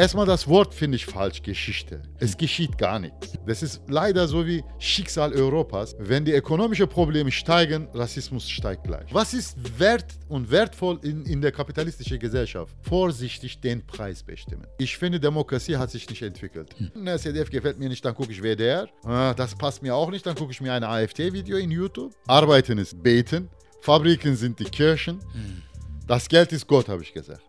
[0.00, 2.00] Erstmal das Wort finde ich falsch, Geschichte.
[2.20, 3.32] Es geschieht gar nichts.
[3.44, 5.96] Das ist leider so wie Schicksal Europas.
[5.98, 9.12] Wenn die ökonomischen Probleme steigen, Rassismus steigt gleich.
[9.12, 12.76] Was ist wert und wertvoll in, in der kapitalistischen Gesellschaft?
[12.82, 14.68] Vorsichtig den Preis bestimmen.
[14.78, 16.76] Ich finde, Demokratie hat sich nicht entwickelt.
[16.78, 17.04] Hm.
[17.04, 18.88] Der CDF gefällt mir nicht, dann gucke ich WDR.
[19.02, 22.14] Ah, das passt mir auch nicht, dann gucke ich mir ein AfD-Video in YouTube.
[22.28, 23.50] Arbeiten ist beten.
[23.80, 25.18] Fabriken sind die Kirchen.
[25.32, 25.62] Hm.
[26.06, 27.42] Das Geld ist Gott, habe ich gesagt.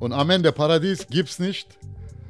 [0.00, 1.78] Und am Ende Paradies gibt es nicht.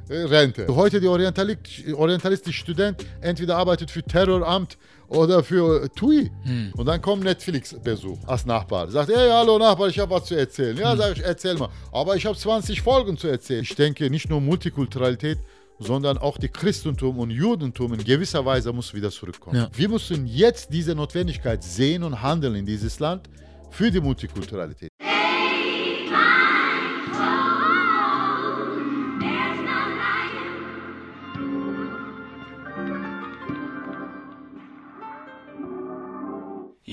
[0.07, 0.67] Äh, Rente.
[0.67, 6.31] Heute die orientalistische Student entweder arbeitet für Terroramt oder für TUI.
[6.43, 6.73] Hm.
[6.75, 8.89] Und dann kommt Netflix-Besuch als Nachbar.
[8.89, 10.77] Sagt, hey, hallo Nachbar, ich habe was zu erzählen.
[10.77, 10.97] Ja, hm.
[10.99, 11.69] sag ich, erzähl mal.
[11.91, 13.63] Aber ich habe 20 Folgen zu erzählen.
[13.63, 15.39] Ich denke, nicht nur Multikulturalität,
[15.79, 19.57] sondern auch die Christentum und Judentum in gewisser Weise muss wieder zurückkommen.
[19.57, 19.69] Ja.
[19.73, 23.27] Wir müssen jetzt diese Notwendigkeit sehen und handeln in dieses Land
[23.71, 24.91] für die Multikulturalität.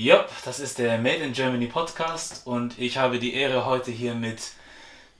[0.03, 4.13] Jupp, das ist der Made in Germany Podcast und ich habe die Ehre, heute hier
[4.15, 4.51] mit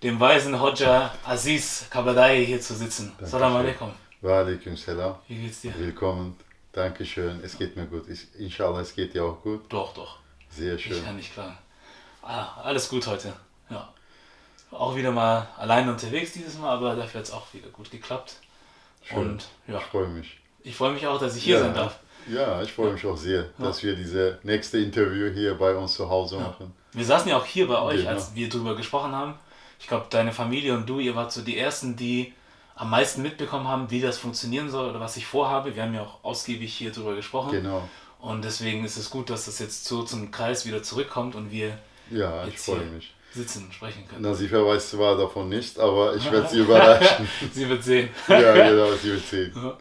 [0.03, 3.07] dem weisen Hodja Aziz Kabadai hier zu sitzen.
[3.11, 3.29] Dankeschön.
[3.29, 3.91] Salam alaikum.
[4.19, 5.15] Wa alaikum salam.
[5.29, 5.73] Wie geht's dir?
[5.77, 6.35] Willkommen.
[6.73, 7.41] Dankeschön.
[7.45, 8.09] Es geht mir gut.
[8.09, 9.71] Ich, inshallah, es geht dir auch gut.
[9.71, 10.17] Doch, doch.
[10.49, 10.97] Sehr schön.
[10.97, 11.57] Ich kann nicht klagen.
[12.21, 13.31] Ah, alles gut heute.
[13.69, 13.87] Ja.
[14.69, 18.35] Auch wieder mal allein unterwegs dieses Mal, aber dafür hat es auch wieder gut geklappt.
[19.01, 19.17] Schön.
[19.17, 19.77] Und ja.
[19.77, 20.41] Ich freue mich.
[20.61, 21.61] Ich freue mich auch, dass ich hier ja.
[21.61, 21.99] sein darf.
[22.27, 26.09] Ja, ich freue mich auch sehr, dass wir diese nächste Interview hier bei uns zu
[26.09, 26.73] Hause machen.
[26.91, 28.11] Wir saßen ja auch hier bei euch, genau.
[28.11, 29.35] als wir darüber gesprochen haben.
[29.79, 32.33] Ich glaube, deine Familie und du, ihr wart so die Ersten, die
[32.75, 35.75] am meisten mitbekommen haben, wie das funktionieren soll oder was ich vorhabe.
[35.75, 37.51] Wir haben ja auch ausgiebig hier darüber gesprochen.
[37.51, 37.87] Genau.
[38.19, 41.77] Und deswegen ist es gut, dass das jetzt so zum Kreis wieder zurückkommt und wir
[42.09, 43.13] ja, jetzt ich mich.
[43.33, 44.21] sitzen und sprechen können.
[44.21, 47.27] Na, sie weiß zwar davon nicht, aber ich werde sie überraschen.
[47.53, 48.09] sie wird sehen.
[48.27, 49.53] ja, genau, sie wird sehen.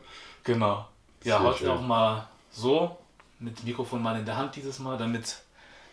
[0.44, 0.88] Genau.
[1.22, 1.68] Ja, Sehr heute schön.
[1.68, 2.96] auch mal so,
[3.38, 5.36] mit Mikrofon mal in der Hand dieses Mal, damit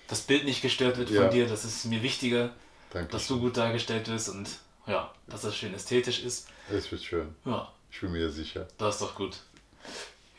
[0.07, 1.21] das Bild nicht gestört wird ja.
[1.21, 1.47] von dir.
[1.47, 2.51] Das ist mir wichtiger,
[2.91, 3.11] Danke.
[3.11, 4.47] dass du gut dargestellt wirst und
[4.87, 6.47] ja, dass das schön ästhetisch ist.
[6.71, 7.35] Es wird schön.
[7.45, 7.71] Ja.
[7.91, 8.67] Ich bin mir sicher.
[8.77, 9.37] Das ist doch gut.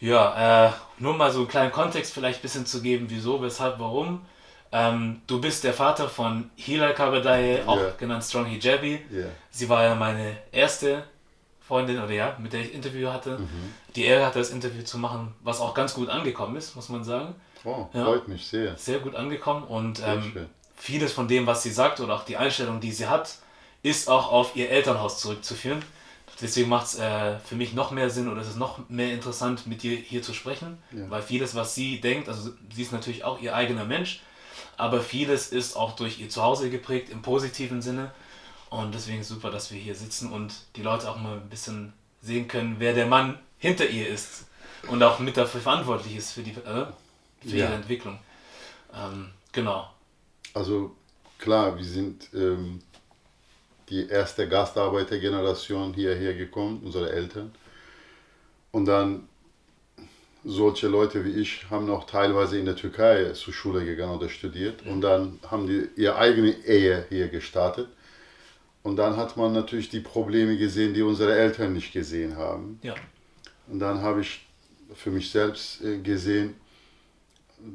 [0.00, 3.78] Ja, äh, nur mal so einen kleinen Kontext vielleicht ein bisschen zu geben, wieso, weshalb,
[3.78, 4.24] warum.
[4.72, 7.94] Ähm, du bist der Vater von Hilal Kabadai, auch yeah.
[7.98, 9.00] genannt Strong Hijabi.
[9.12, 9.28] Yeah.
[9.50, 11.04] Sie war ja meine erste
[11.70, 13.72] Freundin oder ja, mit der ich Interview hatte, mhm.
[13.94, 17.04] die Ehre hatte, das Interview zu machen, was auch ganz gut angekommen ist, muss man
[17.04, 17.32] sagen.
[17.62, 18.76] Oh, ja, freut mich sehr.
[18.76, 22.80] Sehr gut angekommen und ähm, vieles von dem, was sie sagt oder auch die Einstellung,
[22.80, 23.36] die sie hat,
[23.84, 25.80] ist auch auf ihr Elternhaus zurückzuführen.
[26.40, 29.68] Deswegen macht es äh, für mich noch mehr Sinn oder es ist noch mehr interessant,
[29.68, 31.08] mit dir hier zu sprechen, ja.
[31.08, 34.22] weil vieles, was sie denkt, also sie ist natürlich auch ihr eigener Mensch,
[34.76, 38.10] aber vieles ist auch durch ihr Zuhause geprägt im positiven Sinne
[38.70, 41.92] und deswegen super, dass wir hier sitzen und die Leute auch mal ein bisschen
[42.22, 44.46] sehen können, wer der Mann hinter ihr ist
[44.88, 46.86] und auch mit dafür verantwortlich ist für, die, äh,
[47.42, 47.66] für ja.
[47.66, 48.18] ihre Entwicklung.
[48.94, 49.90] Ähm, genau.
[50.54, 50.96] Also
[51.38, 52.80] klar, wir sind ähm,
[53.88, 57.52] die erste Gastarbeitergeneration hierher gekommen, unsere Eltern.
[58.70, 59.28] Und dann
[60.44, 64.86] solche Leute wie ich haben auch teilweise in der Türkei zur Schule gegangen oder studiert.
[64.86, 67.88] Und dann haben die ihre eigene Ehe hier gestartet.
[68.82, 72.78] Und dann hat man natürlich die Probleme gesehen, die unsere Eltern nicht gesehen haben.
[72.82, 72.94] Ja.
[73.66, 74.46] Und dann habe ich
[74.94, 76.54] für mich selbst äh, gesehen,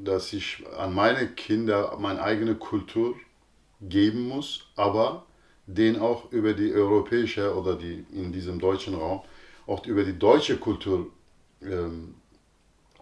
[0.04, 3.16] dass ich an meine Kinder meine eigene Kultur
[3.82, 5.26] geben muss, aber
[5.68, 9.22] den auch über die europäische oder die in diesem deutschen Raum
[9.68, 11.08] auch über die deutsche Kultur
[11.62, 12.16] ähm,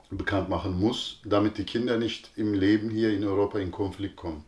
[0.09, 4.43] bekannt machen muss, damit die Kinder nicht im Leben hier in Europa in Konflikt kommen.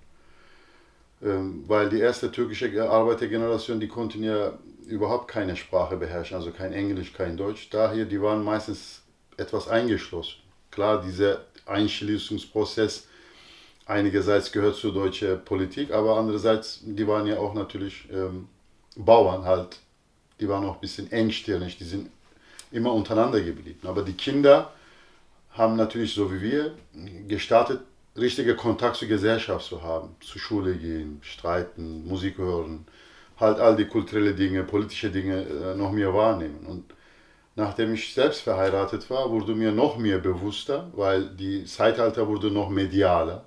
[1.24, 4.54] Ähm, weil die erste türkische Arbeitergeneration, die konnten ja
[4.86, 7.70] überhaupt keine Sprache beherrschen, also kein Englisch, kein Deutsch.
[7.70, 9.02] Daher, die waren meistens
[9.38, 10.38] etwas eingeschlossen.
[10.72, 13.08] Klar, dieser Einschließungsprozess
[13.86, 18.48] einigerseits gehört zur deutschen Politik, aber andererseits, die waren ja auch natürlich ähm,
[18.96, 19.80] Bauern halt.
[20.40, 22.10] Die waren auch ein bisschen engstirnig, die sind
[22.72, 23.88] immer untereinander geblieben.
[23.88, 24.74] Aber die Kinder
[25.52, 26.76] haben natürlich, so wie wir,
[27.28, 27.82] gestartet
[28.18, 32.86] richtige Kontakt zur Gesellschaft zu haben, zur Schule gehen, streiten, Musik hören,
[33.40, 36.66] halt all die kulturellen Dinge, politische Dinge äh, noch mehr wahrnehmen.
[36.66, 36.86] Und
[37.56, 42.70] nachdem ich selbst verheiratet war, wurde mir noch mehr bewusster, weil die Zeitalter wurde noch
[42.70, 43.44] medialer.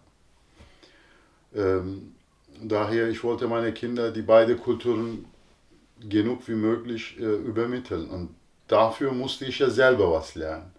[1.55, 2.15] Ähm,
[2.63, 5.25] daher, ich wollte meine Kinder die beiden Kulturen
[6.01, 8.09] genug wie möglich äh, übermitteln.
[8.11, 8.35] Und
[8.67, 10.73] dafür musste ich ja selber was lernen.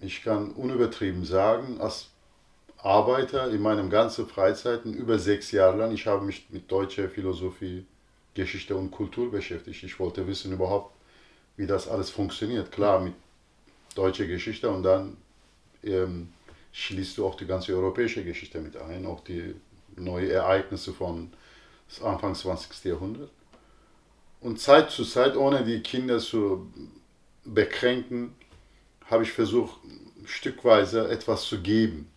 [0.00, 2.11] Ich kann unübertrieben sagen, als
[2.82, 5.92] Arbeiter in meinem ganzen Freizeiten über sechs Jahre lang.
[5.92, 7.86] Ich habe mich mit deutscher Philosophie
[8.34, 9.82] Geschichte und Kultur beschäftigt.
[9.84, 10.94] Ich wollte wissen überhaupt,
[11.56, 12.72] wie das alles funktioniert.
[12.72, 13.14] Klar, mit
[13.94, 15.16] deutscher Geschichte und dann
[15.84, 16.32] ähm,
[16.72, 19.54] schließt du auch die ganze europäische Geschichte mit ein, auch die
[19.96, 21.30] neuen Ereignisse von
[22.02, 22.84] Anfang 20.
[22.84, 23.30] Jahrhundert.
[24.40, 26.72] Und Zeit zu Zeit, ohne die Kinder zu
[27.44, 28.34] bekränken,
[29.06, 29.78] habe ich versucht,
[30.24, 32.11] stückweise etwas zu geben.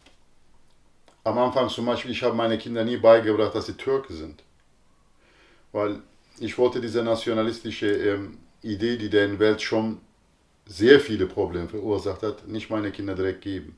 [1.25, 4.43] Am Anfang zum Beispiel, ich habe meine Kinder nie beigebracht, dass sie Türke sind.
[5.71, 5.99] Weil
[6.39, 9.99] ich wollte diese nationalistische ähm, Idee, die der Welt schon
[10.67, 13.75] sehr viele Probleme verursacht hat, nicht meine Kinder direkt geben.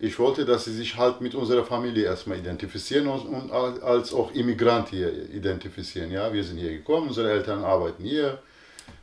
[0.00, 4.32] Ich wollte, dass sie sich halt mit unserer Familie erstmal identifizieren und, und als auch
[4.32, 6.10] Immigrant hier identifizieren.
[6.10, 8.42] Ja, wir sind hier gekommen, unsere Eltern arbeiten hier,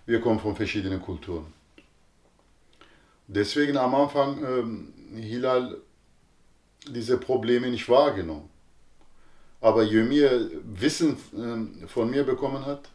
[0.05, 1.45] wir kommen von verschiedenen Kulturen.
[3.27, 5.77] Deswegen am Anfang ähm, Hilal
[6.89, 8.49] diese Probleme nicht wahrgenommen.
[9.61, 10.31] Aber je mehr
[10.63, 12.89] Wissen ähm, von mir bekommen hat,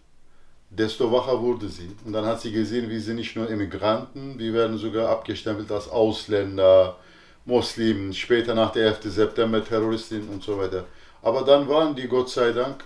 [0.70, 1.90] desto wacher wurde sie.
[2.04, 5.88] Und dann hat sie gesehen, wie sie nicht nur Immigranten, wir werden sogar abgestempelt als
[5.88, 6.96] Ausländer,
[7.44, 9.00] Muslimen, später nach der 11.
[9.04, 10.84] September Terroristen und so weiter.
[11.22, 12.84] Aber dann waren die, Gott sei Dank,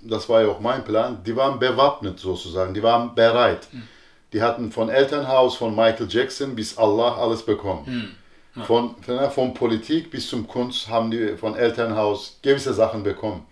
[0.00, 3.68] das war ja auch mein Plan, die waren bewappnet sozusagen, die waren bereit.
[3.72, 3.82] Mhm.
[4.32, 7.84] Die hatten von Elternhaus, von Michael Jackson bis Allah alles bekommen.
[7.86, 8.08] Mhm.
[8.54, 8.62] Ja.
[8.64, 8.94] Von,
[9.34, 13.46] von, Politik bis zum Kunst haben die von Elternhaus gewisse Sachen bekommen.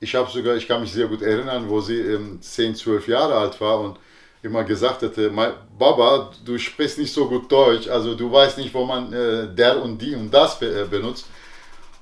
[0.00, 3.34] Ich habe sogar, ich kann mich sehr gut erinnern, wo sie ähm, 10, 12 Jahre
[3.34, 3.98] alt war und
[4.42, 5.30] immer gesagt hatte,
[5.78, 9.82] Baba, du sprichst nicht so gut Deutsch, also du weißt nicht, wo man äh, der
[9.82, 11.26] und die und das be äh, benutzt.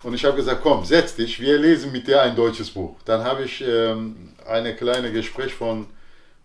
[0.02, 2.94] Und ich habe gesagt, komm, setz dich, wir lesen mit dir ein deutsches Buch.
[3.04, 5.86] Dann habe ich ähm, eine kleine Gespräch von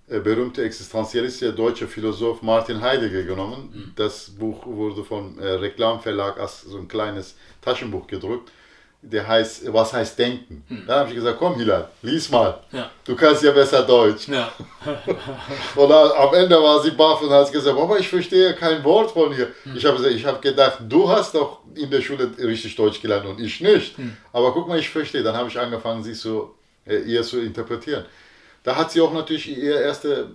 [0.10, 3.70] äh, berühmter Existenzialist, der deutsche Philosoph Martin Heidegger genommen.
[3.74, 3.92] Mhm.
[3.96, 8.52] Das Buch wurde vom äh, Reklamverlag als so ein kleines Taschenbuch gedruckt
[9.02, 10.64] der heißt, was heißt denken?
[10.68, 10.84] Hm.
[10.86, 12.60] Dann habe ich gesagt, komm Hilal, lies mal.
[12.72, 12.92] Ja.
[13.06, 14.28] Du kannst ja besser Deutsch.
[14.28, 14.52] Ja.
[15.76, 19.32] und am Ende war sie baff und hat gesagt, aber ich verstehe kein Wort von
[19.32, 19.48] ihr.
[19.64, 19.78] Hm.
[19.78, 23.40] Ich habe ich hab gedacht, du hast doch in der Schule richtig Deutsch gelernt und
[23.40, 23.98] ich nicht.
[23.98, 24.18] Hm.
[24.34, 25.24] Aber guck mal, ich verstehe.
[25.24, 28.04] Dann habe ich angefangen, sie so, äh, ihr zu interpretieren.
[28.64, 30.28] Da hat sie auch natürlich ihr erster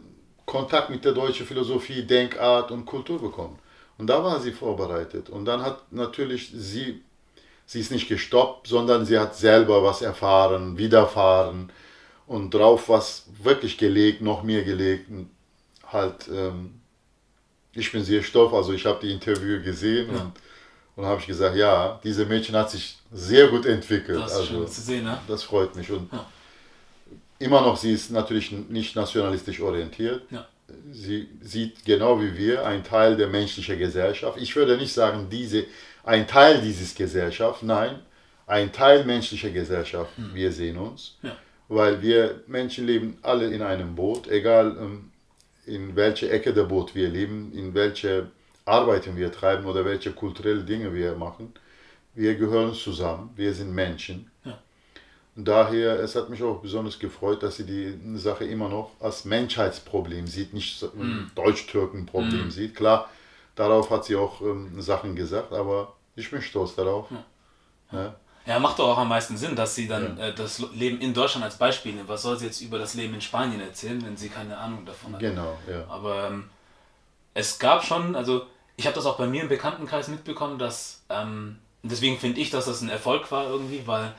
[0.46, 3.58] Kontakt mit der deutschen Philosophie, Denkart und Kultur bekommen.
[3.98, 5.30] Und da war sie vorbereitet.
[5.30, 7.02] Und dann hat natürlich sie
[7.66, 11.70] sie ist nicht gestoppt, sondern sie hat selber was erfahren, widerfahren
[12.26, 15.10] und drauf was wirklich gelegt, noch mehr gelegt.
[15.10, 15.30] Und
[15.90, 16.80] halt, ähm,
[17.72, 20.20] ich bin sehr stolz, also ich habe die Interview gesehen ja.
[20.20, 20.32] und,
[20.96, 24.18] und habe ich gesagt, ja, diese Mädchen hat sich sehr gut entwickelt.
[24.18, 25.18] Das ist also, schön zu sehen, ne?
[25.26, 25.90] Das freut mich.
[25.90, 26.26] Und ja.
[27.44, 30.22] Immer noch, sie ist natürlich nicht nationalistisch orientiert.
[30.30, 30.46] Ja.
[30.90, 34.38] Sie sieht genau wie wir einen Teil der menschlichen Gesellschaft.
[34.40, 35.66] Ich würde nicht sagen, diese
[36.04, 38.00] ein Teil dieses Gesellschaft, nein,
[38.46, 40.16] ein Teil menschlicher Gesellschaft.
[40.16, 40.34] Hm.
[40.34, 41.36] Wir sehen uns, ja.
[41.68, 45.10] weil wir Menschen leben alle in einem Boot, egal ähm,
[45.66, 48.30] in welcher Ecke der Boot wir leben, in welche
[48.66, 51.52] Arbeiten wir treiben oder welche kulturellen Dinge wir machen.
[52.14, 54.30] Wir gehören zusammen, wir sind Menschen.
[55.36, 60.28] Daher, es hat mich auch besonders gefreut, dass sie die Sache immer noch als Menschheitsproblem
[60.28, 61.32] sieht, nicht mm.
[61.34, 62.50] Deutsch-Türken-Problem mm.
[62.52, 62.76] sieht.
[62.76, 63.08] Klar,
[63.54, 67.06] Darauf hat sie auch ähm, Sachen gesagt, aber ich bin stolz darauf.
[67.10, 67.98] Ja.
[67.98, 68.14] Ja.
[68.46, 68.58] ja.
[68.58, 70.28] macht doch auch am meisten Sinn, dass sie dann ja.
[70.28, 72.08] äh, das Leben in Deutschland als Beispiel nimmt.
[72.08, 75.12] Was soll sie jetzt über das Leben in Spanien erzählen, wenn sie keine Ahnung davon
[75.12, 75.20] hat?
[75.20, 75.84] Genau, ja.
[75.88, 76.50] Aber ähm,
[77.32, 81.58] es gab schon, also ich habe das auch bei mir im Bekanntenkreis mitbekommen, dass, ähm,
[81.84, 84.12] deswegen finde ich, dass das ein Erfolg war irgendwie, weil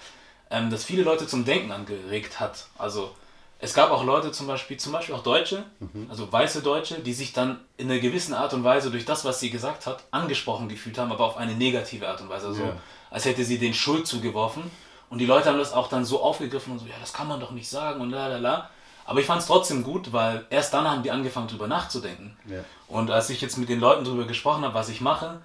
[0.50, 2.68] ähm, das viele Leute zum Denken angeregt hat.
[2.78, 3.12] Also
[3.60, 6.08] es gab auch Leute zum Beispiel, zum Beispiel auch Deutsche, mhm.
[6.10, 9.40] also weiße Deutsche, die sich dann in einer gewissen Art und Weise durch das, was
[9.40, 12.48] sie gesagt hat, angesprochen gefühlt haben, aber auf eine negative Art und Weise.
[12.48, 12.78] Also, ja.
[13.10, 14.64] als hätte sie den Schuld zugeworfen.
[15.10, 17.40] Und die Leute haben das auch dann so aufgegriffen und so, ja, das kann man
[17.40, 18.70] doch nicht sagen und la la la.
[19.06, 22.36] Aber ich fand es trotzdem gut, weil erst dann haben die angefangen, drüber nachzudenken.
[22.48, 22.64] Ja.
[22.88, 25.42] Und als ich jetzt mit den Leuten drüber gesprochen habe, was ich mache,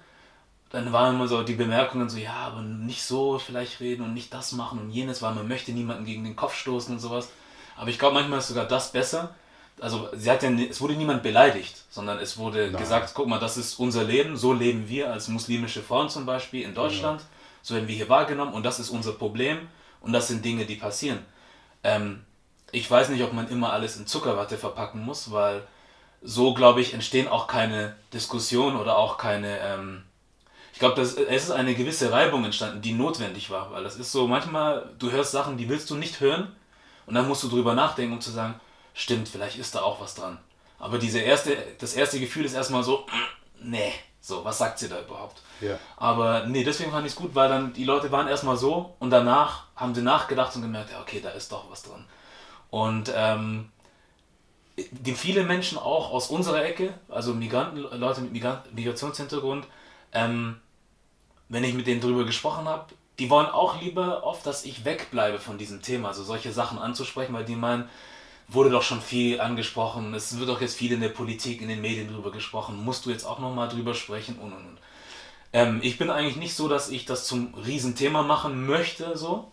[0.71, 4.33] dann waren immer so die Bemerkungen so, ja, aber nicht so vielleicht reden und nicht
[4.33, 7.29] das machen und jenes, weil man möchte niemanden gegen den Kopf stoßen und sowas.
[7.75, 9.35] Aber ich glaube, manchmal ist sogar das besser.
[9.81, 12.79] Also sie hat ja, es wurde niemand beleidigt, sondern es wurde Nein.
[12.79, 16.63] gesagt, guck mal, das ist unser Leben, so leben wir als muslimische Frauen zum Beispiel
[16.63, 17.27] in Deutschland, ja.
[17.63, 19.67] so werden wir hier wahrgenommen und das ist unser Problem
[20.01, 21.19] und das sind Dinge, die passieren.
[21.83, 22.23] Ähm,
[22.71, 25.63] ich weiß nicht, ob man immer alles in Zuckerwatte verpacken muss, weil
[26.21, 29.59] so, glaube ich, entstehen auch keine Diskussionen oder auch keine...
[29.59, 30.03] Ähm,
[30.81, 34.89] glaube, es ist eine gewisse Reibung entstanden, die notwendig war, weil das ist so, manchmal,
[34.99, 36.53] du hörst Sachen, die willst du nicht hören,
[37.05, 38.59] und dann musst du drüber nachdenken, um zu sagen,
[38.93, 40.37] stimmt, vielleicht ist da auch was dran.
[40.79, 43.05] Aber diese erste, das erste Gefühl ist erstmal so,
[43.61, 45.41] nee, so, was sagt sie da überhaupt?
[45.61, 45.77] Ja.
[45.97, 49.09] Aber nee, deswegen fand ich es gut, weil dann die Leute waren erstmal so und
[49.09, 52.05] danach haben sie nachgedacht und gemerkt, ja, okay, da ist doch was dran.
[52.69, 53.71] Und ähm,
[54.91, 59.67] die viele Menschen auch aus unserer Ecke, also Migranten, Leute mit Migrationshintergrund,
[60.13, 60.61] ähm,
[61.51, 62.85] wenn ich mit denen drüber gesprochen habe,
[63.19, 67.33] die wollen auch lieber oft, dass ich wegbleibe von diesem Thema, also solche Sachen anzusprechen,
[67.33, 67.89] weil die meinen,
[68.47, 71.81] wurde doch schon viel angesprochen, es wird doch jetzt viel in der Politik, in den
[71.81, 74.77] Medien drüber gesprochen, musst du jetzt auch nochmal drüber sprechen und und und.
[75.53, 79.51] Ähm, ich bin eigentlich nicht so, dass ich das zum Riesenthema machen möchte, so,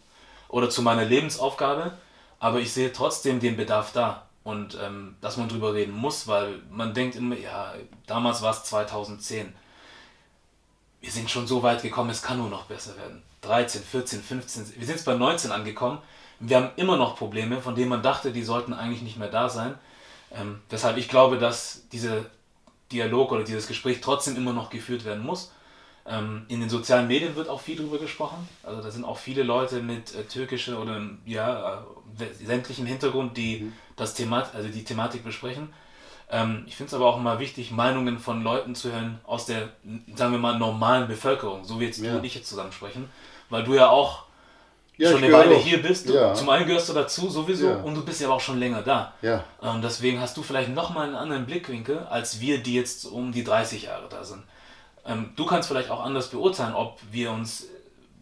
[0.49, 1.99] oder zu meiner Lebensaufgabe,
[2.39, 6.63] aber ich sehe trotzdem den Bedarf da und ähm, dass man drüber reden muss, weil
[6.71, 7.75] man denkt immer, ja,
[8.07, 9.53] damals war es 2010.
[11.01, 13.23] Wir sind schon so weit gekommen, es kann nur noch besser werden.
[13.43, 15.99] 13, 14, 15, wir sind jetzt bei 19 angekommen.
[16.41, 19.49] Wir haben immer noch Probleme, von denen man dachte, die sollten eigentlich nicht mehr da
[19.49, 19.75] sein.
[20.33, 22.27] Ähm, deshalb, ich glaube, dass dieser
[22.93, 25.53] Dialog oder dieses Gespräch trotzdem immer noch geführt werden muss.
[26.07, 28.49] Ähm, in den sozialen Medien wird auch viel darüber gesprochen.
[28.63, 31.85] Also da sind auch viele Leute mit äh, türkischer oder ja,
[32.19, 33.73] äh, sämtlichem Hintergrund, die mhm.
[33.97, 35.73] das Thema, also die Thematik besprechen.
[36.31, 39.71] Ähm, ich finde es aber auch immer wichtig, Meinungen von Leuten zu hören aus der,
[40.15, 42.13] sagen wir mal, normalen Bevölkerung, so wie jetzt ja.
[42.13, 43.09] du und ich jetzt zusammen sprechen,
[43.49, 44.25] weil du ja auch
[44.99, 45.63] ja, schon eine Weile auch.
[45.63, 46.11] hier bist.
[46.11, 46.35] Ja.
[46.35, 49.15] Zum einen gehörst du dazu sowieso und du bist ja auch schon länger da.
[49.23, 49.45] Ja.
[49.63, 53.45] Ähm, deswegen hast du vielleicht nochmal einen anderen Blickwinkel, als wir, die jetzt um die
[53.45, 54.43] 30 Jahre da sind.
[55.07, 57.69] Ähm, du kannst vielleicht auch anders beurteilen, ob wir uns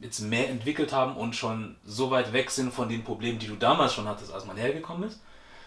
[0.00, 3.56] jetzt mehr entwickelt haben und schon so weit weg sind von den Problemen, die du
[3.56, 5.20] damals schon hattest, als man hergekommen ist.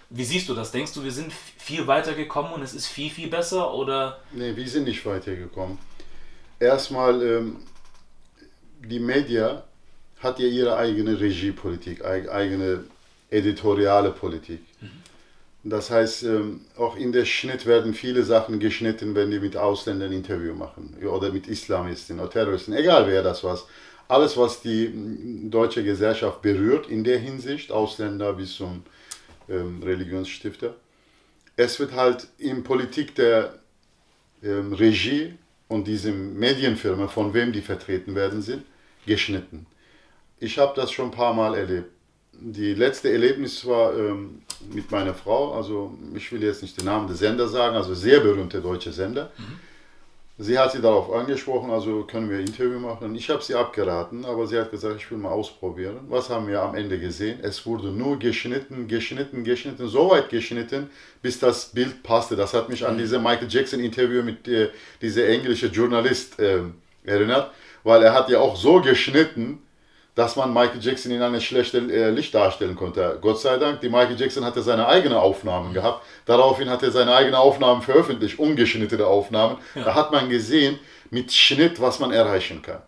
[0.09, 0.71] Wie siehst du das?
[0.71, 4.19] Denkst du, wir sind viel weiter gekommen und es ist viel, viel besser oder?
[4.31, 5.77] Nee, wir sind nicht weitergekommen.
[6.59, 7.57] Erstmal, ähm,
[8.81, 9.63] die Media
[10.19, 12.85] hat ja ihre eigene Regiepolitik, eigene
[13.29, 14.61] editoriale Politik.
[14.81, 14.89] Mhm.
[15.63, 20.11] Das heißt, ähm, auch in der Schnitt werden viele Sachen geschnitten, wenn die mit Ausländern
[20.11, 23.65] Interview machen oder mit Islamisten oder Terroristen, egal wer das was.
[24.07, 24.91] Alles, was die
[25.51, 28.83] deutsche Gesellschaft berührt, in der Hinsicht, Ausländer bis zum
[29.50, 30.75] ähm, Religionsstifter.
[31.56, 33.60] Es wird halt in Politik der
[34.44, 35.34] ähm, Regie
[35.68, 38.63] und diese Medienfirma, von wem die vertreten werden, sind,
[39.06, 39.65] geschnitten.
[40.39, 41.91] Ich habe das schon ein paar Mal erlebt
[42.41, 44.41] die letzte Erlebnis war ähm,
[44.72, 48.20] mit meiner Frau, also ich will jetzt nicht den Namen des Senders sagen, also sehr
[48.20, 49.32] berühmte deutsche Sender.
[49.38, 49.60] Mhm.
[50.41, 53.13] Sie hat sie darauf angesprochen, also können wir ein Interview machen.
[53.13, 55.98] Ich habe sie abgeraten, aber sie hat gesagt, ich will mal ausprobieren.
[56.08, 57.39] Was haben wir am Ende gesehen?
[57.41, 60.89] Es wurde nur geschnitten, geschnitten, geschnitten, so weit geschnitten,
[61.22, 62.38] bis das Bild passte.
[62.38, 63.00] Das hat mich an mhm.
[63.00, 64.69] diese Michael Jackson Interview mit äh,
[65.01, 66.62] dieser englische Journalist äh,
[67.03, 67.51] erinnert,
[67.84, 69.62] weil er hat ja auch so geschnitten,
[70.19, 73.17] dass man Michael Jackson in einem schlechten äh, Licht darstellen konnte.
[73.21, 76.05] Gott sei Dank, die Michael Jackson hatte seine eigenen Aufnahmen gehabt.
[76.25, 79.59] Daraufhin hat er seine eigenen Aufnahmen veröffentlicht, ungeschnittene Aufnahmen.
[79.75, 79.85] Ja.
[79.85, 80.77] Da hat man gesehen,
[81.09, 82.81] mit Schnitt, was man erreichen kann.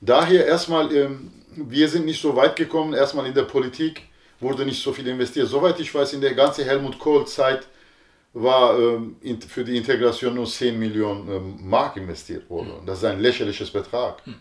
[0.00, 4.02] Daher erstmal, ähm, wir sind nicht so weit gekommen, erstmal in der Politik
[4.40, 5.46] wurde nicht so viel investiert.
[5.46, 7.68] Soweit ich weiß, in der ganzen Helmut Kohl-Zeit
[8.32, 9.14] war ähm,
[9.46, 12.72] für die Integration nur 10 Millionen ähm, Mark investiert worden.
[12.84, 14.26] Das ist ein lächerliches Betrag.
[14.26, 14.34] Hm.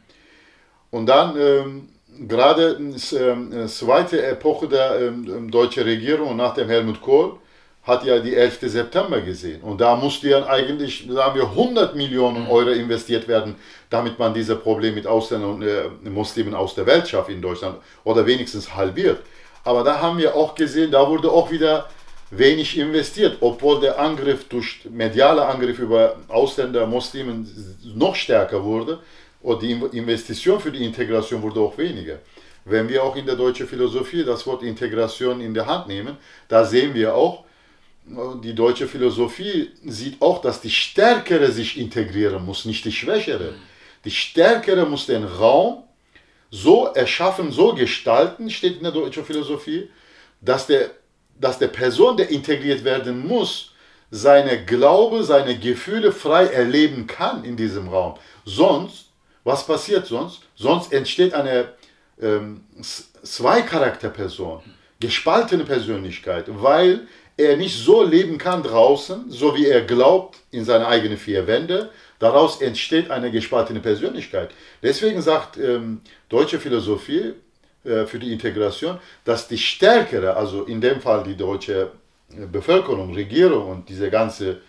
[0.90, 1.90] Und dann ähm,
[2.28, 7.38] gerade die ähm, zweite Epoche der ähm, ähm, deutschen Regierung nach dem Helmut Kohl
[7.84, 8.60] hat ja die 11.
[8.64, 9.62] September gesehen.
[9.62, 12.50] Und da musste ja eigentlich, sagen wir, 100 Millionen mhm.
[12.50, 13.56] Euro investiert werden,
[13.90, 17.78] damit man diese Probleme mit Ausländern und äh, Muslimen aus der Welt schafft in Deutschland
[18.04, 19.22] oder wenigstens halbiert.
[19.64, 21.88] Aber da haben wir auch gesehen, da wurde auch wieder
[22.30, 27.50] wenig investiert, obwohl der Angriff durch mediale Angriff über Ausländer, Muslimen
[27.96, 29.00] noch stärker wurde
[29.42, 32.20] und die Investition für die Integration wurde auch weniger.
[32.66, 36.18] Wenn wir auch in der deutschen Philosophie das Wort Integration in der Hand nehmen,
[36.48, 37.46] da sehen wir auch,
[38.44, 43.56] die deutsche Philosophie sieht auch, dass die Stärkere sich integrieren muss, nicht die Schwächere.
[44.06, 45.84] Die Stärkere muss den Raum
[46.50, 49.90] so erschaffen, so gestalten, steht in der deutschen Philosophie,
[50.40, 50.92] dass der,
[51.40, 53.74] dass der Person, der integriert werden muss,
[54.10, 58.16] seine Glaube, seine Gefühle frei erleben kann in diesem Raum.
[58.46, 59.07] Sonst
[59.48, 60.42] was passiert sonst?
[60.56, 61.70] Sonst entsteht eine
[62.22, 62.66] ähm,
[63.24, 64.62] Zwei-Charakter-Person,
[65.00, 70.88] gespaltene Persönlichkeit, weil er nicht so leben kann draußen, so wie er glaubt in seine
[70.88, 71.92] eigenen vier Wände.
[72.20, 74.50] Daraus entsteht eine gespaltene Persönlichkeit.
[74.84, 77.34] Deswegen sagt ähm, deutsche Philosophie
[77.86, 81.92] äh, für die Integration, dass die stärkere, also in dem Fall die deutsche
[82.32, 84.60] äh, Bevölkerung, Regierung und dieser ganze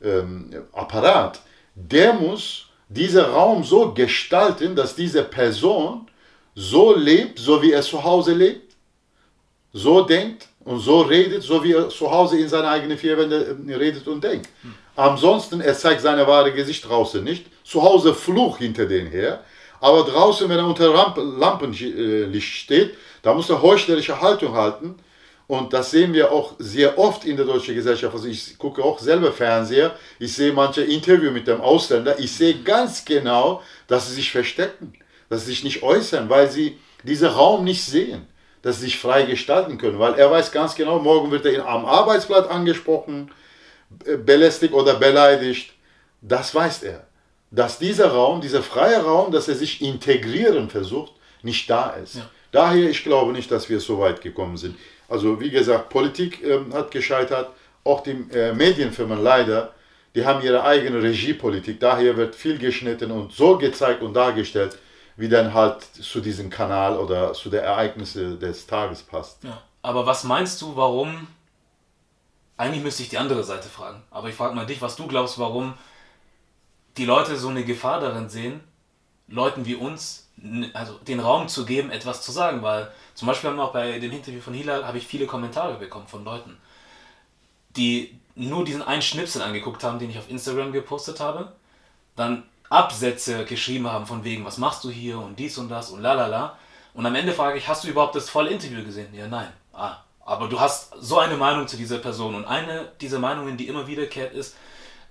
[0.00, 1.40] ähm, Apparat,
[1.74, 6.08] der muss diesen Raum so gestalten, dass diese Person
[6.54, 8.74] so lebt, so wie er zu Hause lebt,
[9.72, 13.56] so denkt und so redet, so wie er zu Hause in seine eigenen vier Wände
[13.66, 14.48] äh, redet und denkt.
[14.96, 17.46] Ansonsten, er zeigt seine wahre Gesicht draußen nicht.
[17.62, 19.44] Zu Hause Fluch hinter den her.
[19.80, 24.96] Aber draußen, wenn er unter Lampenlicht steht, da muss er heuchlerische Haltung halten
[25.48, 28.14] Und das sehen wir auch sehr oft in der deutschen Gesellschaft.
[28.14, 32.58] Also ich gucke auch selber Fernseher, ich sehe manche Interview mit dem Ausländer, ich sehe
[32.62, 34.92] ganz genau, dass sie sich verstecken,
[35.30, 38.26] dass sie sich nicht äußern, weil sie diesen Raum nicht sehen,
[38.60, 41.86] dass sie sich frei gestalten können, weil er weiß ganz genau, morgen wird er am
[41.86, 43.30] Arbeitsplatz angesprochen,
[44.26, 45.72] belästigt oder beleidigt.
[46.20, 47.06] Das weiß er.
[47.50, 51.12] Dass dieser Raum, dieser freie Raum, dass er sich integrieren versucht,
[51.42, 52.16] nicht da ist.
[52.16, 52.28] Ja.
[52.52, 54.76] Daher, ich glaube nicht, dass wir so weit gekommen sind.
[55.08, 57.50] Also wie gesagt, Politik äh, hat gescheitert,
[57.82, 59.72] auch die äh, Medienfirmen leider,
[60.14, 61.80] die haben ihre eigene Regiepolitik.
[61.80, 64.78] Daher wird viel geschnitten und so gezeigt und dargestellt,
[65.16, 69.42] wie dann halt zu diesem Kanal oder zu den Ereignissen des Tages passt.
[69.44, 71.26] Ja, aber was meinst du, warum?
[72.56, 74.02] Eigentlich müsste ich die andere Seite fragen.
[74.10, 75.74] Aber ich frage mal dich, was du glaubst, warum
[76.96, 78.60] die Leute so eine Gefahr darin sehen,
[79.28, 80.28] Leuten wie uns
[80.72, 83.98] also den Raum zu geben, etwas zu sagen, weil zum Beispiel haben wir auch bei
[83.98, 86.56] dem Interview von Hilal habe ich viele Kommentare bekommen von Leuten,
[87.70, 91.52] die nur diesen einen Schnipsel angeguckt haben, den ich auf Instagram gepostet habe,
[92.14, 96.00] dann Absätze geschrieben haben von wegen, was machst du hier und dies und das und
[96.00, 96.58] la la la.
[96.94, 99.12] Und am Ende frage ich, hast du überhaupt das volle Interview gesehen?
[99.12, 99.48] Ja, nein.
[99.72, 103.66] Ah, aber du hast so eine Meinung zu dieser Person und eine dieser Meinungen, die
[103.66, 104.54] immer wiederkehrt ist,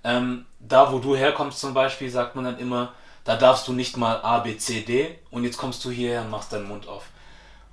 [0.02, 3.98] ähm, da wo du herkommst zum Beispiel, sagt man dann immer, da darfst du nicht
[3.98, 7.04] mal A, B, C, D und jetzt kommst du hierher und machst deinen Mund auf.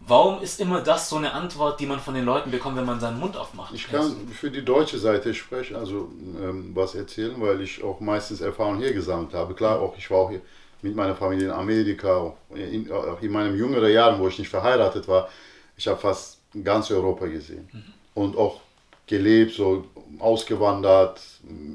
[0.08, 3.00] Warum ist immer das so eine Antwort, die man von den Leuten bekommt, wenn man
[3.00, 3.74] seinen Mund aufmacht?
[3.74, 8.42] Ich kann für die deutsche Seite sprechen, also ähm, was erzählen, weil ich auch meistens
[8.42, 9.56] Erfahrungen hier gesammelt habe.
[9.56, 10.42] Klar, auch ich war auch hier
[10.84, 14.50] mit meiner Familie in Amerika, auch in, auch in meinen jüngeren Jahren, wo ich nicht
[14.50, 15.28] verheiratet war.
[15.76, 17.84] Ich habe fast ganz Europa gesehen mhm.
[18.14, 18.62] und auch
[19.08, 19.86] gelebt, so
[20.20, 21.20] ausgewandert,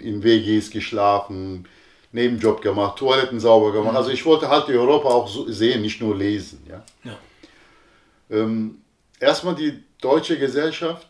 [0.00, 1.66] in WGs geschlafen,
[2.12, 3.92] Nebenjob gemacht, Toiletten sauber gemacht.
[3.92, 3.96] Mhm.
[3.96, 6.64] Also ich wollte halt Europa auch so sehen, nicht nur lesen.
[6.68, 6.82] Ja?
[7.04, 7.16] ja.
[8.30, 8.82] Ähm,
[9.18, 11.08] erstmal die deutsche Gesellschaft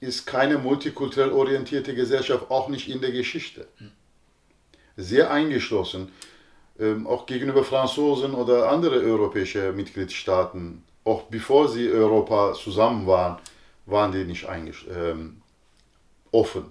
[0.00, 3.66] ist keine multikulturell orientierte Gesellschaft, auch nicht in der Geschichte.
[4.96, 6.12] Sehr eingeschlossen,
[6.78, 10.82] ähm, auch gegenüber Franzosen oder anderen europäischen Mitgliedstaaten.
[11.04, 13.38] Auch bevor sie Europa zusammen waren,
[13.86, 14.46] waren die nicht
[14.90, 15.42] ähm,
[16.30, 16.64] offen.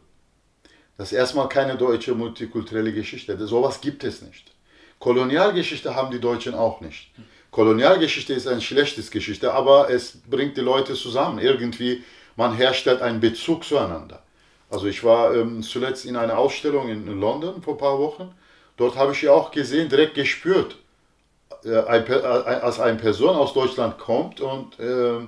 [0.98, 3.38] Das ist erstmal keine deutsche multikulturelle Geschichte.
[3.48, 4.52] Sowas gibt es nicht.
[5.00, 7.12] Kolonialgeschichte haben die Deutschen auch nicht.
[7.52, 8.62] Kolonialgeschichte ist eine
[9.12, 11.38] Geschichte, aber es bringt die Leute zusammen.
[11.40, 12.04] Irgendwie,
[12.38, 14.24] man herstellt einen Bezug zueinander.
[14.70, 18.34] Also ich war ähm, zuletzt in einer Ausstellung in, London vor ein paar Wochen.
[18.78, 20.78] Dort habe ich ja auch gesehen, direkt gespürt,
[21.66, 25.20] äh, äh, als eine Person aus Deutschland kommt und äh,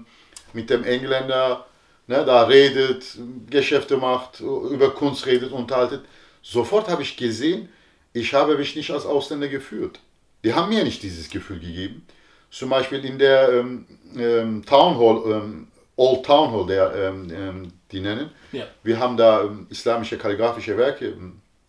[0.54, 1.66] mit dem Engländer
[2.08, 3.18] ne, da redet,
[3.50, 6.06] Geschäfte macht, über Kunst redet, unterhaltet.
[6.42, 7.68] Sofort habe ich gesehen,
[8.14, 10.00] ich habe mich nicht als Ausländer gefühlt.
[10.44, 12.06] Die haben mir nicht dieses Gefühl gegeben.
[12.52, 17.74] Zum Beispiel in der ähm, ähm, Town Hall, ähm, Old Town Hall, der, ähm, ähm,
[17.92, 18.30] die nennen.
[18.52, 18.66] Ja.
[18.84, 21.16] Wir haben da ähm, islamische kalligraphische Werke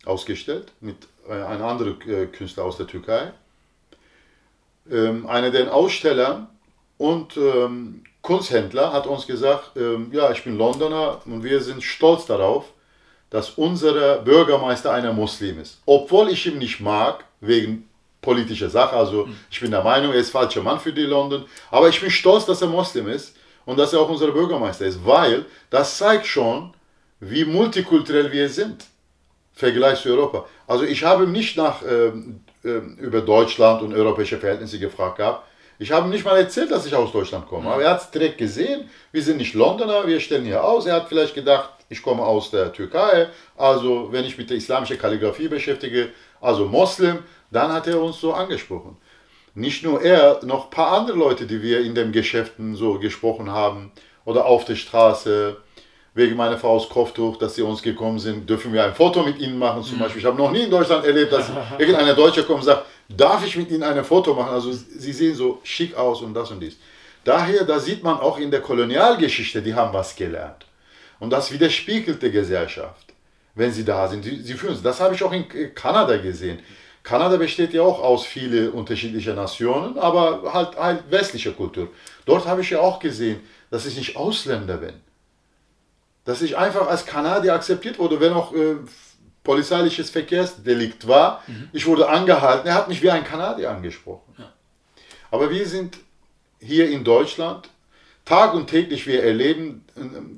[0.05, 3.31] ausgestellt mit äh, einem anderen äh, Künstler aus der Türkei.
[4.87, 6.47] einer der Aussteller
[6.99, 7.39] und
[8.21, 9.71] Kunsthändler hat uns gesagt,
[10.11, 12.65] ja, ich bin Londoner und wir sind stolz darauf,
[13.31, 15.81] dass unser Bürgermeister einer Muslim ist.
[15.87, 17.84] Obwohl ich ihn nicht mag, wegen
[18.25, 18.95] politischer Sache.
[18.95, 19.35] Also hm.
[19.49, 21.45] ich bin der Meinung, er ist falscher Mann für die London.
[21.71, 23.35] Aber ich bin stolz, dass er Muslim ist
[23.65, 26.73] und dass er auch unser Bürgermeister ist, weil das zeigt schon,
[27.19, 28.85] wie multikulturell wir sind.
[29.53, 30.45] Vergleich zu Europa.
[30.67, 35.47] Also ich habe nicht nach ähm, äh, über Deutschland und europäische Verhältnisse gefragt gehabt.
[35.77, 37.69] Ich habe ihm nicht mal erzählt, dass ich aus Deutschland komme.
[37.69, 38.89] Aber er hat es direkt gesehen.
[39.11, 40.85] Wir sind nicht Londoner, wir stellen hier aus.
[40.85, 43.27] Er hat vielleicht gedacht, ich komme aus der Türkei.
[43.57, 46.09] Also, wenn ich mit der islamischen Kalligrafie beschäftige,
[46.41, 47.19] also Moslem,
[47.55, 48.97] dann hat er uns so angesprochen.
[49.53, 53.51] Nicht nur er, noch ein paar andere Leute, die wir in den Geschäften so gesprochen
[53.51, 53.91] haben
[54.25, 55.57] oder auf der Straße
[56.13, 59.39] wegen meiner Frau aus Kopftuch, dass sie uns gekommen sind, dürfen wir ein Foto mit
[59.39, 60.01] ihnen machen zum mhm.
[60.01, 60.21] Beispiel.
[60.21, 63.55] Ich habe noch nie in Deutschland erlebt, dass irgendeiner Deutscher kommt und sagt, darf ich
[63.55, 64.53] mit ihnen ein Foto machen?
[64.53, 66.77] Also sie sehen so schick aus und das und dies.
[67.23, 70.65] Daher, da sieht man auch in der Kolonialgeschichte, die haben was gelernt.
[71.19, 73.13] Und das widerspiegelt die Gesellschaft,
[73.55, 74.23] wenn sie da sind.
[74.23, 76.59] Sie, sie fühlen Das habe ich auch in Kanada gesehen.
[77.05, 81.87] Kanada besteht ja auch aus vielen unterschiedlichen Nationen, aber halt, halt westlicher Kultur.
[82.25, 83.39] Dort habe ich ja auch gesehen,
[83.69, 84.95] dass ich nicht Ausländer bin
[86.25, 88.75] dass ich einfach als Kanadier akzeptiert wurde, wenn auch äh,
[89.43, 91.43] polizeiliches Verkehrsdelikt war.
[91.47, 91.69] Mhm.
[91.71, 94.33] Ich wurde angehalten, er hat mich wie ein Kanadier angesprochen.
[94.37, 94.51] Ja.
[95.31, 95.97] Aber wir sind
[96.59, 97.69] hier in Deutschland,
[98.25, 99.85] Tag und täglich wir erleben,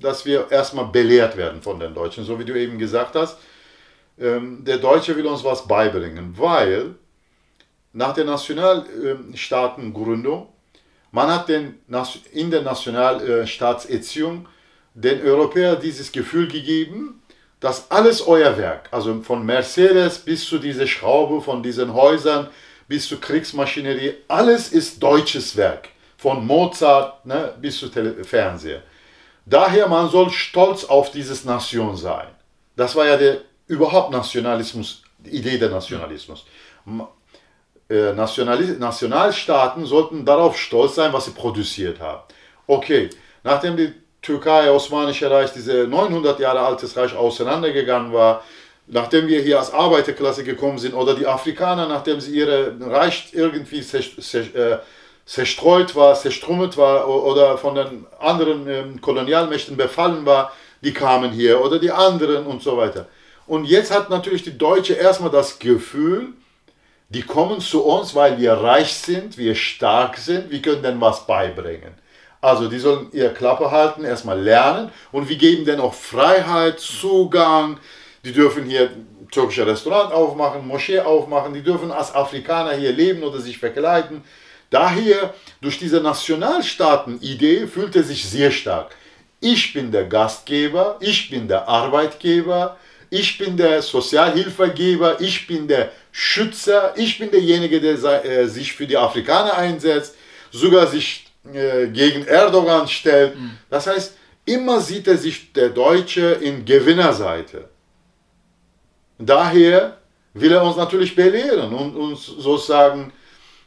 [0.02, 3.38] dass wir erstmal belehrt werden von den Deutschen, so wie du eben gesagt hast.
[4.20, 6.96] Ähm, der Deutsche will uns was beibringen, weil
[7.94, 10.48] nach der Nationalstaatengründung,
[11.12, 11.80] man hat den,
[12.32, 14.48] in der Nationalstaatserziehung
[14.94, 17.24] den Europäern dieses Gefühl gegeben,
[17.60, 22.50] dass alles euer Werk, also von Mercedes bis zu dieser Schraube, von diesen Häusern
[22.88, 25.90] bis zur Kriegsmaschinerie, alles ist deutsches Werk.
[26.18, 28.82] Von Mozart ne, bis zu Tele Fernseher.
[29.46, 32.28] Daher, man soll stolz auf dieses Nation sein.
[32.76, 36.46] Das war ja der überhaupt Nationalismus, die Idee der Nationalismus.
[37.90, 42.22] Äh, Nationalstaaten sollten darauf stolz sein, was sie produziert haben.
[42.66, 43.10] Okay,
[43.44, 48.44] nachdem die Türkei, Osmanische Reich, diese 900 Jahre altes Reich auseinandergegangen war,
[48.88, 53.80] nachdem wir hier als Arbeiterklasse gekommen sind, oder die Afrikaner, nachdem sie ihre Reich irgendwie
[53.80, 54.78] äh,
[55.26, 60.52] zerstreut war, zerstrummelt war oder von den anderen ähm, Kolonialmächten befallen war,
[60.82, 63.08] die kamen hier oder die anderen und so weiter.
[63.48, 66.34] Und jetzt hat natürlich die Deutsche erstmal das Gefühl,
[67.10, 71.26] die kommen zu uns, weil wir reich sind, wir stark sind, wir können denen was
[71.26, 71.94] beibringen.
[72.42, 77.80] Also die sollen ihre Klappe halten, erstmal lernen und wir geben denen auch Freiheit, Zugang.
[78.26, 78.92] Die dürfen hier
[79.32, 84.24] türkische Restaurant aufmachen, Moschee aufmachen, die dürfen als Afrikaner hier leben oder sich verkleiden.
[84.70, 88.94] Daher, durch diese Nationalstaaten-Idee fühlt er sich sehr stark.
[89.40, 92.78] Ich bin der Gastgeber, ich bin der Arbeitgeber,
[93.10, 98.88] ich bin der Sozialhilfegeber, ich bin der Schützer, ich bin derjenige, der äh, sich für
[98.88, 100.16] die Afrikaner einsetzt,
[100.52, 103.40] sogar sich äh, gegen Erdogan stellt.
[103.40, 103.58] Mhm.
[103.70, 104.16] Das heißt,
[104.46, 107.70] immer sieht er sich der Deutsche in Gewinnerseite.
[109.18, 109.98] Daher
[110.34, 113.12] will er uns natürlich belehren und uns sozusagen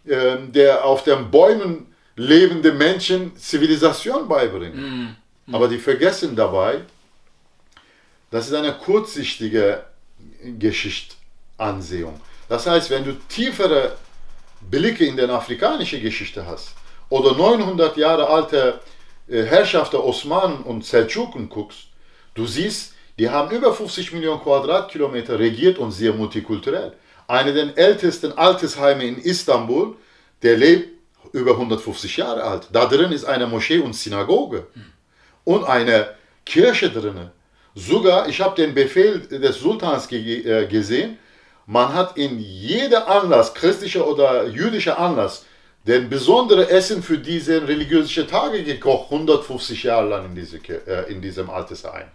[0.06, 5.16] äh, der auf den Bäumen lebende Menschen Zivilisation beibringen.
[5.46, 5.54] Mhm.
[5.54, 6.82] Aber die vergessen dabei,
[8.30, 9.84] das ist eine kurzsichtige
[10.58, 12.20] Geschichtsansehung.
[12.48, 13.96] Das heißt, wenn du tiefere
[14.60, 16.74] Blicke in die afrikanische Geschichte hast
[17.08, 18.80] oder 900 Jahre alte
[19.28, 21.86] äh, Herrschaft der Osmanen und Seldschuken guckst,
[22.34, 26.94] du siehst, die haben über 50 Millionen Quadratkilometer regiert und sehr multikulturell.
[27.26, 29.96] Einer der ältesten Altersheime in Istanbul,
[30.42, 30.88] der lebt
[31.32, 32.68] über 150 Jahre alt.
[32.72, 34.66] Da drin ist eine Moschee und Synagoge
[35.44, 36.14] und eine
[36.44, 37.30] Kirche drin.
[37.74, 41.18] Sogar, ich habe den Befehl des Sultans ge äh, gesehen,
[41.66, 45.44] man hat in jedem Anlass, christlicher oder jüdischer Anlass,
[45.86, 51.22] den besondere Essen für diese religiösen Tage gekocht, 150 Jahre lang in, diese, äh, in
[51.22, 52.08] diesem Altersheim.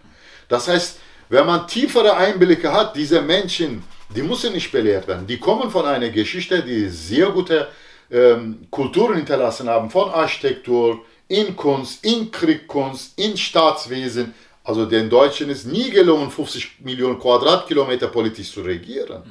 [0.48, 3.82] Das heißt, wenn man tiefere Einblicke hat, diese Menschen,
[4.14, 5.26] die müssen nicht belehrt werden.
[5.26, 7.68] Die kommen von einer Geschichte, die sehr gute
[8.10, 14.32] ähm, Kulturen hinterlassen haben, von Architektur, in Kunst, in Kriegkunst, in Staatswesen,
[14.66, 19.22] also den Deutschen ist nie gelungen, 50 Millionen Quadratkilometer politisch zu regieren.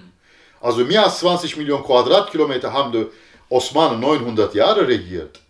[0.62, 3.06] Also mehr als 20 Millionen Quadratkilometer haben die
[3.50, 5.42] Osmanen 900 Jahre regiert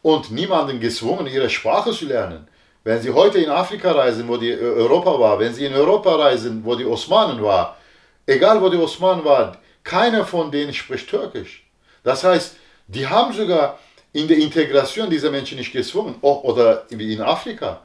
[0.00, 2.46] und niemanden gezwungen, ihre Sprache zu lernen.
[2.84, 6.14] Wenn Sie heute in Afrika reisen, wo die äh, Europa war, wenn Sie in Europa
[6.14, 7.76] reisen, wo die Osmanen war,
[8.24, 11.64] egal wo die Osmanen waren, keiner von denen spricht Türkisch.
[12.04, 12.54] Das heißt,
[12.86, 13.80] die haben sogar
[14.12, 17.80] in der Integration dieser Menschen nicht gezwungen, oder wie in Afrika.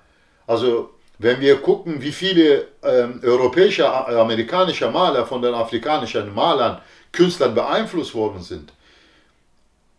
[0.46, 6.80] Also wenn wir gucken, wie viele ähm, europäische, äh, amerikanische Maler von den afrikanischen Malern,
[7.12, 8.72] Künstlern beeinflusst worden sind.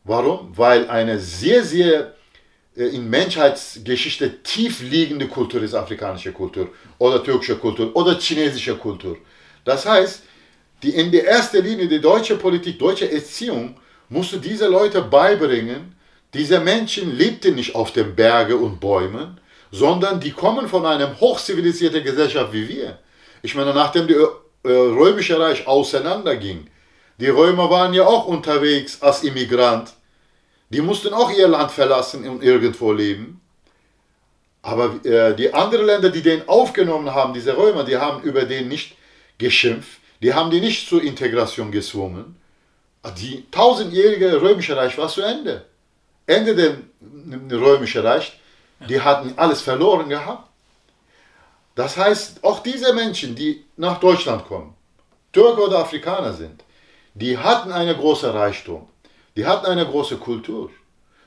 [0.04, 0.57] Warum?
[0.57, 2.14] Weil eine sehr, sehr
[2.76, 9.16] äh, in Menschheitsgeschichte tief liegende Kultur ist afrikanische Kultur oder türkische Kultur oder chinesische Kultur.
[9.64, 10.22] Das heißt,
[10.83, 13.76] die in der ersten Linie die deutsche Politik, deutsche Erziehung
[14.09, 15.96] musste diese Leute beibringen,
[16.33, 19.38] diese Menschen lebten nicht auf den Bergen und Bäumen,
[19.70, 22.98] sondern die kommen von einer hochzivilisierten Gesellschaft wie wir.
[23.42, 24.28] Ich meine, nachdem die äh,
[24.62, 26.68] Römische Reich auseinanderging,
[27.18, 29.92] die Römer waren ja auch unterwegs als Immigrant.
[30.70, 33.40] Die mussten auch ihr Land verlassen und irgendwo leben.
[34.62, 38.68] Aber äh, die anderen Länder, die den aufgenommen haben, diese Römer, die haben über den
[38.68, 38.96] nicht
[39.38, 39.98] geschimpft.
[40.20, 42.37] Die haben die nicht zur Integration gezwungen.
[43.16, 45.64] Die tausendjährige Römische Reich war zu Ende.
[46.26, 46.72] Ende des
[47.52, 48.38] Römischen Reich
[48.81, 50.49] die hatten alles verloren gehabt.
[51.75, 54.75] Das heißt, auch diese Menschen, die nach Deutschland kommen,
[55.33, 56.64] Türke oder Afrikaner sind,
[57.14, 58.88] die hatten eine große Reichtum,
[59.37, 60.71] die hatten eine große Kultur.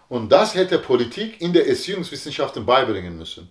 [0.10, 3.50] Und das hätte Politik in der Erziehungswissenschaften beibringen müssen,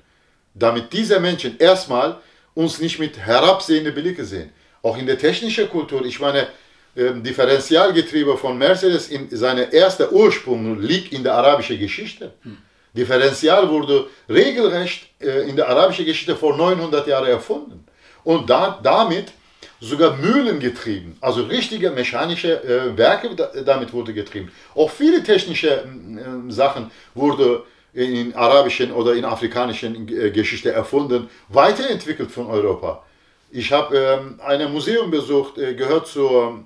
[0.52, 2.20] damit diese Menschen erstmal
[2.54, 4.52] uns nicht mit herabsehenden Blicke sehen.
[4.82, 6.48] Auch in der technischen Kultur, ich meine,
[6.96, 12.34] ähm, Differentialgetriebe von Mercedes in seiner ersten Ursprung liegt in der arabischen Geschichte.
[12.42, 12.58] Hm.
[12.92, 17.84] Differential wurde regelrecht äh, in der arabischen Geschichte vor 900 Jahren erfunden.
[18.24, 19.32] Und da, damit
[19.80, 24.50] sogar Mühlen getrieben, also richtige mechanische äh, Werke damit wurde getrieben.
[24.74, 32.30] Auch viele technische äh, Sachen wurde in arabischen oder in afrikanischen äh, Geschichte erfunden, weiterentwickelt
[32.30, 33.04] von Europa.
[33.50, 36.64] Ich habe ähm, ein Museum besucht, äh, gehört zur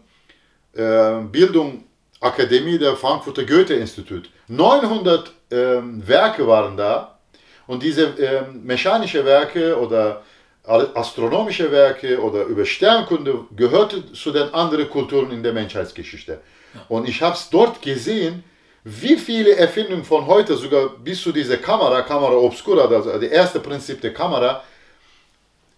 [0.75, 1.85] äh, Bildung
[2.25, 4.31] Akademie der Frankfurter Goethe-Institut.
[4.49, 7.19] 900 ähm, Werke waren da
[7.67, 10.23] und diese ähm, mechanische Werke oder
[10.67, 16.41] astronomische Werke oder über Sternkunde gehörte zu den anderen Kulturen in der Menschheitsgeschichte.
[16.89, 18.43] Und ich habe es dort gesehen,
[18.83, 23.61] wie viele Erfindungen von heute, sogar bis zu dieser Kamera, Kamera Obscura, also das erste
[23.61, 24.65] Prinzip der Kamera,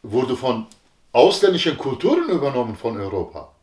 [0.02, 0.66] wurde von
[1.10, 3.55] ausländischen Kulturen übernommen von Europa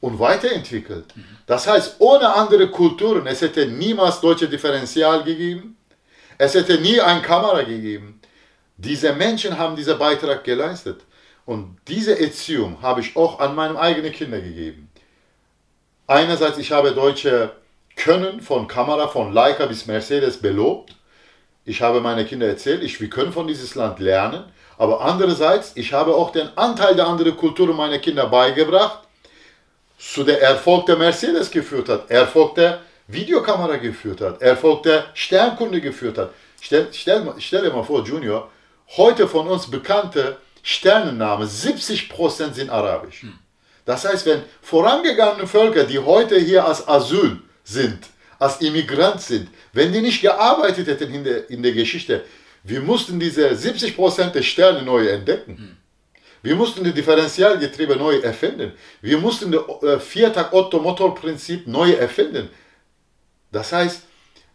[0.00, 1.06] und weiterentwickelt.
[1.46, 5.76] Das heißt, ohne andere Kulturen, es hätte niemals deutsche Differential gegeben,
[6.38, 8.20] es hätte nie eine Kamera gegeben.
[8.76, 11.02] Diese Menschen haben diesen Beitrag geleistet.
[11.44, 14.90] Und diese Erziehung habe ich auch an meine eigenen Kinder gegeben.
[16.06, 17.52] Einerseits, ich habe deutsche
[17.96, 20.94] Können von Kamera, von Leica bis Mercedes belobt.
[21.64, 24.44] Ich habe meine Kinder erzählt, ich, wir können von dieses Land lernen.
[24.78, 29.00] Aber andererseits, ich habe auch den Anteil der anderen Kulturen meiner Kinder beigebracht,
[30.00, 35.80] zu der Erfolg der Mercedes geführt hat, Erfolg der Videokamera geführt hat, Erfolg der Sternkunde
[35.80, 36.32] geführt hat.
[36.60, 38.50] Stell, stell, stell dir mal vor, Junior,
[38.96, 43.22] heute von uns bekannte Sternennamen, 70% sind arabisch.
[43.22, 43.38] Hm.
[43.84, 47.98] Das heißt, wenn vorangegangene Völker, die heute hier als Asyl sind,
[48.38, 52.24] als Immigrant sind, wenn die nicht gearbeitet hätten in der, in der Geschichte,
[52.62, 55.56] wir mussten diese 70% der Sterne neu entdecken.
[55.56, 55.76] Hm.
[56.42, 58.72] Wir mussten die Differentialgetriebe neu erfinden.
[59.00, 62.48] Wir mussten das äh, Viertag-Otto-Motor-Prinzip neu erfinden.
[63.52, 64.02] Das heißt,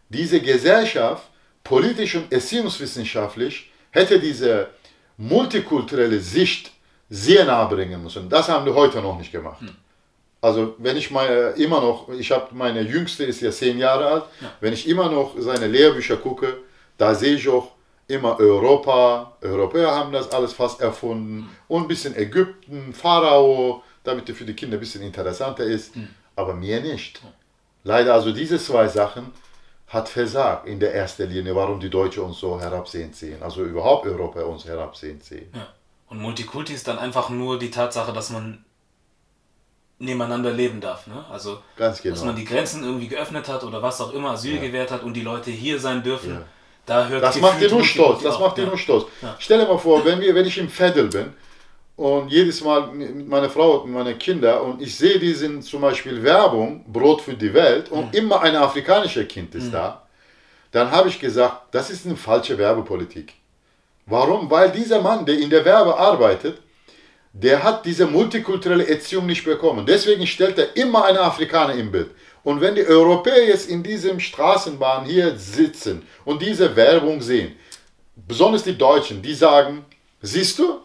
[0.08, 1.28] diese Gesellschaft,
[1.62, 4.68] politisch und erziehungswissenschaftlich, hätte diese
[5.16, 6.72] multikulturelle Sicht
[7.08, 8.28] sehr nahe bringen müssen.
[8.28, 9.60] Das haben wir heute noch nicht gemacht.
[9.60, 9.70] Hm.
[10.40, 14.24] Also wenn ich mal immer noch, ich habe meine Jüngste ist ja zehn Jahre alt,
[14.40, 14.52] ja.
[14.60, 16.58] wenn ich immer noch seine Lehrbücher gucke,
[16.98, 17.72] da sehe ich auch
[18.08, 24.36] immer Europa, Europäer haben das alles fast erfunden und ein bisschen Ägypten, Pharao, damit es
[24.36, 26.08] für die Kinder ein bisschen interessanter ist, hm.
[26.36, 27.20] aber mir nicht.
[27.82, 29.32] Leider also diese zwei Sachen
[29.88, 34.06] hat versagt in der ersten Linie, warum die Deutschen uns so herabsehend sehen, also überhaupt
[34.06, 35.50] Europa uns herabsehend sehen.
[35.54, 35.68] Ja.
[36.08, 38.64] Und Multikulti ist dann einfach nur die Tatsache, dass man
[39.98, 41.06] nebeneinander leben darf.
[41.06, 41.24] Ne?
[41.30, 42.14] Also, Ganz genau.
[42.14, 44.60] dass man die Grenzen irgendwie geöffnet hat oder was auch immer, Asyl ja.
[44.60, 46.34] gewährt hat und die Leute hier sein dürfen.
[46.34, 46.42] Ja.
[46.86, 48.22] Da hört das macht dir nur stolz.
[48.22, 49.06] Das macht dir nur stolz.
[49.38, 51.32] Stell dir mal vor, wenn, wir, wenn ich im Veddel bin
[51.96, 56.22] und jedes Mal mit meiner Frau und meine Kinder und ich sehe diesen zum Beispiel
[56.22, 58.18] Werbung, Brot für die Welt und mhm.
[58.18, 59.72] immer ein afrikanisches Kind ist mhm.
[59.72, 60.02] da,
[60.70, 63.34] dann habe ich gesagt, das ist eine falsche Werbepolitik.
[64.06, 64.48] Warum?
[64.50, 66.58] Weil dieser Mann, der in der Werbe arbeitet,
[67.32, 69.84] der hat diese multikulturelle Erziehung nicht bekommen.
[69.84, 72.10] Deswegen stellt er immer einen Afrikaner im Bild.
[72.46, 77.56] Und wenn die Europäer jetzt in diesem Straßenbahn hier sitzen und diese Werbung sehen,
[78.14, 79.84] besonders die Deutschen, die sagen,
[80.22, 80.78] siehst du,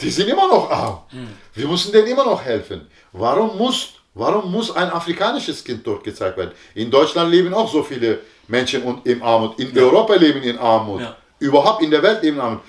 [0.00, 0.98] die sind immer noch arm.
[1.08, 1.26] Hm.
[1.54, 2.86] Wir müssen denen immer noch helfen.
[3.10, 6.52] Warum muss, warum muss ein afrikanisches Kind dort gezeigt werden?
[6.76, 9.58] In Deutschland leben auch so viele Menschen in Armut.
[9.58, 9.82] In ja.
[9.82, 11.00] Europa leben in Armut.
[11.00, 11.16] Ja.
[11.40, 12.60] Überhaupt in der Welt leben in Armut.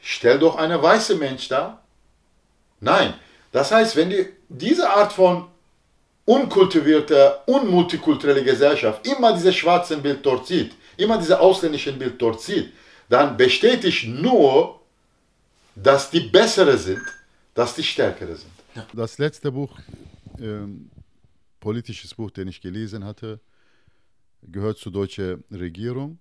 [0.00, 1.78] Stell doch eine weiße Mensch da
[2.80, 3.12] Nein.
[3.52, 5.48] Das heißt, wenn die, diese Art von
[6.24, 12.72] unkultivierter, unmultikulturelle Gesellschaft immer dieses schwarze Bild dort sieht, immer dieses ausländische Bild dort sieht,
[13.08, 14.80] dann bestätigt nur,
[15.74, 17.02] dass die bessere sind,
[17.52, 18.52] dass die stärkere sind.
[18.92, 19.78] Das letzte Buch,
[20.40, 20.90] ähm,
[21.60, 23.40] politisches Buch, den ich gelesen hatte,
[24.42, 26.18] gehört zur deutschen Regierung.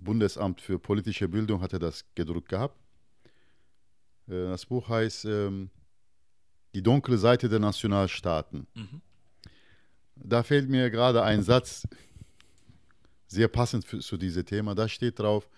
[0.00, 2.76] Bundesamt für politische Bildung hatte das gedruckt gehabt.
[4.28, 5.70] Äh, das Buch heißt ähm,
[6.74, 8.66] die dunkle Seite der Nationalstaaten.
[8.74, 9.00] Mhm.
[10.16, 11.86] Da fällt mir gerade ein Satz,
[13.26, 14.74] sehr passend für, zu diesem Thema.
[14.74, 15.48] Da steht drauf,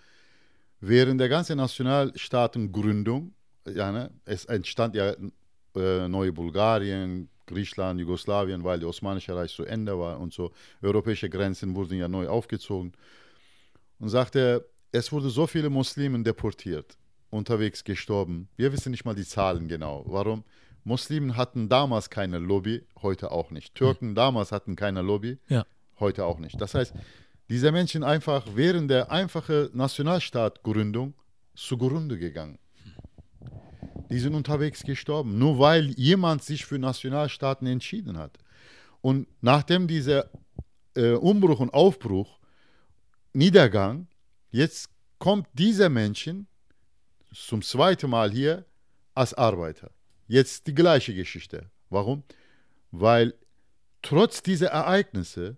[0.79, 3.33] während der ganzen Nationalstaatengründung,
[3.67, 5.15] ja, ne, es entstand ja
[5.75, 10.51] äh, neue Bulgarien, Griechenland, Jugoslawien, weil das Osmanische Reich zu Ende war und so.
[10.81, 12.91] Europäische Grenzen wurden ja neu aufgezogen.
[13.99, 16.97] Und sagte, es wurden so viele Muslime deportiert,
[17.29, 18.47] unterwegs gestorben.
[18.57, 20.03] Wir wissen nicht mal die Zahlen genau.
[20.07, 20.43] Warum?
[20.87, 23.75] Muslimen hatten damals keine Lobby, heute auch nicht.
[23.75, 25.65] Türken damals hatten keine Lobby, ja.
[25.99, 26.59] heute auch nicht.
[26.61, 26.93] Das heißt,
[27.49, 31.13] diese Menschen einfach während der einfachen Nationalstaatgründung
[31.55, 32.57] zugrunde gegangen.
[34.09, 38.37] Die sind unterwegs gestorben, nur weil jemand sich für Nationalstaaten entschieden hat.
[39.01, 40.29] Und nachdem dieser
[40.95, 42.39] äh, Umbruch und Aufbruch,
[43.33, 44.07] Niedergang,
[44.51, 46.47] jetzt kommt dieser Menschen
[47.33, 48.65] zum zweiten Mal hier
[49.13, 49.91] als Arbeiter.
[50.27, 51.69] Jetzt die gleiche Geschichte.
[51.89, 52.23] Warum?
[52.91, 53.33] Weil
[54.01, 55.57] trotz dieser Ereignisse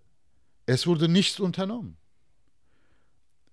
[0.70, 1.98] es wurde nichts unternommen.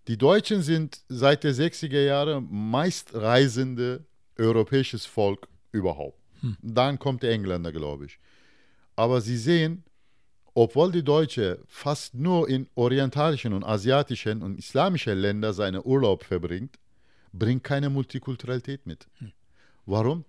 [0.06, 4.04] Die Deutschen sind seit der 60er Jahre meistreisende
[4.36, 6.20] europäisches Volk überhaupt.
[6.42, 6.58] Hm.
[6.60, 8.18] Dann kommt der Engländer, glaube ich.
[8.96, 9.82] Aber Sie sehen,
[10.52, 16.78] obwohl die Deutsche fast nur in orientalischen und asiatischen und islamischen Ländern seinen Urlaub verbringt,
[17.32, 19.06] bringt keine Multikulturalität mit.
[19.20, 19.32] Hm.
[19.86, 20.26] Warum?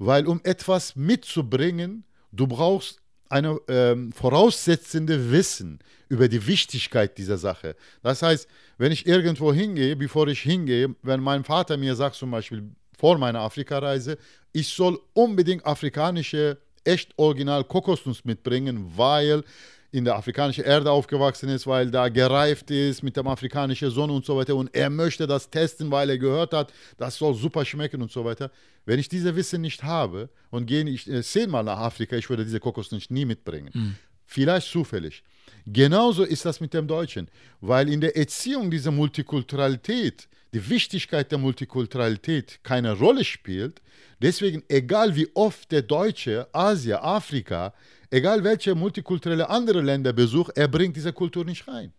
[0.00, 7.76] Weil um etwas mitzubringen, du brauchst eine ähm, voraussetzende Wissen über die Wichtigkeit dieser Sache.
[8.02, 12.30] Das heißt, wenn ich irgendwo hingehe, bevor ich hingehe, wenn mein Vater mir sagt zum
[12.30, 12.62] Beispiel
[12.98, 14.16] vor meiner Afrikareise,
[14.52, 19.44] ich soll unbedingt afrikanische, echt original Kokosnuss mitbringen, weil
[19.92, 24.24] in der afrikanischen Erde aufgewachsen ist, weil da gereift ist mit der afrikanischen Sonne und
[24.24, 24.54] so weiter.
[24.54, 28.24] Und er möchte das testen, weil er gehört hat, das soll super schmecken und so
[28.24, 28.50] weiter.
[28.84, 32.44] Wenn ich diese Wissen nicht habe und gehe ich äh, zehnmal nach Afrika, ich würde
[32.44, 33.70] diese Kokosnuss nie mitbringen.
[33.72, 33.96] Mhm.
[34.26, 35.22] Vielleicht zufällig.
[35.66, 37.28] Genauso ist das mit dem Deutschen,
[37.60, 43.80] weil in der Erziehung dieser Multikulturalität die Wichtigkeit der Multikulturalität keine Rolle spielt.
[44.20, 47.72] Deswegen, egal wie oft der Deutsche Asien, Afrika
[48.10, 51.92] egal welche multikulturelle andere Länder besucht, er bringt diese Kultur nicht rein.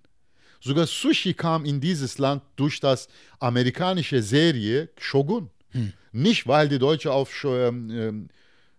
[0.60, 3.08] Sogar Sushi kam in dieses Land durch das
[3.40, 5.50] amerikanische Serie Shogun.
[5.72, 5.94] Hm.
[6.12, 8.30] Nicht, weil die Deutsche auf ähm,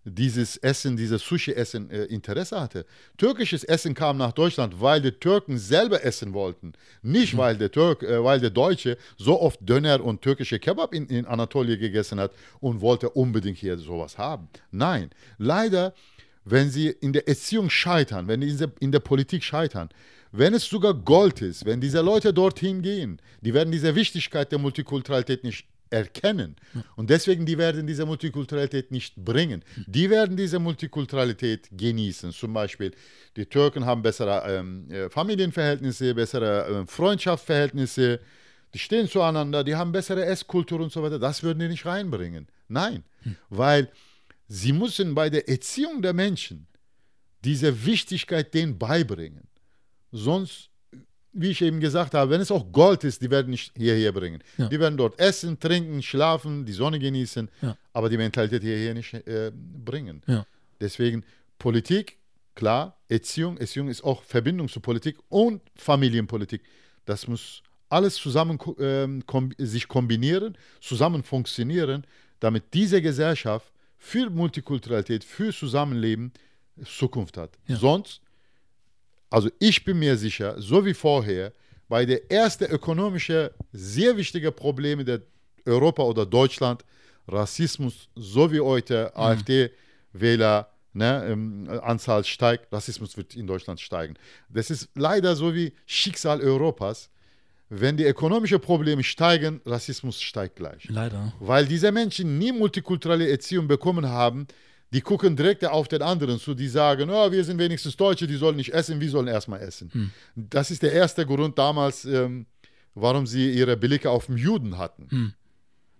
[0.05, 2.87] dieses Essen, dieses Sushi-Essen äh, Interesse hatte.
[3.16, 6.72] Türkisches Essen kam nach Deutschland, weil die Türken selber essen wollten.
[7.02, 7.38] Nicht, hm.
[7.38, 11.26] weil, der Türk, äh, weil der Deutsche so oft Döner und türkische Kebab in, in
[11.26, 14.48] Anatolien gegessen hat und wollte unbedingt hier sowas haben.
[14.70, 15.94] Nein, leider
[16.44, 19.88] wenn sie in der Erziehung scheitern, wenn sie in der Politik scheitern,
[20.33, 24.59] wenn es sogar Gold ist, wenn diese Leute dorthin gehen, die werden diese Wichtigkeit der
[24.59, 26.57] Multikulturalität nicht erkennen.
[26.96, 29.62] Und deswegen, die werden diese Multikulturalität nicht bringen.
[29.87, 32.33] Die werden diese Multikulturalität genießen.
[32.33, 32.92] Zum Beispiel,
[33.37, 38.20] die Türken haben bessere ähm, äh, Familienverhältnisse, bessere äh, Freundschaftsverhältnisse,
[38.74, 41.18] die stehen zueinander, die haben bessere Esskultur und so weiter.
[41.18, 42.48] Das würden die nicht reinbringen.
[42.68, 43.05] Nein,
[43.50, 43.90] weil
[44.48, 46.66] Sie müssen bei der Erziehung der Menschen
[47.44, 49.48] diese Wichtigkeit denen beibringen.
[50.11, 50.68] Sonst,
[51.32, 54.42] wie ich eben gesagt habe, wenn es auch Gold ist, die werden nicht hierher bringen.
[54.58, 54.68] Ja.
[54.68, 57.76] Die werden dort essen, trinken, schlafen, die Sonne genießen, ja.
[57.92, 60.22] aber die Mentalität hierher nicht äh, bringen.
[60.26, 60.46] Ja.
[60.80, 61.24] Deswegen
[61.58, 62.18] Politik,
[62.54, 66.62] klar, Erziehung, Erziehung ist auch Verbindung zu Politik und Familienpolitik.
[67.04, 72.04] Das muss alles zusammen äh, kom sich kombinieren, zusammen funktionieren,
[72.40, 76.32] damit diese Gesellschaft für Multikulturalität, für Zusammenleben
[76.84, 77.58] Zukunft hat.
[77.68, 78.20] Sonst,
[79.32, 81.52] also ich bin mir sicher, so wie vorher,
[81.88, 85.20] bei der ersten ökonomischen, sehr wichtigen Probleme der
[85.66, 86.84] Europa oder Deutschland,
[87.28, 89.20] Rassismus, so wie heute mhm.
[89.20, 94.14] AfD-Wähler, ne, ähm, Anzahl steigt, Rassismus wird in Deutschland steigen.
[94.48, 97.10] Das ist leider so wie Schicksal Europas.
[97.68, 100.84] Wenn die ökonomischen Probleme steigen, Rassismus steigt gleich.
[100.90, 101.32] Leider.
[101.40, 104.46] Weil diese Menschen nie multikulturelle Erziehung bekommen haben,
[104.92, 108.37] die gucken direkt auf den anderen zu, die sagen, oh, wir sind wenigstens Deutsche, die
[108.37, 109.90] sollen nicht essen, wir sollen erstmal essen.
[109.92, 110.11] Hm.
[110.37, 112.46] Das ist der erste Grund damals, ähm,
[112.94, 115.09] warum sie ihre Blicke auf den Juden hatten.
[115.11, 115.33] Hm.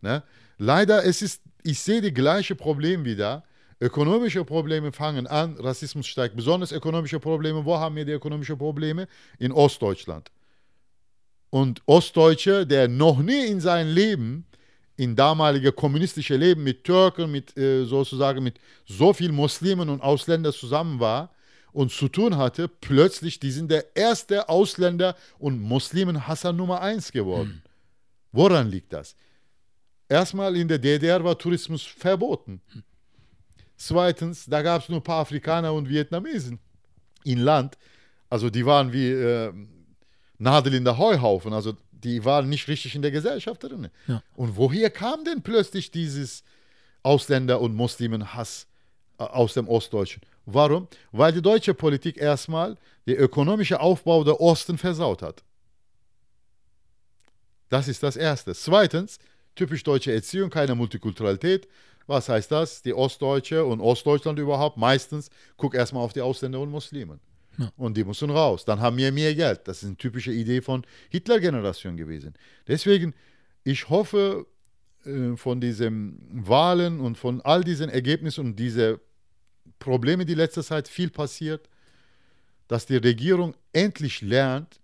[0.03, 0.23] Ne?
[0.59, 3.45] Leider, es ist, ich sehe die gleiche Problem wieder.
[3.81, 6.37] Ökonomische Probleme fangen an, Rassismus steigt.
[6.37, 9.09] Besonders ökonomische Probleme, wo haben wir die ökonomischen Probleme?
[9.39, 10.31] In Ostdeutschland.
[11.51, 14.47] Und Ostdeutsche, der noch nie in seinem Leben,
[15.03, 20.53] in damalige kommunistische Leben mit Türken, mit äh, sozusagen mit so vielen Muslimen und Ausländern
[20.53, 21.31] zusammen war
[21.73, 27.63] und zu tun hatte, plötzlich, die sind der erste Ausländer und Muslimenhasser Nummer eins geworden.
[27.65, 27.71] Hm.
[28.31, 29.17] Woran liegt das?
[30.09, 32.61] Erstmal in der DDR war Tourismus verboten.
[32.73, 32.83] Hm.
[33.77, 36.61] Zweitens, da gab es nur ein paar Afrikaner und Vietnamesen
[37.25, 37.77] im Land.
[38.31, 39.53] Also die waren wie äh,
[40.39, 41.53] Nadel in der Heuhaufen.
[41.53, 43.89] Also die waren nicht richtig in der Gesellschaft drin.
[44.07, 44.23] Ja.
[44.35, 46.43] Und woher kam denn plötzlich dieses
[47.03, 48.67] Ausländer- und Muslimenhass
[49.19, 50.23] äh, aus dem Ostdeutschen?
[50.47, 50.89] Warum?
[51.13, 55.43] Weil die deutsche Politik erstmal den ökonomischen Aufbau der Osten versaut hat.
[57.69, 58.55] Das ist das Erste.
[58.55, 59.19] Zweitens,
[59.55, 61.69] typisch deutsche Erziehung, keine Multikulturalität.
[62.07, 62.83] Was heißt das?
[62.83, 67.21] Die Ostdeutsche und Ostdeutschland überhaupt meistens guck erstmal auf die Ausländer und Muslimen.
[67.59, 67.71] Ja.
[67.77, 68.65] Und die müssen raus.
[68.65, 69.61] Dann haben wir mehr Geld.
[69.65, 72.35] Das ist eine typische Idee von Hitler-Generation gewesen.
[72.67, 73.15] Deswegen,
[73.65, 74.47] ich hoffe,
[75.05, 79.01] äh, von diesen Wahlen und von all diesen Ergebnissen und diese
[79.79, 81.69] Probleme, die letzter Zeit viel passiert,
[82.69, 84.81] dass die Regierung endlich lernt,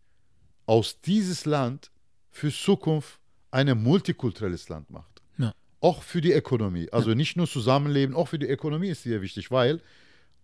[0.66, 1.90] aus dieses Land
[2.30, 5.22] für Zukunft ein multikulturelles Land macht.
[5.38, 5.54] Ja.
[5.80, 6.90] Auch für die Ökonomie.
[6.92, 7.14] Also ja.
[7.14, 9.80] nicht nur Zusammenleben, auch für die Ökonomie ist sehr wichtig, weil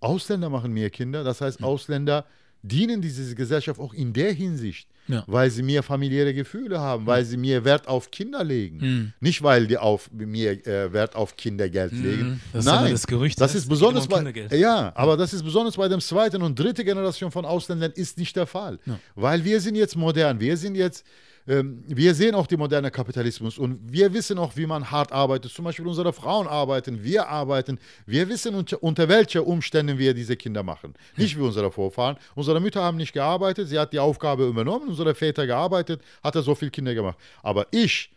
[0.05, 1.25] Ausländer machen mehr Kinder.
[1.25, 2.27] Das heißt, Ausländer
[2.65, 5.23] dienen diese Gesellschaft auch in der Hinsicht, ja.
[5.27, 8.79] weil sie mehr familiäre Gefühle haben, weil sie mehr Wert auf Kinder legen.
[8.79, 9.13] Mhm.
[9.21, 12.03] Nicht, weil die auf mehr äh, Wert auf Kindergeld mhm.
[12.03, 12.41] legen.
[12.55, 13.39] Das Nein, ist das Gerücht.
[13.39, 14.23] Das ist besonders bei,
[14.57, 18.35] ja, aber das ist besonders bei der zweiten und dritten Generation von Ausländern ist nicht
[18.35, 18.99] der Fall, ja.
[19.15, 21.05] weil wir sind jetzt modern, wir sind jetzt
[21.47, 25.53] wir sehen auch den modernen Kapitalismus und wir wissen auch, wie man hart arbeitet.
[25.53, 27.79] Zum Beispiel unsere Frauen arbeiten, wir arbeiten.
[28.07, 30.95] Wir wissen, unter, unter welchen Umständen wir diese Kinder machen.
[31.19, 32.17] Nicht wie unsere Vorfahren.
[32.35, 34.89] Unsere Mütter haben nicht gearbeitet, sie hat die Aufgabe übernommen.
[34.89, 37.19] Unsere Väter gearbeitet, hat er so viele Kinder gemacht.
[37.43, 38.11] Aber ich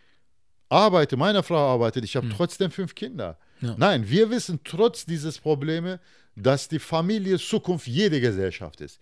[0.70, 2.34] arbeite, meine Frau arbeitet, ich habe hm.
[2.34, 3.38] trotzdem fünf Kinder.
[3.60, 3.76] Ja.
[3.78, 6.00] Nein, wir wissen trotz dieses Probleme,
[6.38, 9.02] dass die Familie Zukunft jeder Gesellschaft ist.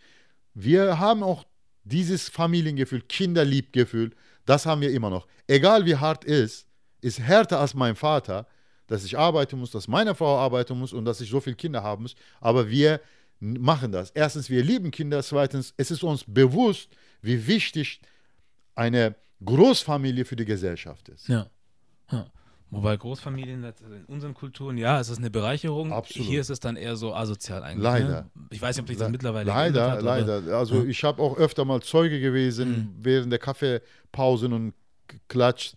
[0.55, 1.43] Wir haben auch
[1.85, 4.11] dieses Familiengefühl, Kinderliebgefühl,
[4.45, 5.27] das haben wir immer noch.
[5.47, 6.67] Egal wie hart ist,
[7.01, 8.47] ist härter als mein Vater,
[8.87, 11.81] dass ich arbeiten muss, dass meine Frau arbeiten muss und dass ich so viele Kinder
[11.81, 12.15] haben muss.
[12.39, 12.99] Aber wir
[13.39, 14.11] machen das.
[14.11, 15.21] Erstens, wir lieben Kinder.
[15.23, 16.89] Zweitens, es ist uns bewusst,
[17.21, 18.01] wie wichtig
[18.75, 21.27] eine Großfamilie für die Gesellschaft ist.
[21.27, 21.49] Ja.
[22.11, 22.27] ja.
[22.71, 25.93] Wobei Großfamilien in unseren Kulturen, ja, es ist eine Bereicherung.
[25.93, 26.27] Absolut.
[26.27, 27.77] Hier ist es dann eher so asozial eigentlich.
[27.77, 27.83] Ne?
[27.83, 28.21] Leider.
[28.21, 28.29] Ne?
[28.49, 30.57] Ich weiß nicht, ob sich das Le mittlerweile Leider, hat, leider.
[30.57, 30.83] Also ja.
[30.83, 32.95] ich habe auch öfter mal Zeuge gewesen mhm.
[32.99, 34.73] während der Kaffeepausen und
[35.27, 35.75] klatscht,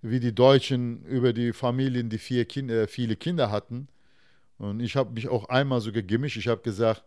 [0.00, 3.88] wie die Deutschen über die Familien, die vier Kinder, äh, viele Kinder hatten.
[4.58, 6.36] Und ich habe mich auch einmal so gemischt.
[6.36, 7.04] Ich habe gesagt,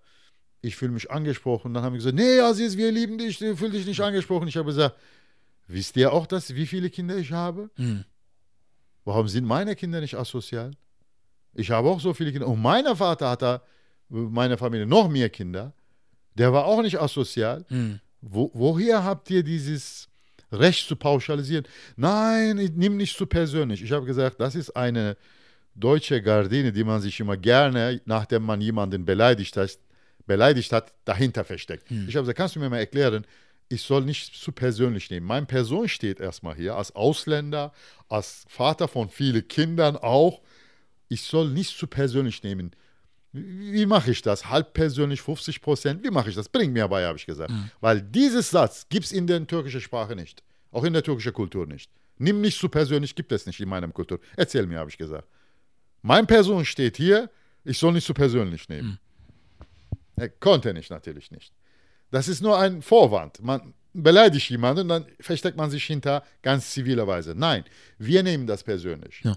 [0.62, 1.68] ich fühle mich angesprochen.
[1.68, 4.48] Und dann haben wir gesagt, nee, Aziz, wir lieben dich, du fühlst dich nicht angesprochen.
[4.48, 4.96] Ich habe gesagt,
[5.68, 7.70] wisst ihr auch, dass, wie viele Kinder ich habe?
[7.78, 8.06] Mhm.
[9.06, 10.72] Warum sind meine Kinder nicht asozial?
[11.54, 12.48] Ich habe auch so viele Kinder.
[12.48, 13.62] Und mein Vater hatte,
[14.10, 15.74] meine Familie, noch mehr Kinder.
[16.34, 17.66] Der war auch nicht asozial.
[17.70, 18.00] Mhm.
[18.22, 20.10] Wo, woher habt ihr dieses
[20.52, 21.66] Recht zu pauschalisieren?
[21.96, 23.82] Nein, ich nehme nicht zu persönlich.
[23.84, 25.16] Ich habe gesagt, das ist eine
[25.76, 29.78] deutsche Gardine, die man sich immer gerne, nachdem man jemanden beleidigt hat,
[30.26, 31.92] beleidigt hat dahinter versteckt.
[31.92, 32.08] Mhm.
[32.10, 33.26] Ich habe gesagt, kannst du mir mal erklären,
[33.70, 35.26] ich soll nicht zu persönlich nehmen.
[35.26, 37.74] Meine Person steht erstmal hier als Ausländer,
[38.10, 40.42] als Vater von vielen Kindern auch.
[41.08, 42.72] Ich soll nicht zu persönlich nehmen.
[43.32, 44.50] Wie mache ich das?
[44.50, 46.04] Halb persönlich, 50 Prozent?
[46.04, 46.48] Wie mache ich das?
[46.48, 47.52] Bring mir bei, habe ich gesagt.
[47.52, 47.70] Mhm.
[47.82, 50.42] Weil dieses Satz gibt es in der türkischen Sprache nicht.
[50.72, 51.92] Auch in der türkischen Kultur nicht.
[52.18, 54.20] Nimm nicht zu persönlich, gibt es nicht in meiner Kultur.
[54.38, 55.28] Erzähl mir, habe ich gesagt.
[56.02, 57.30] Meine Person steht hier,
[57.66, 58.90] ich soll nicht zu persönlich nehmen.
[58.90, 58.98] Mhm.
[60.18, 61.52] Er konnte nicht, natürlich nicht.
[62.16, 63.44] Das ist nur ein Vorwand.
[63.44, 67.36] Man beleidigt jemanden, dann versteckt man sich hinter ganz ziviler Weise.
[67.36, 67.66] Nein,
[67.98, 69.20] wir nehmen das persönlich.
[69.22, 69.36] Ja.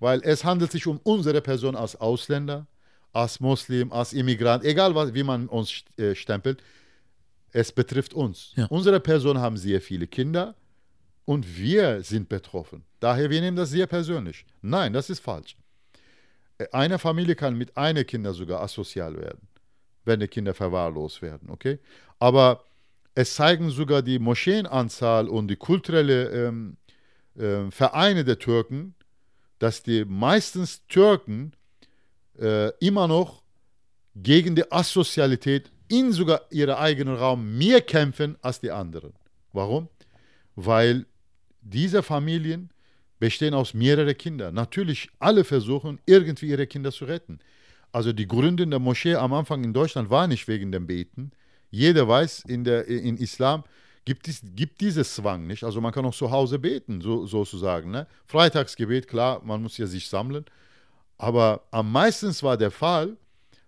[0.00, 2.66] Weil es handelt sich um unsere Person als Ausländer,
[3.12, 6.60] als Muslim, als Immigrant, egal was, wie man uns äh, stempelt.
[7.52, 8.52] Es betrifft uns.
[8.56, 8.66] Ja.
[8.66, 10.56] Unsere Person haben sehr viele Kinder
[11.24, 12.82] und wir sind betroffen.
[12.98, 14.44] Daher, wir nehmen das sehr persönlich.
[14.60, 15.56] Nein, das ist falsch.
[16.72, 19.47] Eine Familie kann mit einem Kind sogar asozial werden
[20.08, 21.48] wenn die Kinder verwahrlost werden.
[21.50, 21.78] Okay?
[22.18, 22.64] Aber
[23.14, 26.76] es zeigen sogar die Moscheenanzahl und die kulturelle ähm,
[27.36, 28.94] äh, Vereine der Türken,
[29.60, 31.52] dass die meistens Türken
[32.38, 33.42] äh, immer noch
[34.16, 39.12] gegen die Asozialität in sogar ihrem eigenen Raum mehr kämpfen als die anderen.
[39.52, 39.88] Warum?
[40.54, 41.06] Weil
[41.60, 42.70] diese Familien
[43.18, 44.54] bestehen aus mehreren Kindern.
[44.54, 47.40] Natürlich, alle versuchen, irgendwie ihre Kinder zu retten.
[47.92, 51.32] Also die Gründung der Moschee am Anfang in Deutschland war nicht wegen dem Beten.
[51.70, 53.64] Jeder weiß, in, der, in Islam
[54.04, 55.64] gibt es gibt dieses Zwang nicht.
[55.64, 57.90] Also man kann auch zu Hause beten, so, sozusagen.
[57.90, 58.06] Ne?
[58.26, 60.44] Freitagsgebet, klar, man muss ja sich sammeln.
[61.18, 63.16] Aber am meisten war der Fall,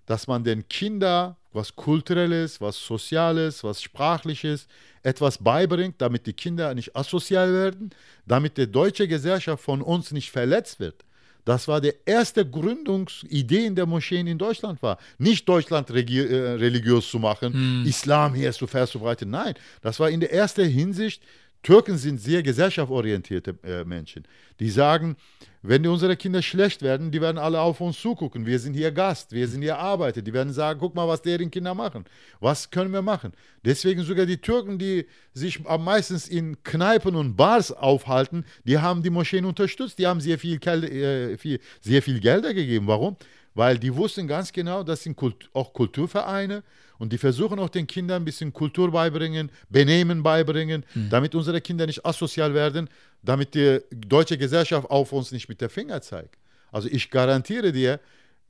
[0.06, 4.66] dass man den Kindern was Kulturelles, was Soziales, was Sprachliches,
[5.02, 7.90] etwas beibringt, damit die Kinder nicht asozial werden,
[8.26, 11.04] damit die deutsche Gesellschaft von uns nicht verletzt wird.
[11.44, 14.98] Das war die erste Gründungsidee in der Moscheen in Deutschland war.
[15.18, 17.84] Nicht Deutschland äh, religiös zu machen, hm.
[17.86, 19.30] Islam hier zu verbreiten.
[19.30, 21.22] Nein, das war in der ersten Hinsicht
[21.62, 24.24] Türken sind sehr gesellschaftsorientierte äh, Menschen.
[24.60, 25.16] Die sagen,
[25.62, 28.46] wenn unsere Kinder schlecht werden, die werden alle auf uns zugucken.
[28.46, 30.22] Wir sind hier Gast, wir sind hier Arbeiter.
[30.22, 32.06] Die werden sagen, guck mal, was deren Kinder machen.
[32.40, 33.32] Was können wir machen?
[33.62, 39.02] Deswegen sogar die Türken, die sich am meisten in Kneipen und Bars aufhalten, die haben
[39.02, 39.98] die Moscheen unterstützt.
[39.98, 42.86] Die haben sehr viel, äh, viel, sehr viel Gelder gegeben.
[42.86, 43.16] Warum?
[43.54, 46.62] Weil die wussten ganz genau, das sind Kult auch Kulturvereine
[46.98, 51.10] und die versuchen auch den Kindern ein bisschen Kultur beibringen, Benehmen beibringen, mhm.
[51.10, 52.88] damit unsere Kinder nicht asozial werden,
[53.22, 56.36] damit die deutsche Gesellschaft auf uns nicht mit der Finger zeigt.
[56.70, 58.00] Also ich garantiere dir,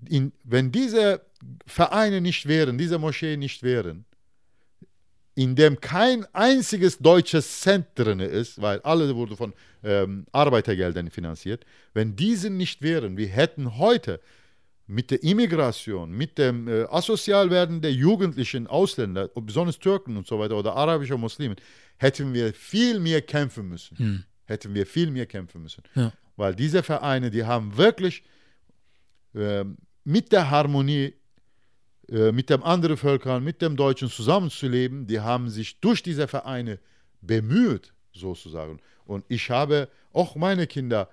[0.08, 1.22] in, wenn diese
[1.66, 4.04] Vereine nicht wären, diese Moscheen nicht wären,
[5.34, 11.64] in dem kein einziges deutsches Cent drin ist, weil alle wurden von ähm, Arbeitergeldern finanziert,
[11.94, 14.20] wenn diese nicht wären, wir hätten heute
[14.90, 20.56] mit der Immigration, mit dem äh, Asozialwerden der jugendlichen Ausländer, besonders Türken und so weiter
[20.56, 21.56] oder arabischer Muslimen,
[21.96, 23.98] hätten wir viel mehr kämpfen müssen.
[23.98, 24.24] Hm.
[24.46, 25.84] Hätten wir viel mehr kämpfen müssen.
[25.94, 26.12] Ja.
[26.36, 28.24] Weil diese Vereine, die haben wirklich
[29.34, 29.64] äh,
[30.02, 31.14] mit der Harmonie
[32.08, 36.80] äh, mit den anderen Völkern, mit dem Deutschen zusammenzuleben, die haben sich durch diese Vereine
[37.20, 38.80] bemüht, sozusagen.
[39.04, 41.08] Und ich habe auch meine Kinder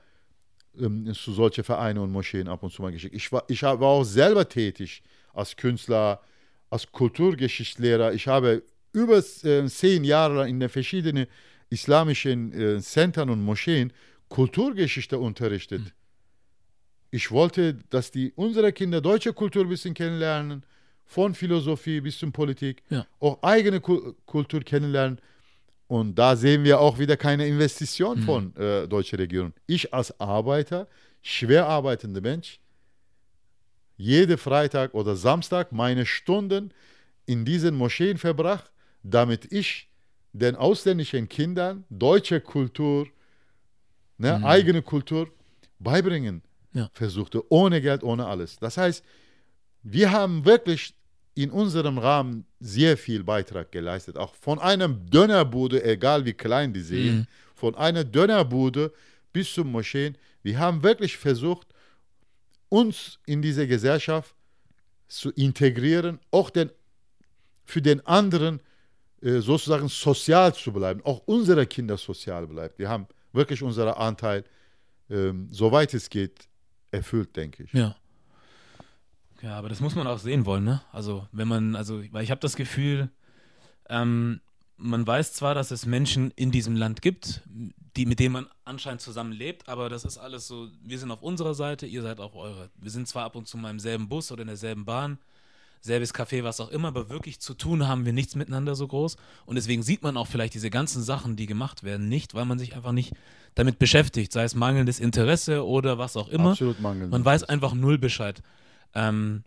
[0.79, 3.15] ähm, zu solchen Vereinen und Moscheen ab und zu mal geschickt.
[3.15, 5.03] Ich war, ich war auch selber tätig
[5.33, 6.21] als Künstler,
[6.69, 8.13] als Kulturgeschichtslehrer.
[8.13, 8.63] Ich habe
[8.93, 11.27] über äh, zehn Jahre in den verschiedenen
[11.69, 13.91] islamischen äh, Centern und Moscheen
[14.29, 15.81] Kulturgeschichte unterrichtet.
[15.81, 15.91] Mhm.
[17.11, 20.63] Ich wollte, dass die unsere Kinder deutsche Kultur ein bisschen kennenlernen,
[21.07, 23.07] von Philosophie bis zum Politik, ja.
[23.19, 25.19] auch eigene Kultur kennenlernen.
[25.87, 28.23] Und da sehen wir auch wieder keine Investition mhm.
[28.23, 29.53] von äh, deutscher Regierung.
[29.67, 30.87] Ich als Arbeiter,
[31.21, 32.59] schwer arbeitender Mensch,
[33.95, 36.71] jede Freitag oder Samstag meine Stunden
[37.25, 38.71] in diesen Moscheen verbracht,
[39.01, 39.89] damit ich
[40.33, 43.07] den ausländischen Kindern deutsche Kultur,
[44.17, 44.45] ne, mhm.
[44.45, 45.29] eigene Kultur
[45.79, 46.89] beibringen ja.
[46.93, 48.57] versuchte, ohne Geld, ohne alles.
[48.59, 49.03] Das heißt,
[49.83, 50.93] wir haben wirklich
[51.37, 54.17] in unserem Rahmen sehr viel Beitrag geleistet.
[54.17, 57.27] Auch von einem Dönerbude, egal wie klein die sehen, mhm.
[57.55, 58.91] von einer Dönerbude
[59.31, 60.17] bis zum Moscheen.
[60.41, 61.67] Wir haben wirklich versucht,
[62.69, 64.35] uns in diese Gesellschaft
[65.07, 66.71] zu integrieren, auch den,
[67.65, 68.61] für den anderen
[69.21, 72.73] äh, sozusagen sozial zu bleiben, auch unsere Kinder sozial bleiben.
[72.77, 74.43] Wir haben wirklich unseren Anteil,
[75.09, 76.47] ähm, soweit es geht,
[76.91, 77.73] erfüllt, denke ich.
[77.73, 77.95] Ja.
[79.41, 80.81] Ja, aber das muss man auch sehen wollen, ne?
[80.91, 83.09] Also, wenn man, also, weil ich habe das Gefühl,
[83.89, 84.41] ähm,
[84.77, 87.41] man weiß zwar, dass es Menschen in diesem Land gibt,
[87.95, 91.55] die, mit denen man anscheinend zusammenlebt, aber das ist alles so, wir sind auf unserer
[91.55, 92.69] Seite, ihr seid auf eurer.
[92.75, 95.17] Wir sind zwar ab und zu mal im selben Bus oder in derselben Bahn,
[95.81, 99.17] selbes Café, was auch immer, aber wirklich zu tun haben wir nichts miteinander so groß.
[99.45, 102.59] Und deswegen sieht man auch vielleicht diese ganzen Sachen, die gemacht werden, nicht, weil man
[102.59, 103.13] sich einfach nicht
[103.55, 106.51] damit beschäftigt, sei es mangelndes Interesse oder was auch immer.
[106.51, 107.11] Absolut mangelnd.
[107.11, 108.43] Man weiß einfach null Bescheid.
[108.93, 109.43] Ähm,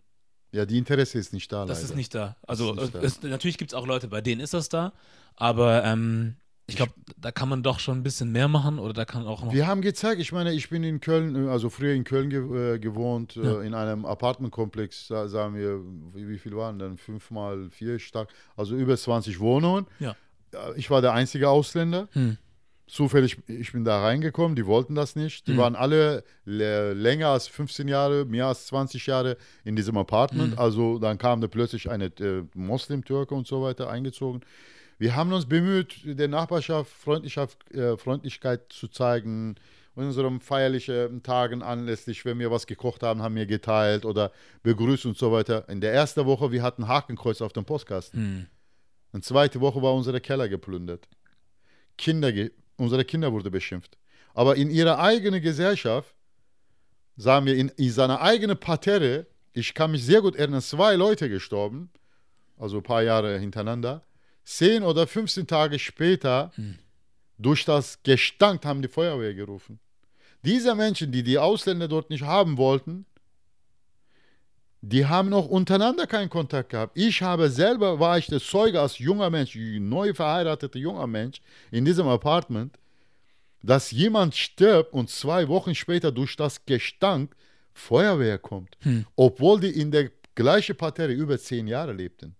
[0.51, 1.65] ja, die Interesse ist nicht da.
[1.65, 1.89] Das leider.
[1.89, 2.35] ist nicht da.
[2.45, 3.27] Also nicht es, da.
[3.29, 4.93] natürlich gibt es auch Leute, bei denen ist das da,
[5.35, 6.35] aber ähm,
[6.67, 9.43] ich glaube, da kann man doch schon ein bisschen mehr machen oder da kann auch
[9.43, 9.53] noch.
[9.53, 12.79] Wir haben gezeigt, ich meine, ich bin in Köln, also früher in Köln ge äh,
[12.79, 13.61] gewohnt, äh, ja.
[13.61, 15.81] äh, in einem Apartmentkomplex, sagen wir,
[16.13, 16.97] wie, wie viel waren dann?
[16.97, 19.87] Fünf mal vier stark, also über 20 Wohnungen.
[19.99, 20.15] Ja.
[20.75, 22.09] Ich war der einzige Ausländer.
[22.11, 22.37] Hm
[22.91, 25.47] zufällig, ich bin da reingekommen, die wollten das nicht.
[25.47, 25.57] Die mhm.
[25.57, 30.53] waren alle länger als 15 Jahre, mehr als 20 Jahre in diesem Apartment.
[30.53, 30.59] Mhm.
[30.59, 34.41] Also dann kam da plötzlich eine äh, Muslim-Türke und so weiter eingezogen.
[34.99, 39.55] Wir haben uns bemüht, der Nachbarschaft Freundlichkeit, äh, Freundlichkeit zu zeigen.
[39.95, 44.31] In unseren feierlichen Tagen anlässlich, wenn wir was gekocht haben, haben wir geteilt oder
[44.63, 45.67] begrüßt und so weiter.
[45.69, 48.21] In der ersten Woche, wir hatten Hakenkreuz auf dem Postkasten.
[48.21, 48.45] Mhm.
[49.11, 51.07] Und zweite Woche war unser Keller geplündert.
[51.97, 52.31] Kinder
[52.81, 53.95] Unsere Kinder wurden beschimpft.
[54.33, 56.15] Aber in ihrer eigenen Gesellschaft,
[57.15, 61.29] sagen wir, in, in seiner eigenen Parterre, ich kann mich sehr gut erinnern, zwei Leute
[61.29, 61.91] gestorben,
[62.57, 64.03] also ein paar Jahre hintereinander.
[64.43, 66.79] Zehn oder 15 Tage später, hm.
[67.37, 69.79] durch das Gestank, haben die Feuerwehr gerufen.
[70.43, 73.05] Diese Menschen, die die Ausländer dort nicht haben wollten,
[74.81, 76.97] die haben noch untereinander keinen Kontakt gehabt.
[76.97, 81.85] Ich habe selber, war ich der Zeuge als junger Mensch, neu verheirateter junger Mensch in
[81.85, 82.77] diesem Apartment,
[83.61, 87.35] dass jemand stirbt und zwei Wochen später durch das Gestank
[87.73, 89.05] Feuerwehr kommt, hm.
[89.15, 92.35] obwohl die in der gleichen Parterre über zehn Jahre lebten.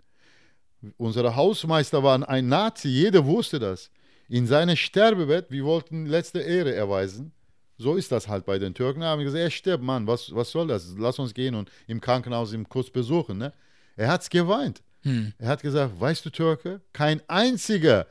[0.98, 3.92] Unser Hausmeister war ein Nazi, jeder wusste das.
[4.28, 7.34] In seinem Sterbebett, wir wollten letzte Ehre erweisen.
[7.82, 9.02] So ist das halt bei den Türken.
[9.02, 10.94] Da haben wir gesagt, er stirbt, Mann, was, was soll das?
[10.98, 13.40] Lass uns gehen und im Krankenhaus ihn kurz besuchen.
[13.40, 13.54] Ne?
[13.96, 14.84] Er hat es geweint.
[15.02, 15.34] Hm.
[15.40, 18.06] Er hat gesagt, weißt du Türke, kein einziger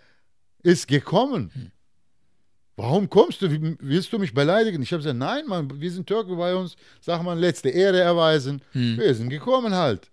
[0.65, 1.53] ist gekommen.
[1.55, 1.71] Hm.
[2.75, 3.77] Warum kommst du?
[3.81, 4.83] Willst du mich beleidigen?
[4.83, 6.75] Ich habe gesagt, nein, Mann, wir sind Türke bei uns.
[7.01, 8.63] Sag mal, letzte Ehre erweisen.
[8.73, 8.99] Hm.
[8.99, 10.11] Wir sind gekommen halt.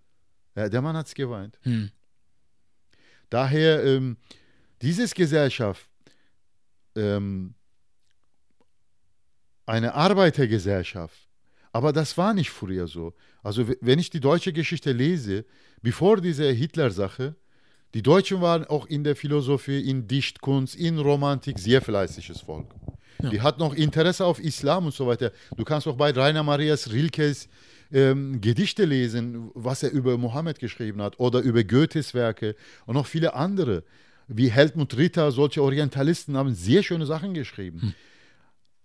[0.55, 1.57] Ja, der Mann hat es geweint.
[1.63, 1.89] Hm.
[3.31, 4.17] Daher, ähm,
[4.83, 5.89] dieses Gesellschaft,
[6.95, 7.55] ähm,
[9.67, 11.27] eine Arbeitergesellschaft.
[11.71, 13.13] Aber das war nicht früher so.
[13.43, 15.45] Also wenn ich die deutsche Geschichte lese,
[15.81, 17.35] bevor diese Hitler-Sache,
[17.93, 22.73] die Deutschen waren auch in der Philosophie, in Dichtkunst, in Romantik sehr fleißiges Volk.
[23.21, 23.29] Ja.
[23.29, 25.31] Die hatten auch Interesse auf Islam und so weiter.
[25.55, 27.47] Du kannst auch bei Rainer Marias Rilkes
[27.91, 32.55] ähm, Gedichte lesen, was er über Mohammed geschrieben hat oder über Goethes Werke
[32.85, 33.83] und noch viele andere.
[34.27, 37.81] Wie Helmut Ritter, solche Orientalisten haben sehr schöne Sachen geschrieben.
[37.81, 37.93] Hm.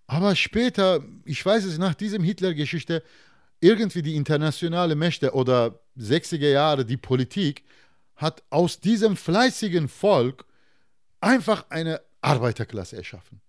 [0.06, 3.02] Aber später, ich weiß es, nach diesem Hitler-Geschichte,
[3.60, 7.64] irgendwie die internationale Mächte oder 60er Jahre die Politik
[8.16, 10.44] hat aus diesem fleißigen Volk
[11.20, 13.40] einfach eine Arbeiterklasse erschaffen.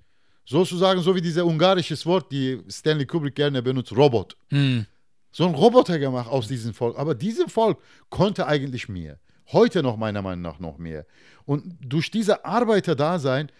[0.45, 4.35] Sozusagen so wie dieses ungarisches Wort, die Stanley Kubrick gerne benutzt, Robot.
[4.49, 4.85] Mhm.
[5.31, 6.97] So ein Roboter gemacht aus diesem Volk.
[6.97, 7.79] Aber dieses Volk
[8.09, 9.19] konnte eigentlich mehr.
[9.51, 11.05] Heute noch meiner Meinung nach noch mehr.
[11.45, 13.51] Und durch diese Arbeiterdasein,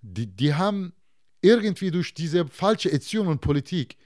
[0.00, 0.94] die, die haben
[1.42, 3.96] irgendwie durch diese falsche Erziehung und Politik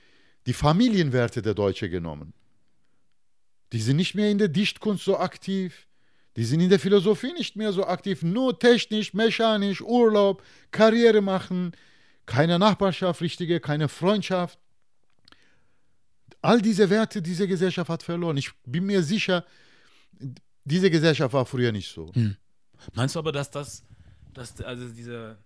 [0.46, 2.32] die Familienwerte der Deutschen genommen.
[3.72, 5.86] Die sind nicht mehr in der Dichtkunst so aktiv.
[6.36, 8.22] Die sind in der Philosophie nicht mehr so aktiv.
[8.22, 11.72] Nur technisch, mechanisch, Urlaub, Karriere machen,
[12.26, 14.58] keine Nachbarschaft, richtige, keine Freundschaft.
[16.42, 18.36] All diese Werte, diese Gesellschaft hat verloren.
[18.36, 19.44] Ich bin mir sicher,
[20.64, 22.12] diese Gesellschaft war früher nicht so.
[22.14, 22.36] Hm.
[22.94, 23.82] Meinst du aber, dass das,
[24.32, 25.38] dass also dieser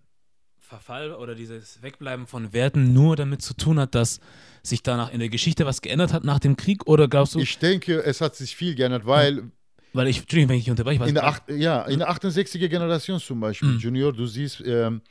[0.71, 4.21] Verfall oder dieses Wegbleiben von Werten nur damit zu tun hat, dass
[4.62, 6.87] sich danach in der Geschichte was geändert hat nach dem Krieg?
[6.87, 7.41] Oder glaubst du?
[7.41, 9.51] Ich denke, es hat sich viel geändert, weil.
[9.93, 11.05] Weil ich, Entschuldigung, wenn ich unterbreche.
[11.05, 13.79] In der, acht, ja, in der 68er Generation zum Beispiel, mhm.
[13.79, 15.03] Junior, du siehst, ähm,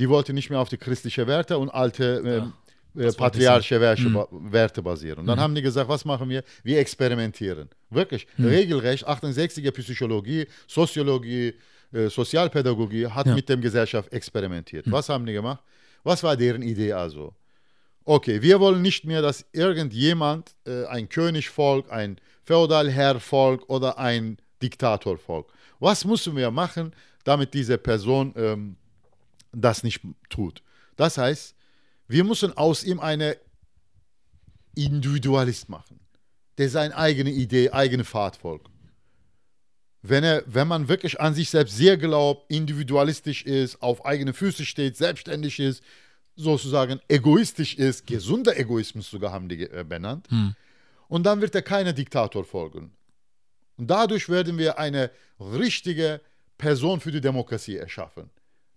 [0.00, 2.52] die wollte nicht mehr auf die christliche Werte und alte ähm,
[2.94, 4.52] ja, äh, patriarchische Werte, mhm.
[4.52, 5.20] Werte basieren.
[5.20, 5.42] Und dann mhm.
[5.42, 6.42] haben die gesagt, was machen wir?
[6.64, 7.68] Wir experimentieren.
[7.90, 8.46] Wirklich, mhm.
[8.46, 11.54] regelrecht, 68er Psychologie, Soziologie,
[11.92, 13.34] äh, Sozialpädagogie hat ja.
[13.34, 14.86] mit der Gesellschaft experimentiert.
[14.86, 14.92] Mhm.
[14.92, 15.62] Was haben die gemacht?
[16.04, 17.34] Was war deren Idee also?
[18.04, 25.52] Okay, wir wollen nicht mehr, dass irgendjemand, äh, ein Königvolk, ein Feudalherrvolk oder ein Diktatorvolk.
[25.78, 28.76] Was müssen wir machen, damit diese Person ähm,
[29.52, 30.62] das nicht tut?
[30.96, 31.54] Das heißt,
[32.06, 33.36] wir müssen aus ihm eine
[34.74, 36.00] Individualist machen,
[36.56, 38.70] der seine eigene Idee, eigene Pfad folgt.
[40.02, 44.64] Wenn, er, wenn man wirklich an sich selbst sehr glaubt, individualistisch ist, auf eigene Füße
[44.64, 45.82] steht, selbstständig ist,
[46.36, 50.28] sozusagen egoistisch ist, gesunder Egoismus sogar haben die äh, benannt.
[50.30, 50.54] Hm.
[51.08, 52.92] Und dann wird er keine Diktator folgen.
[53.76, 56.20] Und dadurch werden wir eine richtige
[56.56, 58.30] Person für die Demokratie erschaffen.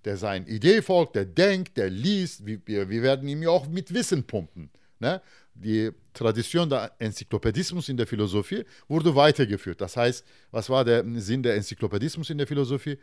[0.06, 2.46] Der seine Idee folgt, der denkt, der liest.
[2.46, 4.72] Wir, wir werden ihm ja auch mit Wissen pumpen.
[5.00, 5.22] Ne?
[5.54, 9.82] Die Tradition der Enzyklopädismus in der Philosophie wurde weitergeführt.
[9.82, 12.98] Das heißt, was war der Sinn der Enzyklopädismus in der Philosophie?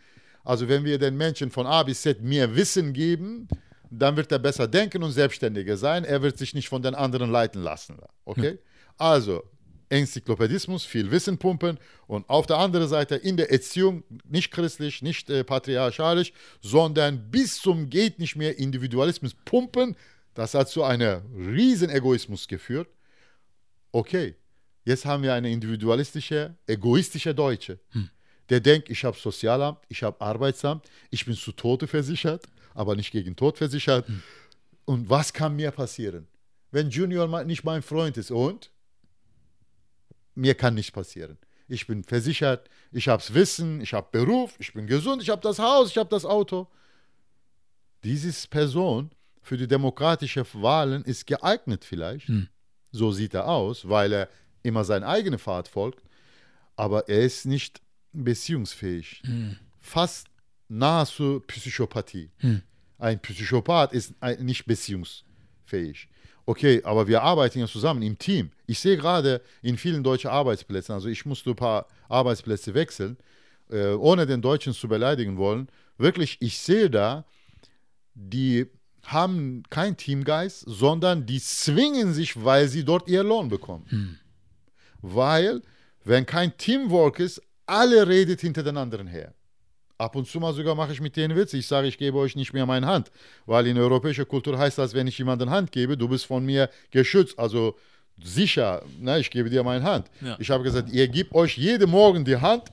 [0.44, 3.48] Also wenn wir den Menschen von A bis Z mehr Wissen geben,
[3.90, 6.04] dann wird er besser denken und selbstständiger sein.
[6.04, 7.96] Er wird sich nicht von den anderen leiten lassen.
[8.24, 8.50] Okay?
[8.50, 8.58] Hm.
[8.98, 9.42] Also,
[9.88, 15.30] Enzyklopädismus, viel Wissen pumpen und auf der anderen Seite in der Erziehung nicht christlich, nicht
[15.30, 19.96] äh, patriarchalisch, sondern bis zum geht nicht mehr Individualismus pumpen.
[20.34, 22.88] Das hat zu einem riesen Egoismus geführt.
[23.98, 24.34] Okay,
[24.84, 27.78] jetzt haben wir eine individualistische, egoistische Deutsche.
[27.90, 28.08] Hm.
[28.48, 32.46] Der denkt, ich habe Sozialamt, ich habe Arbeitsamt, ich bin zu Tode versichert
[32.78, 34.08] aber nicht gegen Tod versichert.
[34.08, 34.22] Mhm.
[34.84, 36.28] Und was kann mir passieren?
[36.70, 38.70] Wenn Junior nicht mein Freund ist und
[40.36, 41.38] mir kann nichts passieren.
[41.66, 45.58] Ich bin versichert, ich habe Wissen, ich habe Beruf, ich bin gesund, ich habe das
[45.58, 46.68] Haus, ich habe das Auto.
[48.04, 49.10] Diese Person
[49.42, 52.28] für die demokratischen Wahlen ist geeignet vielleicht.
[52.28, 52.48] Hm.
[52.90, 54.28] So sieht er aus, weil er
[54.62, 56.02] immer seinen eigenen Pfad folgt.
[56.76, 57.80] Aber er ist nicht
[58.12, 59.22] beziehungsfähig.
[59.24, 59.56] Hm.
[59.80, 60.28] Fast
[60.68, 62.30] nahezu Psychopathie.
[62.38, 62.62] Hm.
[62.98, 66.08] Ein Psychopath ist nicht beziehungsfähig.
[66.46, 68.50] Okay, aber wir arbeiten ja zusammen im Team.
[68.66, 73.18] Ich sehe gerade in vielen deutschen Arbeitsplätzen, also ich musste ein paar Arbeitsplätze wechseln,
[73.70, 75.68] äh, ohne den Deutschen zu beleidigen wollen.
[75.98, 77.26] Wirklich, ich sehe da,
[78.14, 78.66] die
[79.12, 83.86] haben keinen Teamgeist, sondern die zwingen sich, weil sie dort ihren Lohn bekommen.
[83.88, 84.16] Hm.
[85.00, 85.62] Weil,
[86.04, 89.34] wenn kein Teamwork ist, alle redet hinter den anderen her.
[89.96, 91.56] Ab und zu mal sogar mache ich mit denen Witze.
[91.56, 93.10] Ich sage, ich gebe euch nicht mehr meine Hand.
[93.46, 96.70] Weil in europäischer Kultur heißt das, wenn ich jemandem Hand gebe, du bist von mir
[96.90, 97.38] geschützt.
[97.38, 97.76] Also
[98.22, 100.08] sicher, ne, ich gebe dir meine Hand.
[100.20, 100.36] Ja.
[100.38, 102.64] Ich habe gesagt, ihr gebt euch jeden Morgen die Hand,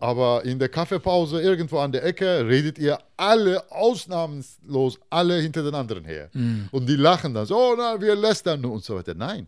[0.00, 5.74] aber in der Kaffeepause irgendwo an der Ecke redet ihr alle ausnahmslos alle hinter den
[5.74, 6.30] anderen her.
[6.32, 6.68] Mhm.
[6.72, 9.14] Und die lachen dann so, oh nein, wir lästern und so weiter.
[9.14, 9.46] Nein,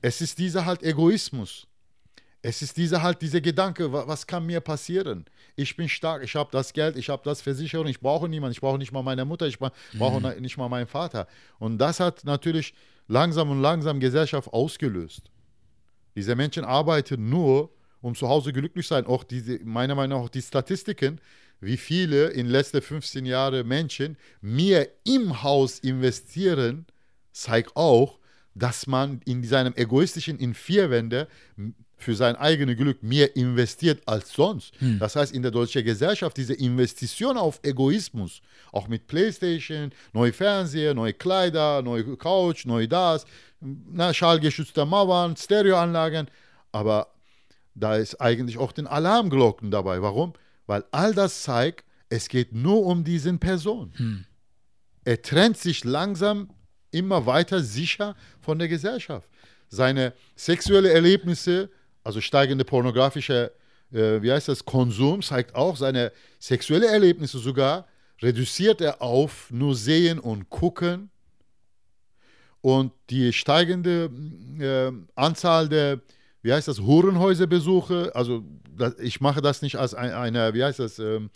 [0.00, 1.66] es ist dieser halt Egoismus.
[2.40, 5.24] Es ist dieser halt dieser Gedanke, was kann mir passieren?
[5.56, 8.60] Ich bin stark, ich habe das Geld, ich habe das Versicherung, ich brauche niemanden, ich
[8.60, 10.40] brauche nicht mal meine Mutter, ich brauche mhm.
[10.40, 11.26] nicht mal meinen Vater.
[11.58, 12.74] Und das hat natürlich
[13.08, 15.22] langsam und langsam Gesellschaft ausgelöst.
[16.14, 17.70] Diese Menschen arbeiten nur,
[18.00, 19.06] um zu Hause glücklich sein.
[19.06, 21.20] Auch diese, meiner Meinung nach die Statistiken,
[21.60, 26.86] wie viele in den letzten 15 Jahren Menschen mehr im Haus investieren,
[27.32, 28.18] zeigt auch,
[28.54, 31.28] dass man in seinem egoistischen in vier Wände
[31.96, 34.72] für sein eigenes Glück mehr investiert als sonst.
[34.78, 34.98] Hm.
[35.00, 38.40] Das heißt, in der deutschen Gesellschaft diese Investition auf Egoismus,
[38.72, 43.26] auch mit Playstation, neue Fernseher, neue Kleider, neue Couch, neu das,
[43.60, 46.28] na, schallgeschützte Mauern, Stereoanlagen,
[46.70, 47.08] aber
[47.80, 50.02] da ist eigentlich auch den Alarmglocken dabei.
[50.02, 50.32] Warum?
[50.66, 53.92] Weil all das zeigt, es geht nur um diesen Person.
[53.96, 54.24] Hm.
[55.04, 56.50] Er trennt sich langsam
[56.90, 59.28] immer weiter sicher von der Gesellschaft.
[59.68, 61.70] Seine sexuellen Erlebnisse,
[62.02, 63.52] also steigende pornografische,
[63.92, 67.86] äh, wie heißt das, Konsum, zeigt auch seine sexuellen Erlebnisse sogar,
[68.20, 71.10] reduziert er auf nur sehen und gucken.
[72.60, 74.10] Und die steigende
[74.58, 76.00] äh, Anzahl der,
[76.42, 78.44] wie heißt das, Hurenhäuserbesuche, also
[78.76, 81.30] das, ich mache das nicht als ein, eine, wie heißt das, ähm,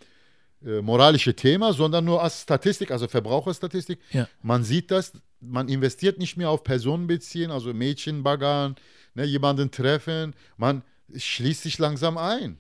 [0.65, 3.99] äh, moralische Thema, sondern nur als Statistik, also Verbraucherstatistik.
[4.13, 4.29] Ja.
[4.43, 8.77] Man sieht das, man investiert nicht mehr auf Personenbeziehen, also Mädchen baggern,
[9.15, 10.83] ne, jemanden treffen, man
[11.15, 12.59] schließt sich langsam ein.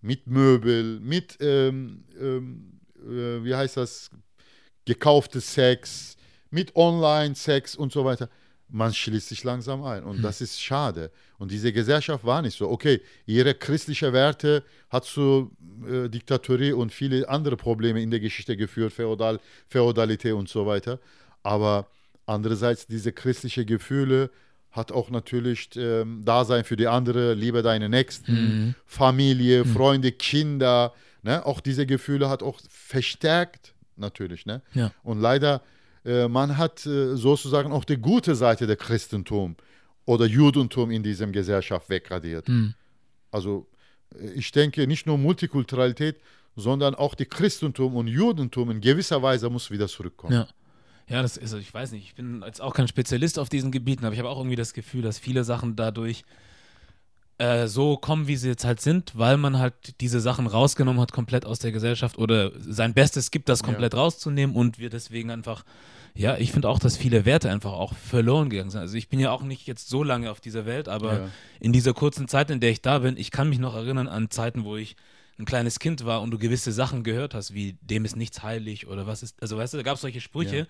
[0.00, 4.10] Mit Möbel, mit, ähm, ähm, äh, wie heißt das,
[4.84, 6.16] gekauftes Sex,
[6.50, 8.28] mit Online-Sex und so weiter
[8.68, 10.02] man schließt sich langsam ein.
[10.04, 10.22] Und hm.
[10.22, 11.10] das ist schade.
[11.38, 12.68] Und diese Gesellschaft war nicht so.
[12.68, 15.50] Okay, ihre christlichen Werte hat zu
[15.86, 20.98] äh, Diktatorie und viele andere Probleme in der Geschichte geführt, Feudal, Feudalität und so weiter.
[21.42, 21.86] Aber
[22.26, 24.30] andererseits, diese christlichen Gefühle
[24.70, 28.74] hat auch natürlich ähm, Dasein für die andere, liebe deine Nächsten, mhm.
[28.86, 29.72] Familie, mhm.
[29.72, 30.92] Freunde, Kinder.
[31.22, 31.46] Ne?
[31.46, 34.46] Auch diese Gefühle hat auch verstärkt natürlich.
[34.46, 34.62] Ne?
[34.74, 34.90] Ja.
[35.04, 35.62] Und leider
[36.28, 39.56] man hat äh, sozusagen auch die gute Seite der Christentum
[40.04, 42.48] oder Judentum in dieser Gesellschaft wegradiert.
[42.48, 42.74] Mhm.
[43.30, 43.66] Also
[44.14, 46.16] äh, ich denke, nicht nur Multikulturalität,
[46.56, 50.34] sondern auch die Christentum und Judentum in gewisser Weise muss wieder zurückkommen.
[50.34, 50.48] Ja.
[51.06, 54.06] Ja, das ist, ich weiß nicht, ich bin jetzt auch kein Spezialist auf diesen Gebieten,
[54.06, 56.24] aber ich habe auch irgendwie das Gefühl, dass viele Sachen dadurch
[57.38, 61.10] äh, so kommen, wie sie jetzt halt sind, weil man halt diese Sachen rausgenommen hat,
[61.10, 63.98] komplett aus der Gesellschaft oder sein Bestes gibt, das komplett ja.
[63.98, 65.64] rauszunehmen und wir deswegen einfach,
[66.14, 68.82] ja, ich finde auch, dass viele Werte einfach auch verloren gegangen sind.
[68.82, 71.28] Also ich bin ja auch nicht jetzt so lange auf dieser Welt, aber ja.
[71.58, 74.30] in dieser kurzen Zeit, in der ich da bin, ich kann mich noch erinnern an
[74.30, 74.94] Zeiten, wo ich
[75.36, 78.86] ein kleines Kind war und du gewisse Sachen gehört hast, wie dem ist nichts heilig
[78.86, 80.66] oder was ist, also weißt du, da gab es solche Sprüche, ja.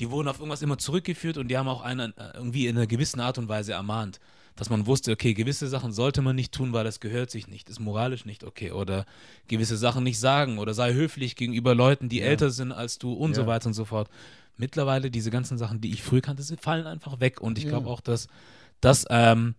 [0.00, 2.86] die wurden auf irgendwas immer zurückgeführt und die haben auch einen äh, irgendwie in einer
[2.86, 4.20] gewissen Art und Weise ermahnt
[4.56, 7.68] dass man wusste, okay, gewisse Sachen sollte man nicht tun, weil das gehört sich nicht,
[7.68, 8.70] ist moralisch nicht okay.
[8.70, 9.04] Oder
[9.48, 12.26] gewisse Sachen nicht sagen oder sei höflich gegenüber Leuten, die ja.
[12.26, 13.36] älter sind als du und ja.
[13.36, 14.08] so weiter und so fort.
[14.56, 17.40] Mittlerweile diese ganzen Sachen, die ich früher kannte, fallen einfach weg.
[17.40, 18.28] Und ich glaube auch, dass
[18.80, 19.56] das ähm,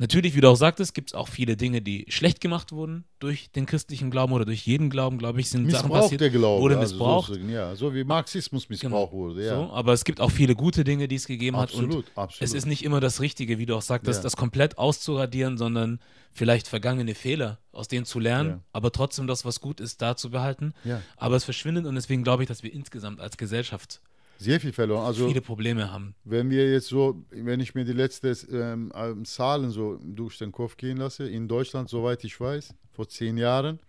[0.00, 3.50] Natürlich, wie du auch sagtest, gibt es auch viele Dinge, die schlecht gemacht wurden durch
[3.50, 6.62] den christlichen Glauben oder durch jeden Glauben, glaube ich, sind Missbrauch Sachen passiert, der Glaube,
[6.62, 7.30] wurde missbraucht.
[7.30, 9.12] Also so, ja, so wie Marxismus missbraucht genau.
[9.12, 9.44] wurde.
[9.44, 9.56] Ja.
[9.56, 11.96] So, aber es gibt auch viele gute Dinge, die es gegeben absolut, hat.
[11.96, 12.42] Und absolut.
[12.42, 14.22] es ist nicht immer das Richtige, wie du auch sagtest, ja.
[14.22, 15.98] das komplett auszuradieren, sondern
[16.32, 18.60] vielleicht vergangene Fehler, aus denen zu lernen, ja.
[18.72, 20.74] aber trotzdem das, was gut ist, da zu behalten.
[21.16, 24.00] Aber es verschwindet und deswegen glaube ich, dass wir insgesamt als Gesellschaft
[24.38, 25.04] sehr viel verloren.
[25.04, 26.14] Also, viele Probleme haben.
[26.24, 30.52] Wenn wir jetzt so, wenn ich mir die letzten ähm, ähm, Zahlen so durch den
[30.52, 33.80] Kopf gehen lasse, in Deutschland, soweit ich weiß, vor zehn Jahren,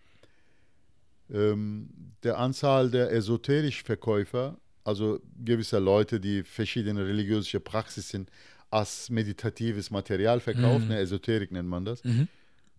[1.31, 1.89] ähm,
[2.23, 8.27] der Anzahl der esoterisch Verkäufer, also gewisser Leute, die verschiedene religiöse Praxisen
[8.71, 10.93] als meditatives Material verkaufen, mhm.
[10.93, 12.27] Esoterik nennt man das, mhm.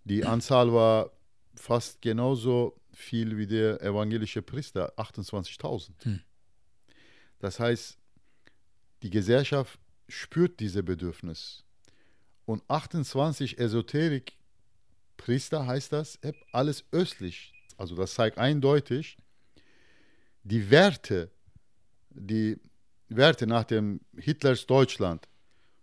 [0.04, 1.10] die Anzahl war
[1.54, 5.90] fast genauso viel wie der evangelische Priester, 28.000.
[6.04, 6.20] Mhm.
[7.40, 7.98] Das heißt,
[9.02, 11.64] die Gesellschaft spürt dieses Bedürfnis.
[12.44, 16.18] Und 28 Esoterik-Priester heißt das,
[16.52, 17.52] alles östlich.
[17.76, 19.18] Also das zeigt eindeutig,
[20.42, 21.30] die Werte,
[22.10, 22.58] die
[23.08, 25.26] Werte nach dem Hitlers Deutschland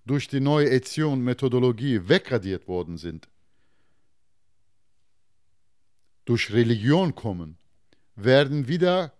[0.05, 3.27] durch die neue Erziehung-Methodologie wegradiert worden sind,
[6.25, 7.57] durch Religion kommen,
[8.15, 9.16] werden wieder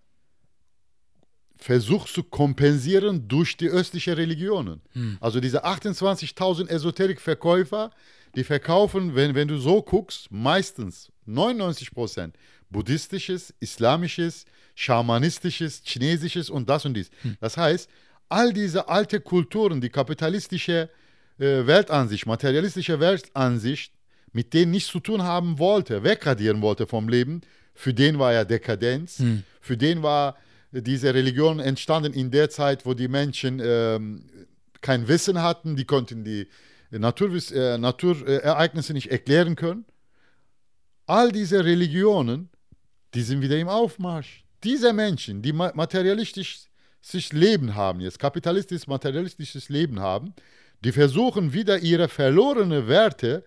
[1.57, 4.81] versucht zu kompensieren durch die östlichen Religionen.
[4.93, 5.17] Hm.
[5.19, 7.91] Also diese 28.000 Esoterik-Verkäufer,
[8.35, 12.35] die verkaufen, wenn, wenn du so guckst, meistens 99 Prozent
[12.69, 14.45] buddhistisches, islamisches,
[14.75, 17.09] schamanistisches, chinesisches und das und dies.
[17.21, 17.37] Hm.
[17.39, 17.89] Das heißt,
[18.29, 20.89] all diese alte Kulturen, die kapitalistische
[21.39, 23.93] äh, Weltansicht, materialistische Weltansicht,
[24.33, 27.41] mit denen nichts zu tun haben wollte, wegradieren wollte vom Leben,
[27.73, 29.43] für den war ja Dekadenz, hm.
[29.61, 30.35] für den war
[30.81, 34.23] diese Religion entstanden in der Zeit, wo die Menschen ähm,
[34.81, 36.47] kein Wissen hatten, die konnten die
[36.91, 39.85] Naturwiss äh, Naturereignisse nicht erklären können.
[41.05, 42.49] All diese Religionen,
[43.13, 44.43] die sind wieder im Aufmarsch.
[44.63, 46.67] Diese Menschen, die materialistisches
[47.31, 50.33] Leben haben, jetzt kapitalistisches, materialistisches Leben haben,
[50.83, 53.43] die versuchen wieder ihre verlorenen Werte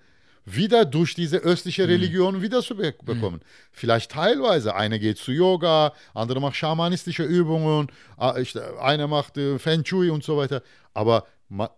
[0.54, 1.88] wieder durch diese östliche mhm.
[1.88, 2.42] Religion mhm.
[2.42, 3.36] wieder zu be bekommen.
[3.36, 3.70] Mhm.
[3.72, 4.74] Vielleicht teilweise.
[4.74, 10.36] Einer geht zu Yoga, andere macht schamanistische Übungen, einer macht äh, Feng Shui und so
[10.36, 10.62] weiter.
[10.94, 11.68] Aber man,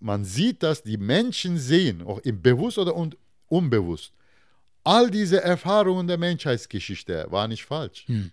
[0.00, 2.94] man sieht, dass die Menschen sehen, auch im Bewusst oder
[3.48, 4.12] unbewusst,
[4.84, 8.04] all diese Erfahrungen der Menschheitsgeschichte waren nicht falsch.
[8.08, 8.32] Mhm.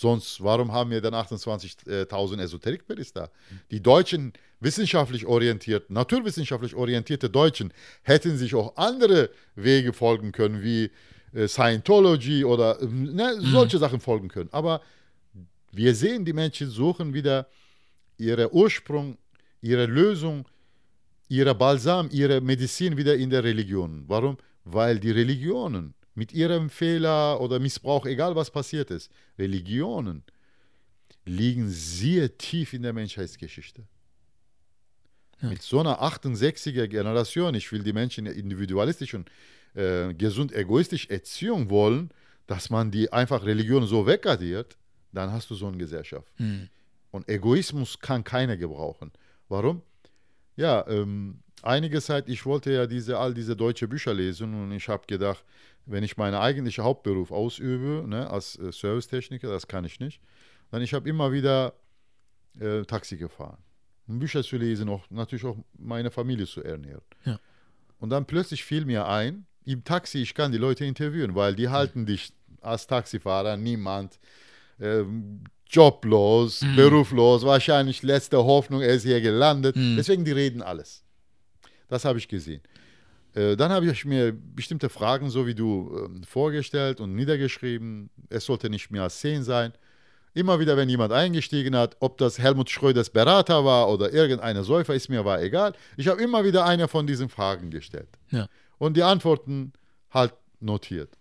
[0.00, 3.30] Sonst, warum haben wir dann 28.000 Esoterikberis da?
[3.72, 7.72] Die Deutschen, wissenschaftlich orientiert, naturwissenschaftlich orientierte Deutschen,
[8.02, 10.92] hätten sich auch andere Wege folgen können, wie
[11.32, 13.80] äh, Scientology oder ne, solche mhm.
[13.80, 14.48] Sachen folgen können.
[14.52, 14.82] Aber
[15.72, 17.48] wir sehen, die Menschen suchen wieder
[18.18, 19.18] ihren Ursprung,
[19.62, 20.46] ihre Lösung,
[21.28, 24.04] ihre Balsam, ihre Medizin wieder in der Religion.
[24.06, 24.36] Warum?
[24.62, 29.08] Weil die Religionen mit ihrem Fehler oder Missbrauch, egal was passiert ist,
[29.38, 30.24] Religionen
[31.24, 33.84] liegen sehr tief in der Menschheitsgeschichte.
[35.40, 35.48] Ja.
[35.50, 39.30] Mit so einer 68er Generation, ich will die Menschen individualistisch und
[39.74, 42.10] äh, gesund egoistisch Erziehung wollen,
[42.48, 44.76] dass man die einfach Religion so wegradiert,
[45.12, 46.32] dann hast du so eine Gesellschaft.
[46.40, 46.68] Mhm.
[47.12, 49.12] Und Egoismus kann keiner gebrauchen.
[49.48, 49.82] Warum?
[50.56, 54.88] Ja, ähm, einige Zeit, ich wollte ja diese, all diese deutsche Bücher lesen und ich
[54.88, 55.44] habe gedacht,
[55.88, 60.20] wenn ich meinen eigentlichen Hauptberuf ausübe, ne, als äh, Servicetechniker, das kann ich nicht,
[60.70, 61.74] dann ich habe immer wieder
[62.60, 63.58] äh, Taxi gefahren.
[64.06, 67.02] Um Bücher zu lesen, auch natürlich auch meine Familie zu ernähren.
[67.24, 67.38] Ja.
[67.98, 71.68] Und dann plötzlich fiel mir ein, im Taxi, ich kann die Leute interviewen, weil die
[71.68, 74.18] halten dich als Taxifahrer niemand
[74.80, 76.76] ähm, joblos, mhm.
[76.76, 79.76] beruflos, wahrscheinlich letzte Hoffnung, er ist hier gelandet.
[79.76, 79.96] Mhm.
[79.96, 81.04] Deswegen, die reden alles.
[81.88, 82.62] Das habe ich gesehen.
[83.38, 88.10] Äh, dann habe ich mir bestimmte Fragen, so wie du, äh, vorgestellt und niedergeschrieben.
[88.28, 89.72] Es sollte nicht mehr als zehn sein.
[90.34, 94.94] Immer wieder, wenn jemand eingestiegen hat, ob das Helmut Schröders Berater war oder irgendeine Säufer,
[94.94, 95.72] ist mir war egal.
[95.96, 98.08] Ich habe immer wieder eine von diesen Fragen gestellt.
[98.30, 98.48] Ja.
[98.78, 99.72] Und die Antworten
[100.10, 101.16] halt notiert.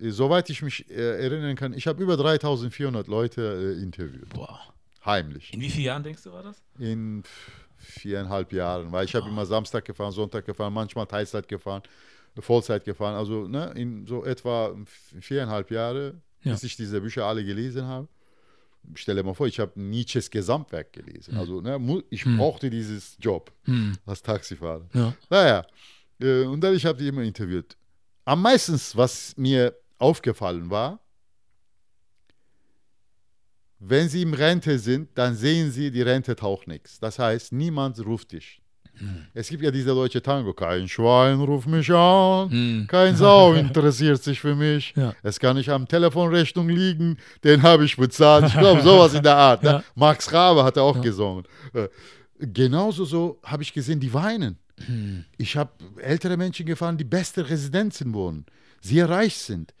[0.00, 4.30] Äh, soweit ich mich äh, erinnern kann, ich habe über 3400 Leute interviewt.
[4.30, 4.60] Boah.
[5.04, 5.54] Heimlich.
[5.54, 6.60] In wie vielen Jahren denkst du, war das?
[6.78, 7.22] In
[7.78, 9.28] viereinhalb Jahren, weil ich habe oh.
[9.28, 11.82] immer Samstag gefahren, Sonntag gefahren, manchmal Teilzeit gefahren,
[12.38, 13.14] Vollzeit gefahren.
[13.14, 14.74] Also ne, in so etwa
[15.20, 16.52] viereinhalb Jahre, ja.
[16.52, 18.08] bis ich diese Bücher alle gelesen habe.
[18.94, 21.34] Stell dir mal vor, ich habe Nietzsches Gesamtwerk gelesen.
[21.34, 21.40] Mhm.
[21.40, 22.38] Also ne, ich mhm.
[22.38, 23.96] brauchte dieses Job mhm.
[24.06, 24.86] als Taxifahrer.
[24.94, 25.14] Ja.
[25.30, 25.66] Naja,
[26.20, 27.76] äh, und dann ich habe die immer interviewt.
[28.24, 31.00] Am meisten, was mir aufgefallen war,
[33.78, 36.98] wenn Sie im Rente sind, dann sehen Sie, die Rente taucht nichts.
[36.98, 38.60] Das heißt, niemand ruft dich.
[38.98, 39.26] Hm.
[39.32, 42.86] Es gibt ja diese deutsche Tango, kein Schwein ruft mich an, hm.
[42.88, 44.92] kein Sau interessiert sich für mich.
[44.96, 45.14] Ja.
[45.22, 48.46] Es kann nicht am Telefonrechnung liegen, den habe ich bezahlt.
[48.46, 49.62] Ich glaube, sowas in der Art.
[49.62, 49.70] Ne?
[49.70, 49.84] Ja.
[49.94, 51.02] Max Rabe hat auch ja.
[51.02, 51.44] gesungen.
[51.72, 51.88] Äh,
[52.40, 54.58] genauso so habe ich gesehen, die weinen.
[54.84, 55.24] Hm.
[55.36, 58.46] Ich habe ältere Menschen gefahren, die beste Residenzen wohnen,
[58.80, 59.74] sehr reich sind,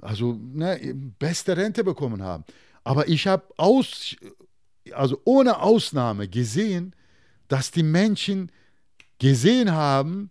[0.00, 0.78] also ne,
[1.18, 2.44] beste Rente bekommen haben.
[2.86, 4.14] Aber ich habe aus,
[4.92, 6.94] also ohne Ausnahme gesehen,
[7.48, 8.52] dass die Menschen
[9.18, 10.30] gesehen haben,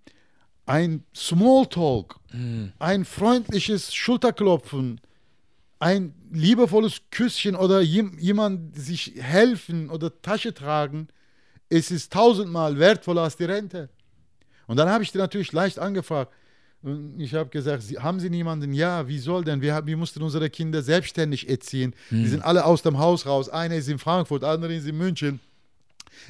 [0.65, 2.71] ein Smalltalk, mhm.
[2.79, 5.01] ein freundliches Schulterklopfen,
[5.79, 11.09] ein liebevolles Küsschen oder jemand sich helfen oder Tasche tragen,
[11.67, 13.89] es ist tausendmal wertvoller als die Rente.
[14.65, 16.31] Und dann habe ich dir natürlich leicht angefragt,
[17.17, 18.71] ich habe gesagt, haben Sie niemanden?
[18.73, 19.61] Ja, wie soll denn?
[19.61, 21.95] Wir, wir mussten unsere Kinder selbstständig erziehen.
[22.09, 22.23] Mhm.
[22.23, 23.49] Die sind alle aus dem Haus raus.
[23.49, 25.39] Einer ist in Frankfurt, andere ist in München.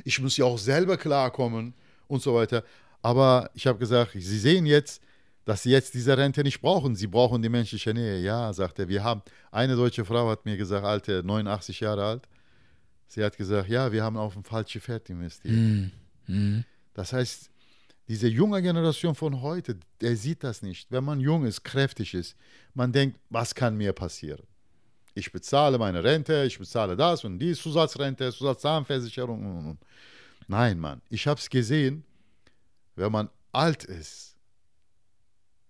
[0.03, 1.73] Ich muss ja auch selber klarkommen
[2.07, 2.63] und so weiter.
[3.01, 5.01] Aber ich habe gesagt, Sie sehen jetzt,
[5.43, 6.95] dass Sie jetzt diese Rente nicht brauchen.
[6.95, 8.19] Sie brauchen die menschliche Nähe.
[8.21, 8.87] Ja, sagt er.
[8.87, 12.23] Wir haben, eine deutsche Frau hat mir gesagt, alte, 89 Jahre alt.
[13.07, 15.53] Sie hat gesagt, ja, wir haben auf ein falsches Pferd investiert.
[15.53, 15.91] Mhm.
[16.27, 16.63] Mhm.
[16.93, 17.51] Das heißt,
[18.07, 20.91] diese junge Generation von heute, der sieht das nicht.
[20.91, 22.35] Wenn man jung ist, kräftig ist,
[22.73, 24.45] man denkt, was kann mir passieren?
[25.15, 29.77] Ich bezahle meine Rente, ich bezahle das und die Zusatzrente, Zusatzzahnversicherung.
[30.47, 32.03] Nein, Mann, ich habe es gesehen,
[32.95, 34.35] wenn man alt ist,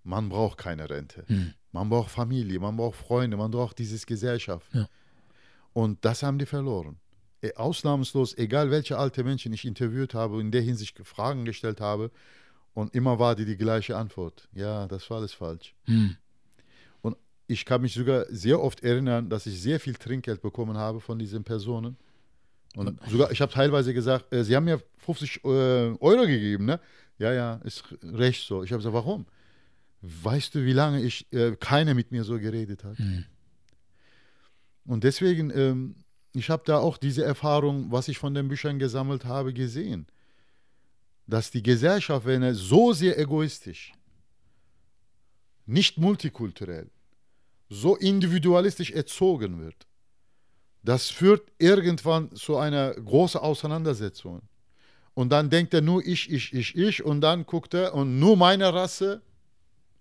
[0.03, 1.23] man braucht keine Rente.
[1.27, 1.53] Hm.
[1.71, 4.73] Man braucht Familie, man braucht Freunde, man braucht diese Gesellschaft.
[4.73, 4.87] Ja.
[5.73, 6.97] Und das haben die verloren.
[7.45, 12.11] Äh, ausnahmslos, egal welche alte Menschen ich interviewt habe, in der Hinsicht Fragen gestellt habe,
[12.73, 14.49] und immer war die die gleiche Antwort.
[14.53, 15.73] Ja, das war alles falsch.
[15.85, 16.17] Hm.
[17.01, 17.15] Und
[17.47, 21.17] ich kann mich sogar sehr oft erinnern, dass ich sehr viel Trinkgeld bekommen habe von
[21.17, 21.95] diesen Personen.
[22.75, 26.81] Und sogar, ich habe teilweise gesagt, äh, sie haben mir 50 äh, Euro gegeben, ne?
[27.17, 28.61] Ja, ja, ist recht so.
[28.63, 29.25] Ich habe gesagt, warum?
[30.01, 32.97] Weißt du, wie lange ich äh, keiner mit mir so geredet hat?
[32.97, 33.23] Hm.
[34.85, 35.95] Und deswegen ähm,
[36.35, 40.07] ich habe da auch diese Erfahrung, was ich von den Büchern gesammelt habe, gesehen.
[41.27, 43.93] Dass die Gesellschaft, wenn er so sehr egoistisch,
[45.65, 46.89] nicht multikulturell,
[47.69, 49.87] so individualistisch erzogen wird,
[50.83, 54.43] das führt irgendwann zu einer großen Auseinandersetzung.
[55.15, 58.37] Und dann denkt er nur ich, ich, ich, ich und dann guckt er und nur
[58.37, 59.23] meine Rasse,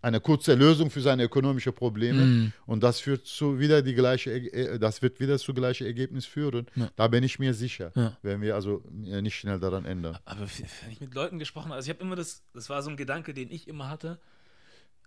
[0.05, 2.53] eine kurze Lösung für seine ökonomischen Probleme mm.
[2.67, 6.67] und das führt zu wieder die gleiche, äh, das wird wieder zu gleichen Ergebnis führen.
[6.75, 6.91] Ja.
[6.95, 8.17] Da bin ich mir sicher, ja.
[8.21, 10.19] wenn wir also nicht schnell daran ändern.
[10.27, 12.91] Aber wenn ich mit Leuten gesprochen habe, also ich habe immer das, das war so
[12.91, 14.19] ein Gedanke, den ich immer hatte,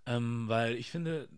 [0.04, 1.28] ähm, weil ich finde,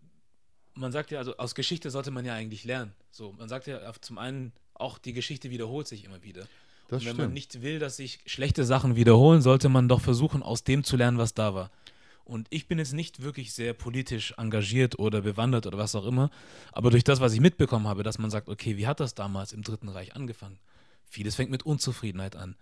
[0.73, 2.93] man sagt ja, also aus Geschichte sollte man ja eigentlich lernen.
[3.11, 6.47] So, man sagt ja zum einen, auch die Geschichte wiederholt sich immer wieder.
[6.87, 7.17] Das und wenn stimmt.
[7.19, 10.97] man nicht will, dass sich schlechte Sachen wiederholen, sollte man doch versuchen, aus dem zu
[10.97, 11.69] lernen, was da war.
[12.31, 16.29] Und ich bin jetzt nicht wirklich sehr politisch engagiert oder bewandert oder was auch immer,
[16.71, 19.51] aber durch das, was ich mitbekommen habe, dass man sagt, okay, wie hat das damals
[19.51, 20.57] im Dritten Reich angefangen?
[21.03, 22.55] Vieles fängt mit Unzufriedenheit an.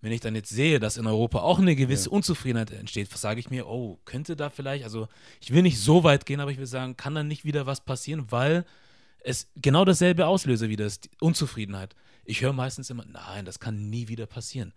[0.00, 2.16] Wenn ich dann jetzt sehe, dass in Europa auch eine gewisse ja.
[2.16, 5.06] Unzufriedenheit entsteht, sage ich mir, oh, könnte da vielleicht, also
[5.40, 7.84] ich will nicht so weit gehen, aber ich will sagen, kann da nicht wieder was
[7.84, 8.64] passieren, weil
[9.20, 11.94] es genau dasselbe auslöse wie das, Unzufriedenheit.
[12.24, 14.72] Ich höre meistens immer, nein, das kann nie wieder passieren.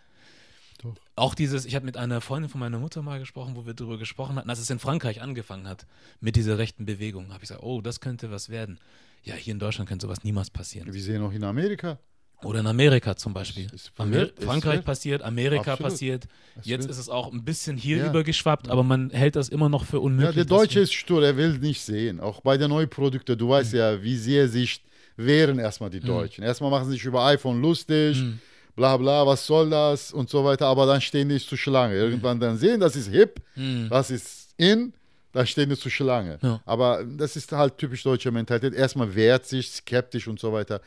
[0.81, 0.95] Doch.
[1.15, 3.97] Auch dieses, ich habe mit einer Freundin von meiner Mutter mal gesprochen, wo wir darüber
[3.97, 5.85] gesprochen hatten, als es in Frankreich angefangen hat,
[6.19, 8.79] mit dieser rechten Bewegung, habe ich gesagt, oh, das könnte was werden.
[9.23, 10.93] Ja, hier in Deutschland könnte sowas niemals passieren.
[10.93, 11.97] Wir sehen auch in Amerika.
[12.43, 13.67] Oder in Amerika zum Beispiel.
[13.73, 15.91] Es Amer Frankreich passiert, Amerika Absolut.
[15.91, 16.27] passiert.
[16.59, 18.09] Es Jetzt ist es auch ein bisschen hier ja.
[18.09, 20.35] übergeschwappt, aber man hält das immer noch für unmöglich.
[20.35, 22.19] Ja, der Deutsche ist stur, er will nicht sehen.
[22.19, 23.79] Auch bei den neuen Produkten, du weißt mhm.
[23.79, 24.83] ja, wie sehr sich
[25.17, 26.07] wehren erstmal die hm.
[26.07, 26.43] Deutschen.
[26.43, 26.47] Mhm.
[26.47, 28.39] Erstmal machen sie sich über iPhone lustig, mhm.
[28.75, 31.95] Bla bla, was soll das und so weiter, aber dann stehen die zur Schlange.
[31.95, 33.87] Irgendwann dann sehen, das ist hip, mhm.
[33.89, 34.93] das ist in,
[35.31, 36.39] dann stehen die zur Schlange.
[36.41, 36.61] Ja.
[36.65, 38.73] Aber das ist halt typisch deutsche Mentalität.
[38.73, 40.81] Erstmal wehrt sich, skeptisch und so weiter.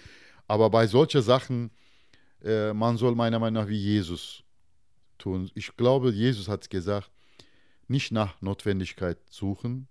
[0.47, 1.70] Aber bei solchen Sachen,
[2.43, 4.43] äh, man soll meiner Meinung nach wie Jesus
[5.18, 5.51] tun.
[5.55, 7.11] Ich glaube, Jesus hat gesagt,
[7.89, 9.89] nicht nach Notwendigkeit suchen,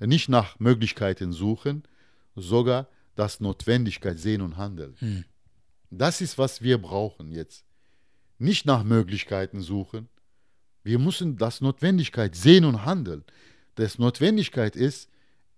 [0.00, 1.82] äh, nicht nach Möglichkeiten suchen,
[2.36, 4.94] sogar das Notwendigkeit sehen und handeln.
[4.98, 5.24] Hm.
[5.90, 7.64] Das ist, was wir brauchen jetzt.
[8.38, 10.08] Nicht nach Möglichkeiten suchen.
[10.84, 13.24] Wir müssen das Notwendigkeit sehen und handeln.
[13.74, 15.08] Das Notwendigkeit ist,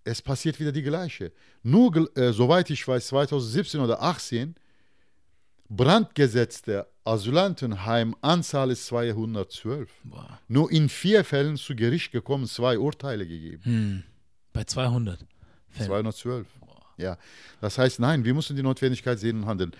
[0.05, 1.33] es passiert wieder die gleiche.
[1.63, 4.55] Nur, äh, soweit ich weiß, 2017 oder 2018,
[5.69, 9.91] brandgesetzte Asylantenheim, Anzahl ist 212.
[10.05, 10.41] Boah.
[10.49, 13.65] Nur in vier Fällen zu Gericht gekommen, zwei Urteile gegeben.
[13.65, 14.03] Hm.
[14.53, 15.25] Bei 200
[15.69, 15.89] Fällen.
[15.89, 16.47] 212.
[16.97, 17.17] Ja,
[17.61, 19.73] das heißt, nein, wir müssen die Notwendigkeit sehen und handeln.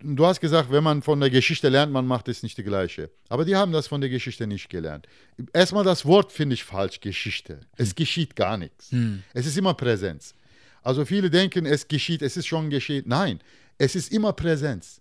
[0.00, 3.10] Du hast gesagt, wenn man von der Geschichte lernt, man macht es nicht die gleiche.
[3.28, 5.06] Aber die haben das von der Geschichte nicht gelernt.
[5.52, 7.60] Erstmal das Wort finde ich falsch, Geschichte.
[7.76, 7.94] Es hm.
[7.96, 8.92] geschieht gar nichts.
[8.92, 9.22] Hm.
[9.34, 10.34] Es ist immer Präsenz.
[10.82, 13.04] Also viele denken, es geschieht, es ist schon geschehen.
[13.06, 13.40] Nein,
[13.76, 15.00] es ist immer Präsenz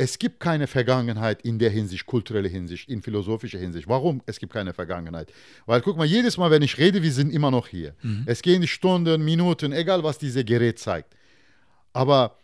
[0.00, 3.86] es gibt keine Vergangenheit in der Hinsicht, kulturelle Hinsicht, in philosophischer Hinsicht.
[3.86, 4.22] Warum?
[4.24, 5.30] Es gibt keine Vergangenheit.
[5.66, 7.94] Weil guck mal, jedes Mal, wenn ich rede, wir sind immer noch hier.
[8.00, 8.22] Mhm.
[8.24, 11.14] Es gehen die Stunden, Minuten, egal was dieses Gerät zeigt.
[11.92, 12.38] Aber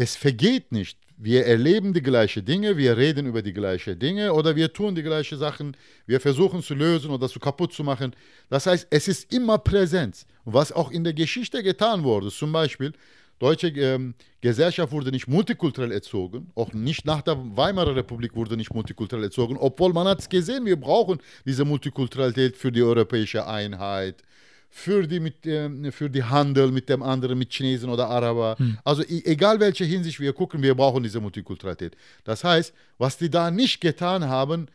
[0.00, 0.98] es vergeht nicht.
[1.18, 5.02] Wir erleben die gleichen Dinge, wir reden über die gleichen Dinge oder wir tun die
[5.02, 5.76] gleichen Sachen,
[6.06, 8.16] wir versuchen zu lösen oder zu kaputt zu machen.
[8.48, 10.24] Das heißt, es ist immer Präsenz.
[10.46, 12.94] Was auch in der Geschichte getan wurde, zum Beispiel,
[13.38, 18.72] deutsche ähm, Gesellschaft wurde nicht multikulturell erzogen, auch nicht nach der Weimarer Republik wurde nicht
[18.72, 24.22] multikulturell erzogen, obwohl man hat es gesehen, wir brauchen diese Multikulturalität für die europäische Einheit,
[24.70, 28.56] für die, mit, äh, für die Handel mit dem anderen, mit Chinesen oder Araber.
[28.58, 28.78] Hm.
[28.84, 31.96] Also egal welche Hinsicht wir gucken, wir brauchen diese Multikulturalität.
[32.24, 34.66] Das heißt, was die da nicht getan haben,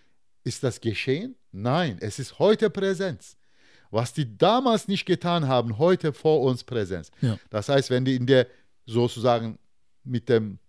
[0.44, 1.36] ist das geschehen?
[1.52, 3.38] Nein, es ist heute Präsenz
[3.96, 7.12] was die damals nicht getan haben, heute vor uns Präsenz.
[7.22, 7.40] Ja.
[7.50, 8.48] Das heißt, wenn die in der
[8.86, 9.58] sozusagen
[10.04, 10.60] mit dem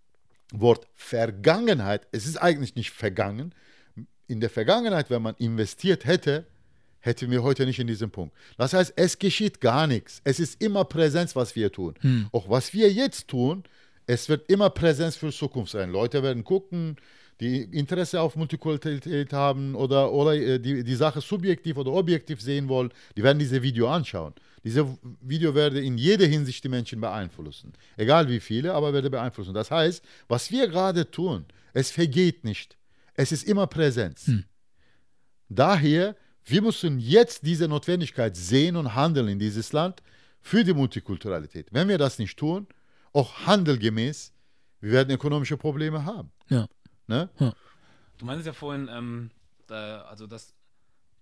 [0.53, 3.53] Wort Vergangenheit, es ist eigentlich nicht vergangen,
[4.29, 6.47] in der Vergangenheit, wenn man investiert hätte,
[7.07, 8.34] hätten wir heute nicht in diesem Punkt.
[8.59, 10.20] Das heißt, es geschieht gar nichts.
[10.24, 11.94] Es ist immer Präsenz, was wir tun.
[12.00, 12.28] Hm.
[12.32, 13.62] Auch was wir jetzt tun,
[14.07, 15.90] es wird immer Präsenz für Zukunft sein.
[15.90, 16.96] Leute werden gucken,
[17.40, 22.68] die Interesse auf Multikulturalität haben oder, oder äh, die, die Sache subjektiv oder objektiv sehen
[22.68, 24.34] wollen, die werden diese Video anschauen.
[24.64, 24.84] Dieses
[25.20, 27.72] Video werde in jeder Hinsicht die Menschen beeinflussen.
[27.96, 29.54] Egal wie viele, aber werde beeinflussen.
[29.54, 32.76] Das heißt, was wir gerade tun, es vergeht nicht.
[33.14, 34.26] Es ist immer Präsenz.
[34.26, 34.44] Hm.
[35.48, 36.16] Daher,
[36.47, 40.03] wir müssen jetzt diese Notwendigkeit sehen und handeln in dieses Land
[40.40, 41.68] für die Multikulturalität.
[41.72, 42.68] Wenn wir das nicht tun,
[43.12, 44.32] auch handelgemäß,
[44.80, 46.30] wir werden ökonomische Probleme haben.
[46.49, 46.68] Ja.
[47.09, 47.28] Ne?
[47.36, 47.53] Hm.
[48.18, 49.30] Du meinst ja vorhin, ähm,
[49.66, 50.55] da, also dass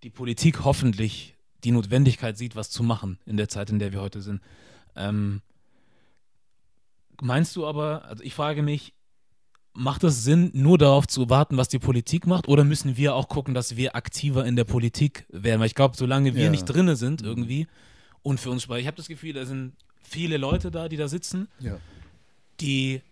[0.02, 4.02] die Politik hoffentlich die Notwendigkeit sieht, was zu machen in der Zeit, in der wir
[4.02, 4.42] heute sind.
[4.94, 5.40] Ähm,
[7.22, 8.92] meinst du aber, also ich frage mich,
[9.74, 13.28] macht es Sinn, nur darauf zu warten, was die Politik macht, oder müssen wir auch
[13.28, 15.60] gucken, dass wir aktiver in der Politik werden?
[15.60, 16.50] Weil ich glaube, solange wir ja.
[16.50, 17.66] nicht drinne sind irgendwie
[18.22, 18.80] und für uns spreche.
[18.82, 21.78] Ich habe das Gefühl, da sind viele Leute da, die da sitzen, ja.
[22.60, 23.02] die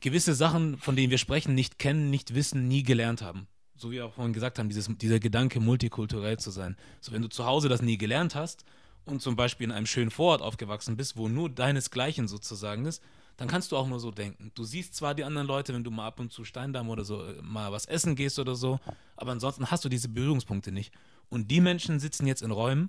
[0.00, 3.46] gewisse Sachen, von denen wir sprechen, nicht kennen, nicht wissen, nie gelernt haben.
[3.76, 6.76] So wie wir auch vorhin gesagt haben, dieses, dieser Gedanke, multikulturell zu sein.
[7.00, 8.64] So, wenn du zu Hause das nie gelernt hast
[9.06, 13.02] und zum Beispiel in einem schönen Vorort aufgewachsen bist, wo nur deinesgleichen sozusagen ist,
[13.42, 14.52] dann kannst du auch nur so denken.
[14.54, 17.24] Du siehst zwar die anderen Leute, wenn du mal ab und zu Steindamm oder so
[17.24, 18.78] äh, mal was essen gehst oder so,
[19.16, 20.94] aber ansonsten hast du diese Berührungspunkte nicht.
[21.28, 22.88] Und die Menschen sitzen jetzt in Räumen,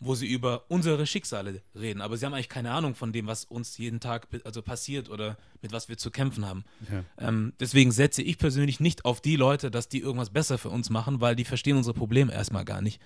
[0.00, 3.44] wo sie über unsere Schicksale reden, aber sie haben eigentlich keine Ahnung von dem, was
[3.44, 6.64] uns jeden Tag also passiert oder mit was wir zu kämpfen haben.
[6.90, 7.28] Ja.
[7.28, 10.90] Ähm, deswegen setze ich persönlich nicht auf die Leute, dass die irgendwas besser für uns
[10.90, 13.00] machen, weil die verstehen unsere Probleme erstmal gar nicht.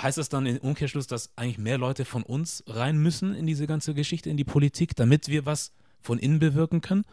[0.00, 3.68] Heißt das dann im Umkehrschluss, dass eigentlich mehr Leute von uns rein müssen in diese
[3.68, 5.70] ganze Geschichte, in die Politik, damit wir was
[6.02, 7.04] von innen bewirken können?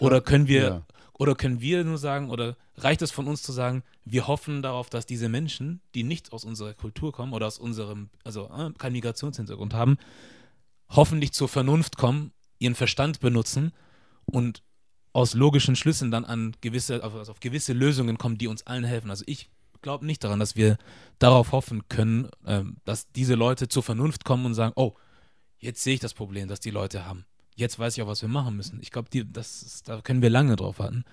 [0.00, 0.86] Oder können wir, ja.
[1.18, 4.88] oder können wir nur sagen, oder reicht es von uns zu sagen, wir hoffen darauf,
[4.88, 8.94] dass diese Menschen, die nicht aus unserer Kultur kommen oder aus unserem, also äh, keinen
[8.94, 9.98] Migrationshintergrund haben,
[10.88, 13.72] hoffentlich zur Vernunft kommen, ihren Verstand benutzen
[14.24, 14.62] und
[15.12, 19.10] aus logischen Schlüssen dann an gewisse, also auf gewisse Lösungen kommen, die uns allen helfen.
[19.10, 19.50] Also ich
[19.82, 20.78] glaube nicht daran, dass wir
[21.18, 24.94] darauf hoffen können, ähm, dass diese Leute zur Vernunft kommen und sagen, oh,
[25.58, 28.28] jetzt sehe ich das Problem, das die Leute haben jetzt weiß ich auch, was wir
[28.28, 28.78] machen müssen.
[28.82, 31.04] Ich glaube, da können wir lange drauf warten.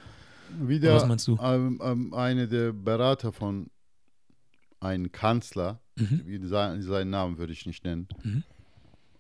[0.59, 1.37] Wieder was meinst du?
[1.41, 3.69] Ähm, ähm, eine der Berater von
[4.79, 6.47] einem Kanzler, mhm.
[6.47, 8.43] sein, seinen Namen würde ich nicht nennen, mhm.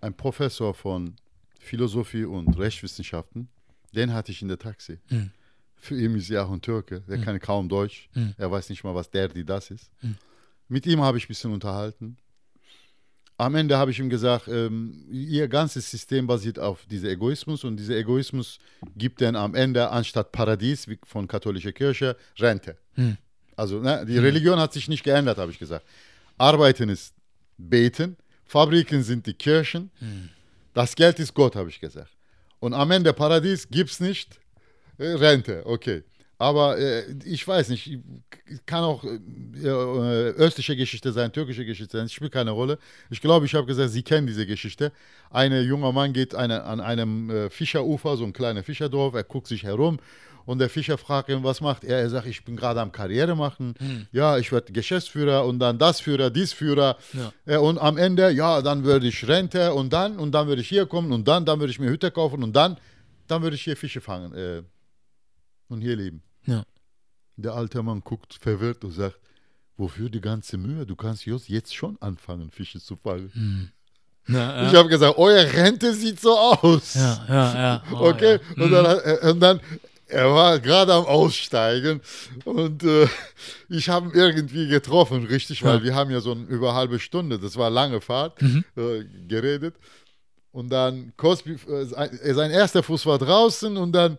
[0.01, 1.15] ein Professor von
[1.59, 3.49] Philosophie und Rechtswissenschaften,
[3.93, 4.99] den hatte ich in der Taxi.
[5.09, 5.31] Mhm.
[5.75, 7.23] Für ihn ist er auch ein Türke, der mhm.
[7.23, 8.33] kann kaum Deutsch, mhm.
[8.37, 9.91] er weiß nicht mal, was der, die das ist.
[10.01, 10.15] Mhm.
[10.69, 12.17] Mit ihm habe ich ein bisschen unterhalten
[13.37, 17.77] am Ende habe ich ihm gesagt, ähm, ihr ganzes System basiert auf diesem Egoismus und
[17.77, 18.57] dieser Egoismus
[18.95, 22.77] gibt dann am Ende anstatt Paradies von katholischer Kirche Rente.
[22.95, 23.17] Hm.
[23.55, 24.23] Also ne, die hm.
[24.23, 25.85] Religion hat sich nicht geändert, habe ich gesagt.
[26.37, 27.13] Arbeiten ist
[27.57, 30.29] Beten, Fabriken sind die Kirchen, hm.
[30.73, 32.11] das Geld ist Gott, habe ich gesagt.
[32.59, 34.39] Und am Ende Paradies gibt es nicht,
[34.97, 36.03] äh, Rente, okay.
[36.39, 37.99] Aber äh, ich weiß nicht,
[38.65, 42.77] kann auch äh, östliche Geschichte sein, türkische Geschichte sein, spielt keine Rolle.
[43.09, 44.91] Ich glaube, ich habe gesagt, Sie kennen diese Geschichte.
[45.31, 49.47] Ein junger Mann geht eine, an einem äh, Fischerufer, so ein kleiner Fischerdorf, er guckt
[49.47, 49.99] sich herum
[50.47, 51.99] und der Fischer fragt ihn, was macht er?
[51.99, 53.75] Er sagt, ich bin gerade am Karriere machen.
[53.79, 54.07] Hm.
[54.13, 56.97] Ja, ich werde Geschäftsführer und dann das Führer, dies Führer.
[57.13, 57.33] Ja.
[57.45, 60.69] Äh, und am Ende, ja, dann würde ich Rente und dann, und dann würde ich
[60.69, 62.77] hier kommen und dann, dann würde ich mir Hütte kaufen und dann,
[63.27, 64.63] dann würde ich hier Fische fangen äh,
[65.67, 66.23] und hier leben.
[66.47, 66.63] Ja.
[67.35, 69.19] Der alte Mann guckt verwirrt und sagt,
[69.77, 70.85] wofür die ganze Mühe?
[70.85, 73.31] Du kannst jetzt schon anfangen, Fische zu fangen.
[73.33, 73.69] Hm.
[74.25, 74.67] Na, ja.
[74.67, 76.95] Ich habe gesagt, eure Rente sieht so aus.
[76.95, 77.83] Ja, ja, ja.
[77.93, 78.39] Oh, okay.
[78.57, 79.29] Und, dann, hm.
[79.29, 79.61] und dann,
[80.07, 82.01] er war gerade am Aussteigen
[82.45, 83.07] und äh,
[83.69, 87.37] ich habe ihn irgendwie getroffen, richtig, weil wir haben ja so eine über halbe Stunde,
[87.37, 88.63] das war lange Fahrt, mhm.
[88.77, 89.75] äh, geredet.
[90.51, 94.17] Und dann Cosby, äh, sein erster Fuß war draußen und dann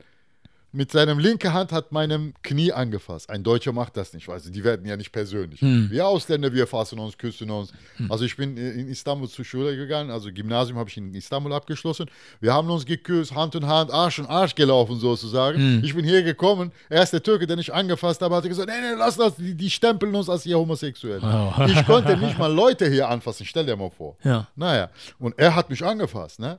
[0.73, 3.31] mit seinem linken Hand hat meinem Knie angefasst.
[3.31, 5.61] Ein Deutscher macht das nicht, also die werden ja nicht persönlich.
[5.61, 5.91] Hm.
[5.91, 7.73] Wir Ausländer, wir fassen uns, küssen uns.
[7.97, 8.13] Hm.
[8.13, 12.07] Also ich bin in Istanbul zur Schule gegangen, also Gymnasium habe ich in Istanbul abgeschlossen.
[12.41, 15.59] Wir haben uns geküsst, Hand in Hand, Arsch in Arsch gelaufen sozusagen.
[15.59, 15.85] Hm.
[15.85, 18.81] Ich bin hier gekommen, er ist der Türke, der ich angefasst habe, hat gesagt, nee,
[18.81, 21.21] nee, lass das, die, die stempeln uns als hier homosexuell.
[21.23, 21.65] Oh.
[21.67, 24.17] Ich konnte nicht mal Leute hier anfassen, stell dir mal vor.
[24.23, 24.47] Ja.
[24.55, 26.59] Naja, und er hat mich angefasst, ne?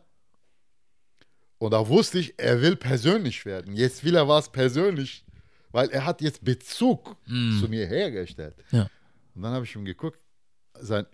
[1.60, 3.76] Und da wusste ich, er will persönlich werden.
[3.76, 5.24] Jetzt will er was persönlich,
[5.72, 7.60] weil er hat jetzt Bezug mm.
[7.60, 8.56] zu mir hergestellt.
[8.72, 8.90] Ja.
[9.36, 10.20] Und dann habe ich ihm geguckt,
[10.74, 11.06] sein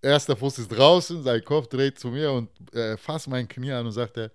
[0.00, 3.86] erster Fuß ist draußen, sein Kopf dreht zu mir und äh, fasst mein Knie an
[3.86, 4.30] und sagt er,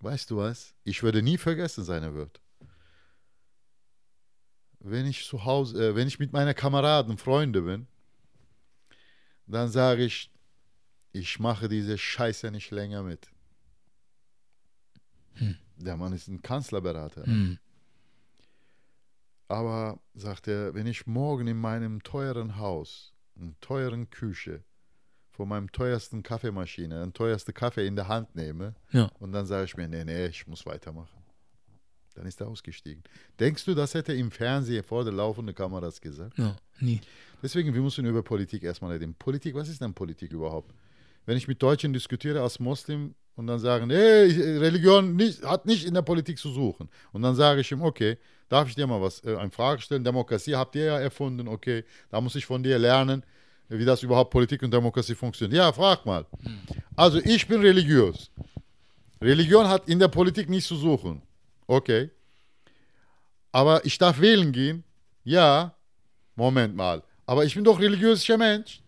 [0.00, 2.40] weißt du was, ich würde nie vergessen sein, er wird.
[4.80, 7.86] Wenn ich zu Hause, äh, wenn ich mit meinen Kameraden, Freunde bin,
[9.46, 10.30] dann sage ich,
[11.12, 13.28] ich mache diese Scheiße nicht länger mit.
[15.34, 15.56] Hm.
[15.76, 17.24] Der Mann ist ein Kanzlerberater.
[17.24, 17.58] Hm.
[19.48, 24.64] Aber, sagt er, wenn ich morgen in meinem teuren Haus, in teuren Küche,
[25.34, 29.10] von meinem teuersten Kaffeemaschine, einen teuersten Kaffee in der Hand nehme ja.
[29.18, 31.18] und dann sage ich mir, nee, nee, ich muss weitermachen.
[32.14, 33.02] Dann ist er ausgestiegen.
[33.40, 36.38] Denkst du, das hätte im Fernsehen vor der laufenden Kameras gesagt?
[36.38, 37.00] Ja, nie.
[37.42, 39.16] Deswegen, wir müssen über Politik erstmal reden.
[39.16, 40.72] Politik, was ist denn Politik überhaupt?
[41.26, 45.86] Wenn ich mit Deutschen diskutiere als Muslim, und dann sagen, hey, Religion nicht, hat nicht
[45.86, 46.88] in der Politik zu suchen.
[47.12, 48.16] Und dann sage ich ihm, okay,
[48.48, 50.04] darf ich dir mal was, äh, eine Frage stellen?
[50.04, 53.24] Demokratie habt ihr ja erfunden, okay, da muss ich von dir lernen,
[53.68, 55.58] wie das überhaupt Politik und Demokratie funktioniert.
[55.58, 56.26] Ja, frag mal.
[56.94, 58.30] Also ich bin religiös.
[59.20, 61.22] Religion hat in der Politik nichts zu suchen.
[61.66, 62.10] Okay.
[63.52, 64.84] Aber ich darf wählen gehen.
[65.24, 65.74] Ja.
[66.36, 67.02] Moment mal.
[67.26, 68.82] Aber ich bin doch religiöser Mensch.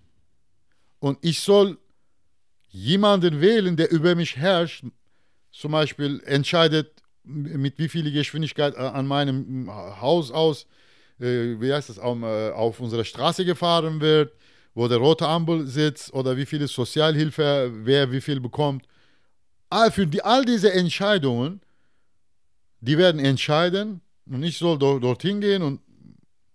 [0.98, 1.78] Und ich soll
[2.69, 4.85] jemanden wählen, der über mich herrscht,
[5.51, 6.93] zum Beispiel entscheidet,
[7.25, 9.69] mit wie viel Geschwindigkeit an meinem
[10.01, 10.67] Haus aus,
[11.19, 14.33] äh, wie heißt das, auf, äh, auf unserer Straße gefahren wird,
[14.75, 18.87] wo der rote Ampel sitzt oder wie viel Sozialhilfe, wer wie viel bekommt.
[19.71, 21.61] All, für die, all diese Entscheidungen,
[22.81, 25.81] die werden entscheiden und ich soll do, dorthin gehen und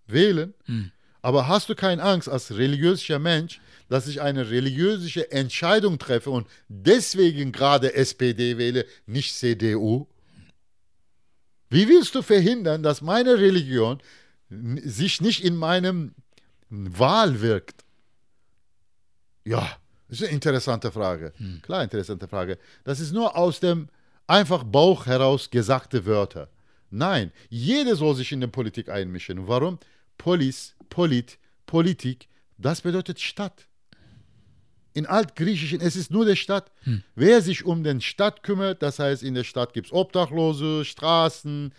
[0.07, 0.53] wählen.
[0.65, 0.91] Hm.
[1.21, 3.59] Aber hast du keine Angst als religiöser Mensch,
[3.91, 10.07] dass ich eine religiöse Entscheidung treffe und deswegen gerade SPD wähle, nicht CDU?
[11.69, 14.01] Wie willst du verhindern, dass meine Religion
[14.49, 16.15] sich nicht in meinem
[16.69, 17.83] Wahl wirkt?
[19.43, 19.77] Ja,
[20.07, 21.33] das ist eine interessante Frage.
[21.35, 21.61] Hm.
[21.61, 22.59] Klar, interessante Frage.
[22.85, 23.89] Das ist nur aus dem
[24.25, 26.47] einfach Bauch heraus gesagte Wörter.
[26.91, 29.49] Nein, jeder soll sich in die Politik einmischen.
[29.49, 29.79] Warum?
[30.17, 33.67] Polis, Polit, Politik, das bedeutet Stadt.
[34.93, 36.71] In Altgriechischen, es ist nur der Stadt.
[36.83, 37.03] Hm.
[37.15, 41.73] Wer sich um den Stadt kümmert, das heißt, in der Stadt gibt es Obdachlose, Straßen,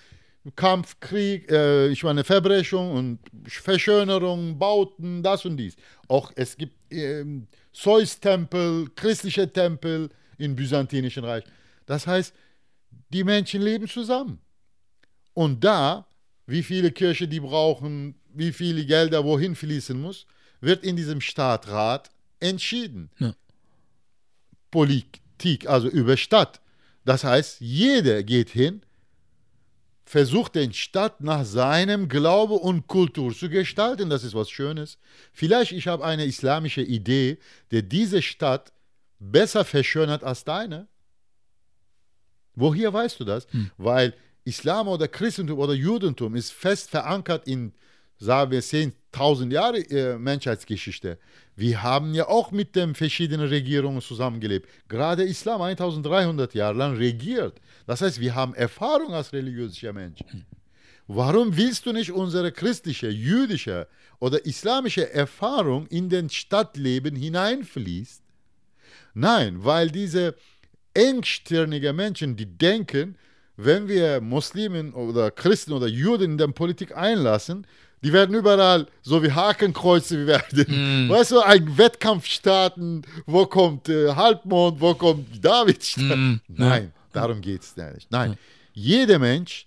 [0.56, 5.76] Kampf, Krieg, äh, ich meine Verbrechung und Verschönerung, Bauten, das und dies.
[6.09, 7.24] Auch es gibt äh,
[7.72, 10.09] Zeus-Tempel, christliche Tempel
[10.39, 11.44] im Byzantinischen Reich.
[11.86, 12.34] Das heißt,
[13.10, 14.40] die Menschen leben zusammen.
[15.34, 16.06] Und da,
[16.47, 20.26] wie viele Kirchen die brauchen, wie viele Gelder wohin fließen muss,
[20.60, 22.10] wird in diesem Stadtrat
[22.43, 23.10] entschieden.
[23.19, 23.35] Ja.
[24.70, 26.60] Politik, also über Stadt.
[27.05, 28.82] Das heißt, jeder geht hin,
[30.05, 34.10] versucht den Stadt nach seinem Glaube und Kultur zu gestalten.
[34.10, 34.98] Das ist was Schönes.
[35.32, 37.39] Vielleicht ich habe eine islamische Idee,
[37.70, 38.73] die diese Stadt
[39.19, 40.89] besser verschönert als deine.
[42.55, 43.47] Woher weißt du das?
[43.52, 43.70] Hm.
[43.78, 44.14] Weil
[44.44, 47.73] Islam oder Christentum oder Judentum ist fest verankert in,
[48.23, 51.19] sagen wir, 10.000 Jahre äh, Menschheitsgeschichte.
[51.57, 54.69] Wir haben ja auch mit den verschiedenen Regierungen zusammengelebt.
[54.89, 57.61] Gerade Islam 1300 Jahre lang regiert.
[57.86, 60.20] Das heißt, wir haben Erfahrung als religiöser Mensch.
[61.09, 63.89] Warum willst du nicht unsere christliche, jüdische
[64.20, 68.23] oder islamische Erfahrung in den Stadtleben hineinfließt?
[69.15, 70.36] Nein, weil diese
[70.94, 73.16] engstirnigen Menschen, die denken,
[73.57, 77.66] wenn wir Muslimen oder Christen oder Juden in der Politik einlassen,
[78.03, 81.07] die werden überall so wie Hakenkreuze werden.
[81.07, 81.11] Mm.
[81.11, 85.97] Weißt du, ein Wettkampf starten, wo kommt äh, Halbmond, wo kommt David?
[85.97, 86.35] Mm.
[86.49, 86.91] Nein, ja.
[87.12, 88.11] darum geht es nicht.
[88.11, 88.39] Nein, ja.
[88.73, 89.66] jeder Mensch,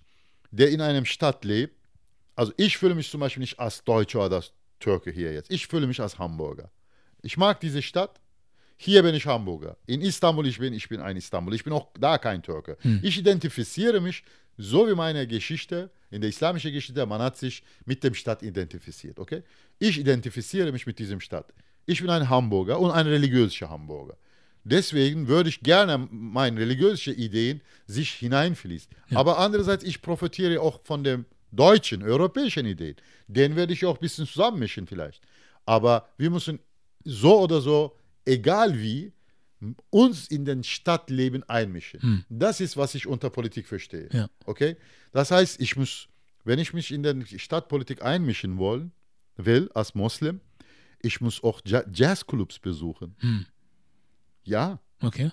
[0.50, 1.74] der in einem Stadt lebt,
[2.34, 5.50] also ich fühle mich zum Beispiel nicht als Deutscher oder als Türke hier jetzt.
[5.50, 6.70] Ich fühle mich als Hamburger.
[7.22, 8.20] Ich mag diese Stadt.
[8.76, 9.78] Hier bin ich Hamburger.
[9.86, 11.54] In Istanbul ich bin ich bin ein Istanbul.
[11.54, 12.76] Ich bin auch da kein Türke.
[12.82, 13.00] Hm.
[13.02, 14.22] Ich identifiziere mich
[14.58, 17.04] so wie meine Geschichte in der islamischen Geschichte.
[17.06, 19.18] Man hat sich mit dem Stadt identifiziert.
[19.18, 19.42] Okay?
[19.78, 21.52] Ich identifiziere mich mit diesem Stadt.
[21.86, 24.16] Ich bin ein Hamburger und ein religiöser Hamburger.
[24.64, 28.90] Deswegen würde ich gerne meine religiösen Ideen sich hineinfließen.
[29.10, 29.18] Ja.
[29.18, 32.96] Aber andererseits, ich profitiere auch von den deutschen, europäischen Ideen.
[33.28, 35.22] Den werde ich auch ein bisschen zusammenmischen vielleicht.
[35.64, 36.58] Aber wir müssen
[37.04, 39.12] so oder so egal wie,
[39.90, 42.02] uns in den Stadtleben einmischen.
[42.02, 42.24] Hm.
[42.28, 44.08] Das ist, was ich unter Politik verstehe.
[44.12, 44.28] Ja.
[44.44, 44.76] Okay?
[45.16, 46.08] Das heißt, ich muss,
[46.44, 48.92] wenn ich mich in die Stadtpolitik einmischen wollen,
[49.38, 50.42] will, als Moslem,
[51.00, 53.16] ich muss auch Jazzclubs besuchen.
[53.20, 53.46] Hm.
[54.44, 54.78] Ja.
[55.00, 55.30] Okay.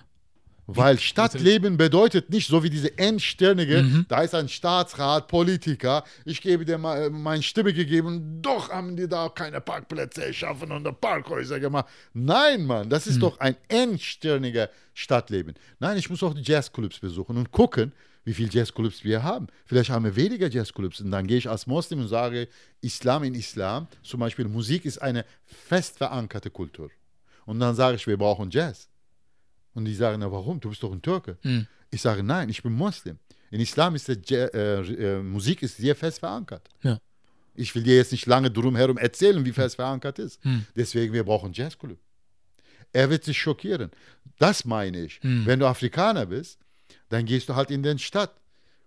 [0.66, 4.06] Weil Stadtleben bedeutet nicht so wie diese Endstirnige, mhm.
[4.08, 9.06] da ist ein Staatsrat, Politiker, ich gebe dir mal meine Stimme gegeben, doch haben die
[9.06, 11.90] da keine Parkplätze erschaffen und Parkhäuser gemacht.
[12.14, 13.20] Nein, Mann, das ist mhm.
[13.20, 15.52] doch ein endstirniger Stadtleben.
[15.78, 17.92] Nein, ich muss auch die Jazzclubs besuchen und gucken,
[18.24, 19.46] wie viele Jazzclubs wir haben.
[19.66, 21.00] Vielleicht haben wir weniger Jazzclubs.
[21.00, 22.48] Und dann gehe ich als Muslim und sage,
[22.80, 26.90] Islam in Islam, zum Beispiel Musik ist eine fest verankerte Kultur.
[27.46, 28.88] Und dann sage ich, wir brauchen Jazz.
[29.74, 30.60] Und die sagen, na warum?
[30.60, 31.36] Du bist doch ein Türke.
[31.42, 31.66] Mhm.
[31.90, 33.18] Ich sage, nein, ich bin Muslim.
[33.50, 36.68] In Islam ist der, äh, äh, Musik ist sehr fest verankert.
[36.82, 36.98] Ja.
[37.54, 40.44] Ich will dir jetzt nicht lange drum herum erzählen, wie fest verankert ist.
[40.44, 40.66] Mhm.
[40.74, 41.98] Deswegen, wir brauchen Jazzclub.
[42.92, 43.90] Er wird sich schockieren.
[44.38, 45.22] Das meine ich.
[45.22, 45.46] Mhm.
[45.46, 46.58] Wenn du Afrikaner bist,
[47.08, 48.32] dann gehst du halt in den Stadt.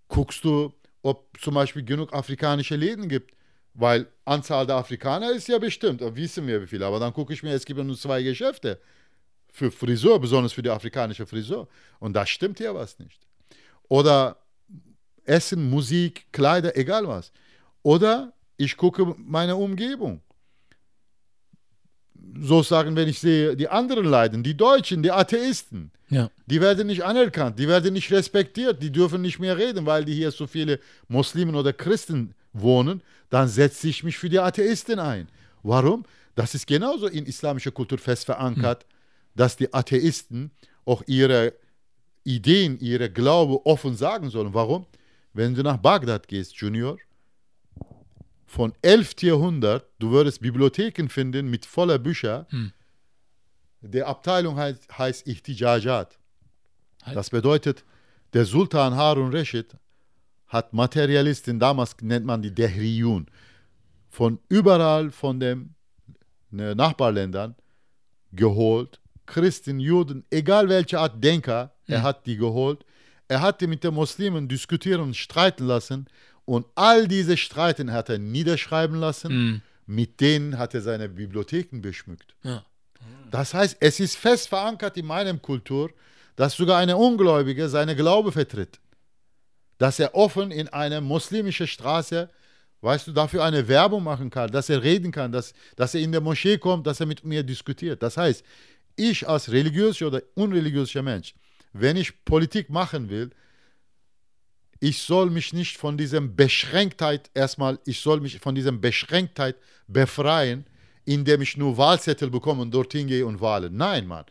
[0.08, 3.34] Guckst du, ob zum Beispiel genug afrikanische Läden gibt.
[3.74, 6.86] Weil Anzahl der Afrikaner ist ja bestimmt, wissen wir wie viele.
[6.86, 8.82] Aber dann gucke ich mir, es gibt nur zwei Geschäfte
[9.54, 11.68] für Friseur, besonders für die afrikanische Friseur.
[12.00, 13.22] Und da stimmt ja was nicht.
[13.88, 14.38] Oder
[15.26, 17.32] Essen, Musik, Kleider, egal was.
[17.84, 20.22] Oder ich gucke meine Umgebung.
[22.40, 26.30] So sagen, wenn ich sehe, die anderen leiden, die Deutschen, die Atheisten, ja.
[26.46, 30.14] die werden nicht anerkannt, die werden nicht respektiert, die dürfen nicht mehr reden, weil die
[30.14, 33.02] hier so viele Muslimen oder Christen wohnen.
[33.30, 35.28] Dann setze ich mich für die Atheisten ein.
[35.64, 36.06] Warum?
[36.36, 38.84] Das ist genauso in islamischer Kultur fest verankert.
[38.84, 38.98] Hm
[39.38, 40.52] dass die Atheisten
[40.84, 41.54] auch ihre
[42.24, 44.54] Ideen, ihre Glaube offen sagen sollen.
[44.54, 44.86] Warum?
[45.34, 46.98] Wenn du nach Bagdad gehst, Junior,
[48.48, 49.22] von 11.
[49.22, 52.48] Jahrhundert, du würdest Bibliotheken finden mit voller Bücher.
[52.50, 52.72] Hm.
[53.82, 56.18] Der Abteilung heißt, heißt Ihtijajat.
[57.04, 57.18] Halt.
[57.18, 57.84] Das bedeutet,
[58.34, 59.76] der Sultan Harun Rashid
[60.48, 63.28] hat Materialisten, damals nennt man die Dehriyun,
[64.10, 65.76] von überall von den
[66.50, 67.56] ne, Nachbarländern
[68.32, 69.02] geholt.
[69.26, 71.96] Christen, Juden, egal welche Art Denker, mhm.
[71.96, 72.86] er hat die geholt.
[73.28, 76.08] Er hat die mit den Muslimen diskutieren und streiten lassen.
[76.48, 79.34] Und all diese Streiten hat er niederschreiben lassen.
[79.34, 79.62] Mhm.
[79.86, 82.36] Mit denen hat er seine Bibliotheken beschmückt.
[82.44, 82.66] Ja.
[83.32, 85.92] Das heißt, es ist fest verankert in meinem Kultur,
[86.38, 88.80] dass sogar eine Ungläubige seine Glaube vertritt.
[89.78, 92.30] Dass er offen in eine muslimische Straße,
[92.80, 96.14] weißt du, dafür eine Werbung machen kann, dass er reden kann, dass, dass er in
[96.14, 98.02] der Moschee kommt, dass er mit mir diskutiert.
[98.02, 98.44] Das heißt,
[98.96, 101.36] ich als religiöser oder unreligiöser Mensch,
[101.74, 103.32] wenn ich Politik machen will,
[104.80, 109.56] ich soll mich nicht von diesem Beschränktheit erstmal, ich soll mich von diesem Beschränktheit
[109.88, 110.66] befreien,
[111.06, 113.70] indem ich nur Wahlzettel bekomme und dorthin gehe und wähle.
[113.70, 114.26] Nein, Mann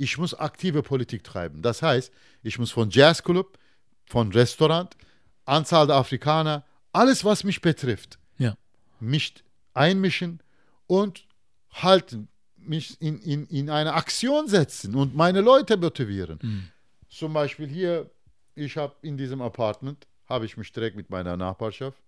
[0.00, 1.60] ich muss aktive Politik treiben.
[1.60, 2.10] Das heißt,
[2.42, 3.58] ich muss von Jazzclub,
[4.06, 4.96] von Restaurant,
[5.44, 8.56] Anzahl der Afrikaner, alles, was mich betrifft, ja.
[8.98, 9.34] mich
[9.74, 10.42] einmischen
[10.86, 11.26] und
[11.70, 12.16] halt
[12.56, 16.38] mich in, in, in eine Aktion setzen und meine Leute motivieren.
[16.42, 16.68] Mhm.
[17.10, 18.10] Zum Beispiel hier,
[18.54, 22.00] ich habe in diesem Apartment, habe ich mich direkt mit meiner Nachbarschaft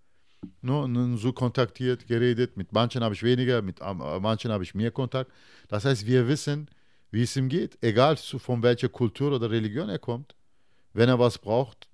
[0.60, 2.56] ne, so kontaktiert, geredet.
[2.56, 5.30] Mit manchen habe ich weniger, mit manchen habe ich mehr Kontakt.
[5.68, 6.68] Das heißt, wir wissen,
[7.10, 10.34] wie es ihm geht, egal von welcher Kultur oder Religion er kommt.
[10.94, 11.88] Wenn er was braucht,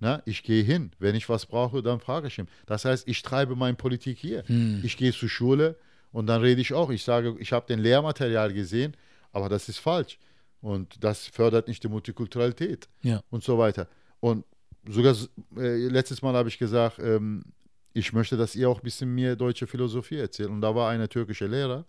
[0.00, 0.92] na, ich gehe hin.
[0.98, 2.48] Wenn ich was brauche, dann frage ich ihn.
[2.66, 4.42] Das heißt, ich treibe meine Politik hier.
[4.46, 4.80] Hm.
[4.82, 5.76] Ich gehe zur Schule
[6.10, 6.90] und dann rede ich auch.
[6.90, 8.96] Ich sage, ich habe den Lehrmaterial gesehen,
[9.32, 10.18] aber das ist falsch.
[10.60, 13.22] Und das fördert nicht die Multikulturalität ja.
[13.30, 13.88] und so weiter.
[14.20, 14.44] Und
[14.88, 15.16] sogar
[15.56, 17.44] äh, letztes Mal habe ich gesagt, ähm,
[17.92, 20.50] ich möchte, dass ihr auch ein bisschen mehr deutsche Philosophie erzählt.
[20.50, 21.86] Und da war eine türkische Lehrer.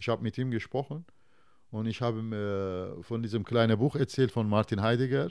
[0.00, 1.04] Ich habe mit ihm gesprochen
[1.70, 5.30] und ich habe ihm von diesem kleinen Buch erzählt von Martin Heidegger, äh,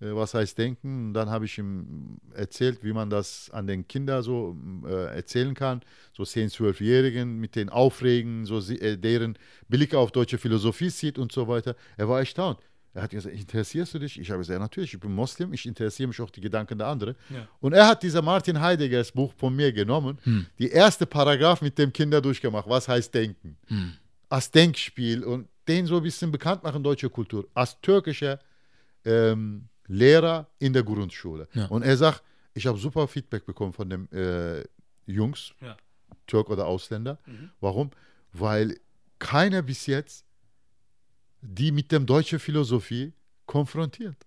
[0.00, 1.08] was heißt Denken.
[1.08, 4.56] Und dann habe ich ihm erzählt, wie man das an den Kindern so
[4.86, 5.82] äh, erzählen kann,
[6.12, 11.32] so 10-, 12-Jährigen, mit den Aufregen, so äh, deren Blick auf deutsche Philosophie sieht und
[11.32, 11.76] so weiter.
[11.96, 12.58] Er war erstaunt.
[12.92, 14.18] Er hat gesagt, interessierst du dich?
[14.18, 17.14] Ich habe gesagt, natürlich, ich bin Moslem, ich interessiere mich auch die Gedanken der anderen.
[17.28, 17.46] Ja.
[17.60, 20.46] Und er hat dieser Martin Heideggers Buch von mir genommen, hm.
[20.58, 23.56] die erste Paragraph mit dem Kinder durchgemacht, was heißt Denken.
[23.68, 23.92] Hm.
[24.28, 28.40] Als Denkspiel und den so ein bisschen bekannt machen, deutsche Kultur, als türkischer
[29.04, 31.48] ähm, Lehrer in der Grundschule.
[31.54, 31.66] Ja.
[31.66, 32.22] Und er sagt,
[32.54, 34.64] ich habe super Feedback bekommen von den äh,
[35.06, 35.76] Jungs, ja.
[36.26, 37.18] Türk oder Ausländer.
[37.26, 37.50] Mhm.
[37.60, 37.90] Warum?
[38.32, 38.78] Weil
[39.18, 40.24] keiner bis jetzt
[41.42, 43.12] die mit der deutschen Philosophie
[43.46, 44.26] konfrontiert.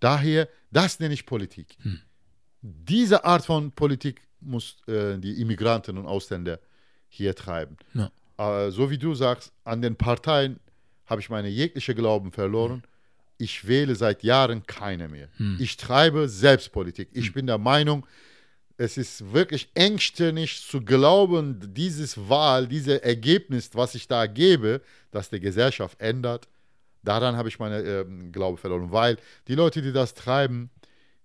[0.00, 1.76] Daher, das nenne ich Politik.
[1.82, 2.00] Hm.
[2.62, 6.60] Diese Art von Politik muss äh, die Immigranten und Ausländer
[7.08, 7.76] hier treiben.
[7.92, 10.60] Ja äh, so wie du sagst, an den Parteien
[11.06, 12.82] habe ich meine jegliche Glauben verloren.
[13.38, 15.28] Ich wähle seit Jahren keine mehr.
[15.36, 15.56] Hm.
[15.58, 17.08] Ich treibe Selbstpolitik.
[17.12, 17.32] Ich hm.
[17.32, 18.06] bin der Meinung,
[18.76, 25.30] es ist wirklich engstirnig zu glauben, dieses Wahl, dieses Ergebnis, was ich da gebe, dass
[25.30, 26.48] die Gesellschaft ändert.
[27.02, 29.16] Daran habe ich meine äh, Glaube verloren, weil
[29.48, 30.70] die Leute, die das treiben,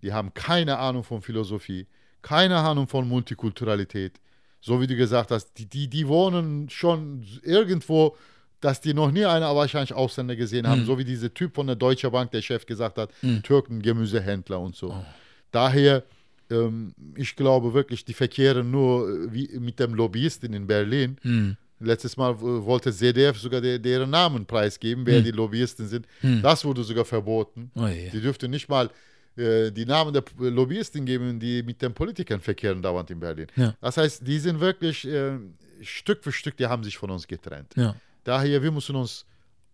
[0.01, 1.87] die haben keine Ahnung von Philosophie,
[2.21, 4.19] keine Ahnung von Multikulturalität,
[4.59, 8.17] so wie du gesagt hast, die, die, die wohnen schon irgendwo,
[8.63, 10.85] dass die noch nie einer wahrscheinlich Ausländer gesehen haben, mhm.
[10.85, 13.43] so wie dieser Typ von der Deutsche Bank, der Chef gesagt hat, mhm.
[13.43, 14.91] Türken, Gemüsehändler und so.
[14.91, 15.05] Oh.
[15.51, 16.03] Daher,
[16.49, 21.17] ähm, ich glaube wirklich, die verkehren nur äh, wie mit dem Lobbyisten in Berlin.
[21.23, 21.57] Mhm.
[21.81, 25.25] Letztes Mal wollte CDF sogar de, deren Namen preisgeben, wer mhm.
[25.25, 26.07] die Lobbyisten sind.
[26.21, 26.41] Mhm.
[26.41, 27.69] Das wurde sogar verboten.
[27.75, 28.11] Oh, yeah.
[28.13, 28.89] Die dürften nicht mal
[29.35, 33.47] äh, die Namen der Lobbyisten geben, die mit den Politikern verkehren dauernd in Berlin.
[33.57, 33.75] Ja.
[33.81, 35.33] Das heißt, die sind wirklich äh,
[35.81, 37.73] Stück für Stück, die haben sich von uns getrennt.
[37.75, 37.93] Ja.
[38.23, 39.25] Daher, wir müssen uns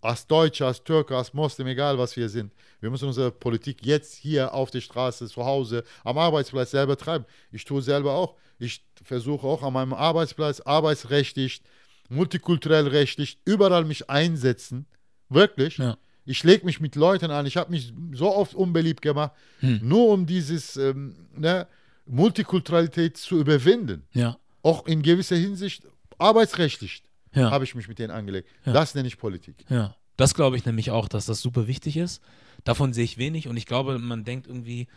[0.01, 4.15] als Deutsche, als Türke, als Moslem, egal was wir sind, wir müssen unsere Politik jetzt
[4.15, 7.25] hier auf der Straße, zu Hause, am Arbeitsplatz selber treiben.
[7.51, 8.35] Ich tue selber auch.
[8.59, 11.61] Ich versuche auch an meinem Arbeitsplatz arbeitsrechtlich,
[12.09, 14.85] multikulturell rechtlich, überall mich einsetzen.
[15.29, 15.77] Wirklich.
[15.77, 15.97] Ja.
[16.25, 17.45] Ich lege mich mit Leuten an.
[17.45, 19.79] Ich habe mich so oft unbeliebt gemacht, hm.
[19.81, 21.67] nur um dieses ähm, ne,
[22.05, 24.03] Multikulturalität zu überwinden.
[24.13, 24.37] Ja.
[24.61, 25.83] Auch in gewisser Hinsicht
[26.17, 27.03] arbeitsrechtlich
[27.33, 27.51] ja.
[27.51, 28.49] habe ich mich mit denen angelegt.
[28.65, 28.73] Ja.
[28.73, 29.65] Das nenne ich Politik.
[29.69, 29.95] Ja.
[30.17, 32.21] Das glaube ich nämlich auch, dass das super wichtig ist.
[32.65, 34.87] Davon sehe ich wenig und ich glaube, man denkt irgendwie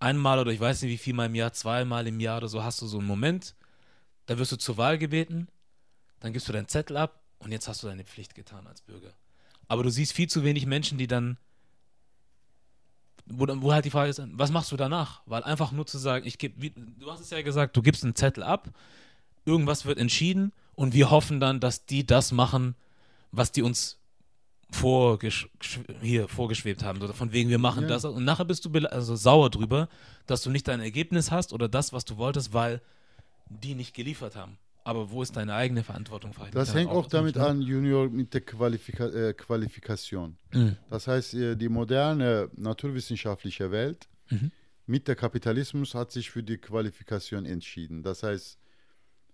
[0.00, 2.64] einmal oder ich weiß nicht wie viel mal im Jahr, zweimal im Jahr oder so
[2.64, 3.54] hast du so einen Moment,
[4.26, 5.46] da wirst du zur Wahl gebeten,
[6.18, 9.12] dann gibst du deinen Zettel ab und jetzt hast du deine Pflicht getan als Bürger.
[9.68, 11.38] aber du siehst viel zu wenig Menschen, die dann
[13.26, 15.22] wo, wo halt die Frage ist, was machst du danach?
[15.26, 18.16] Weil einfach nur zu sagen, ich gebe, du hast es ja gesagt, du gibst einen
[18.16, 18.68] Zettel ab,
[19.44, 22.74] irgendwas wird entschieden und wir hoffen dann, dass die das machen,
[23.30, 23.98] was die uns
[24.70, 25.48] vorgesch
[26.00, 27.02] hier vorgeschwebt haben.
[27.02, 27.90] Oder von wegen, wir machen ja.
[27.90, 28.04] das.
[28.04, 29.88] Und nachher bist du also sauer drüber,
[30.26, 32.80] dass du nicht dein Ergebnis hast oder das, was du wolltest, weil
[33.48, 34.58] die nicht geliefert haben.
[34.84, 36.32] Aber wo ist deine eigene Verantwortung?
[36.52, 40.36] Das hängt auch damit an, Junior, mit der Qualifika äh, Qualifikation.
[40.52, 40.76] Mhm.
[40.90, 44.50] Das heißt, äh, die moderne naturwissenschaftliche Welt mhm.
[44.86, 48.02] mit der Kapitalismus hat sich für die Qualifikation entschieden.
[48.02, 48.58] Das heißt,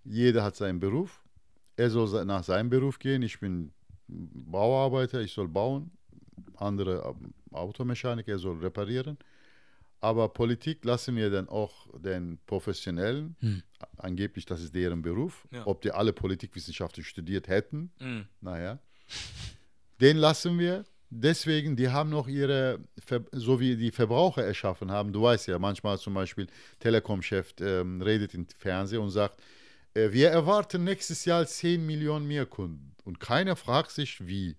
[0.04, 1.22] jeder hat seinen Beruf.
[1.78, 3.22] Er soll nach seinem Beruf gehen.
[3.22, 3.70] Ich bin
[4.08, 5.92] Bauarbeiter, ich soll bauen.
[6.56, 7.14] Andere
[7.52, 9.16] Automechaniker, er soll reparieren.
[10.00, 13.62] Aber Politik lassen wir dann auch den Professionellen, hm.
[13.96, 15.66] angeblich das ist deren Beruf, ja.
[15.66, 18.26] ob die alle Politikwissenschaften studiert hätten, hm.
[18.40, 18.78] naja,
[20.00, 20.84] den lassen wir.
[21.10, 22.80] Deswegen, die haben noch ihre,
[23.32, 26.48] so wie die Verbraucher erschaffen haben, du weißt ja, manchmal zum Beispiel
[26.80, 29.57] Telekom-Chef ähm, redet im Fernsehen und sagt, äh,
[30.12, 32.94] wir erwarten nächstes Jahr 10 Millionen mehr Kunden.
[33.04, 34.56] Und keiner fragt sich, wie.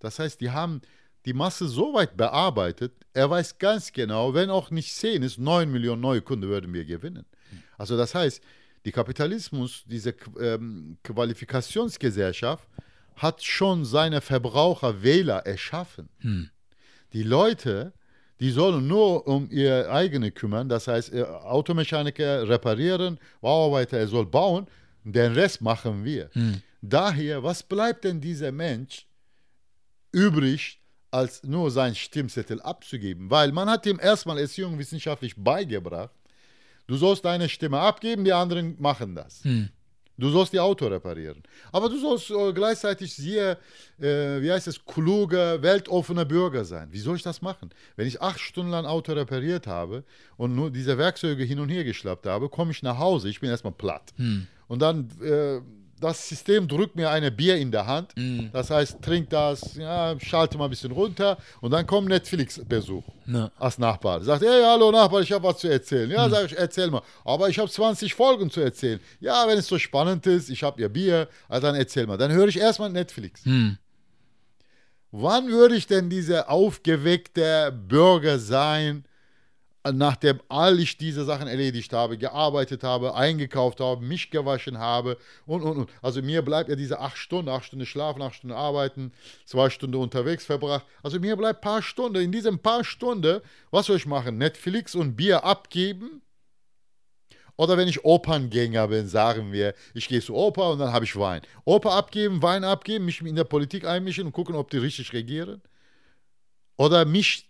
[0.00, 0.80] Das heißt, die haben
[1.24, 5.70] die Masse so weit bearbeitet, er weiß ganz genau, wenn auch nicht 10 ist, 9
[5.70, 7.26] Millionen neue Kunden würden wir gewinnen.
[7.76, 8.42] Also das heißt,
[8.84, 12.68] die Kapitalismus, diese ähm, Qualifikationsgesellschaft,
[13.16, 16.08] hat schon seine Verbraucher Wähler erschaffen.
[16.18, 16.50] Hm.
[17.12, 17.92] Die Leute,
[18.40, 24.26] die sollen nur um ihr eigene kümmern, das heißt, äh, Automechaniker reparieren, Bauarbeiter, er soll
[24.26, 24.66] bauen,
[25.04, 26.30] den Rest machen wir.
[26.32, 26.62] Hm.
[26.80, 29.06] Daher, was bleibt denn dieser Mensch
[30.12, 36.12] übrig, als nur sein Stimmzettel abzugeben, weil man hat ihm erstmal Erziehung wissenschaftlich beigebracht,
[36.86, 39.42] du sollst deine Stimme abgeben, die anderen machen das.
[39.42, 39.70] Hm.
[40.18, 41.42] Du sollst die Auto reparieren.
[41.72, 43.58] Aber du sollst äh, gleichzeitig sehr,
[44.00, 46.88] äh, wie heißt es, kluger, weltoffener Bürger sein.
[46.90, 47.70] Wie soll ich das machen?
[47.96, 50.02] Wenn ich acht Stunden lang Auto repariert habe
[50.36, 53.48] und nur diese Werkzeuge hin und her geschlappt habe, komme ich nach Hause, ich bin
[53.48, 54.12] erstmal platt.
[54.16, 54.46] Hm.
[54.66, 55.60] Und dann äh,
[56.00, 58.12] das System drückt mir eine Bier in der Hand.
[58.16, 58.46] Mm.
[58.52, 63.50] Das heißt, trink das, ja, schalte mal ein bisschen runter und dann kommt Netflix-Besuch no.
[63.58, 64.22] als Nachbar.
[64.22, 66.10] Sagt, hey, hallo Nachbar, ich habe was zu erzählen.
[66.10, 66.30] Ja, mm.
[66.30, 67.02] sage ich, erzähl mal.
[67.24, 69.00] Aber ich habe 20 Folgen zu erzählen.
[69.20, 72.16] Ja, wenn es so spannend ist, ich habe ja Bier, also dann erzähl mal.
[72.16, 73.44] Dann höre ich erstmal Netflix.
[73.44, 73.72] Mm.
[75.10, 79.04] Wann würde ich denn dieser aufgeweckte Bürger sein,
[79.92, 85.16] nachdem all ich diese Sachen erledigt habe, gearbeitet habe, eingekauft habe, mich gewaschen habe
[85.46, 85.90] und, und, und.
[86.02, 89.12] Also mir bleibt ja diese acht Stunden, acht Stunden schlafen, acht Stunden arbeiten,
[89.44, 90.84] zwei Stunden unterwegs verbracht.
[91.02, 92.22] Also mir bleibt ein paar Stunden.
[92.22, 93.40] In diesen paar Stunden,
[93.70, 94.38] was soll ich machen?
[94.38, 96.22] Netflix und Bier abgeben?
[97.56, 101.16] Oder wenn ich Operngänger bin, sagen wir, ich gehe zu Oper und dann habe ich
[101.16, 101.42] Wein.
[101.64, 105.60] Oper abgeben, Wein abgeben, mich in der Politik einmischen und gucken, ob die richtig regieren.
[106.76, 107.47] Oder mich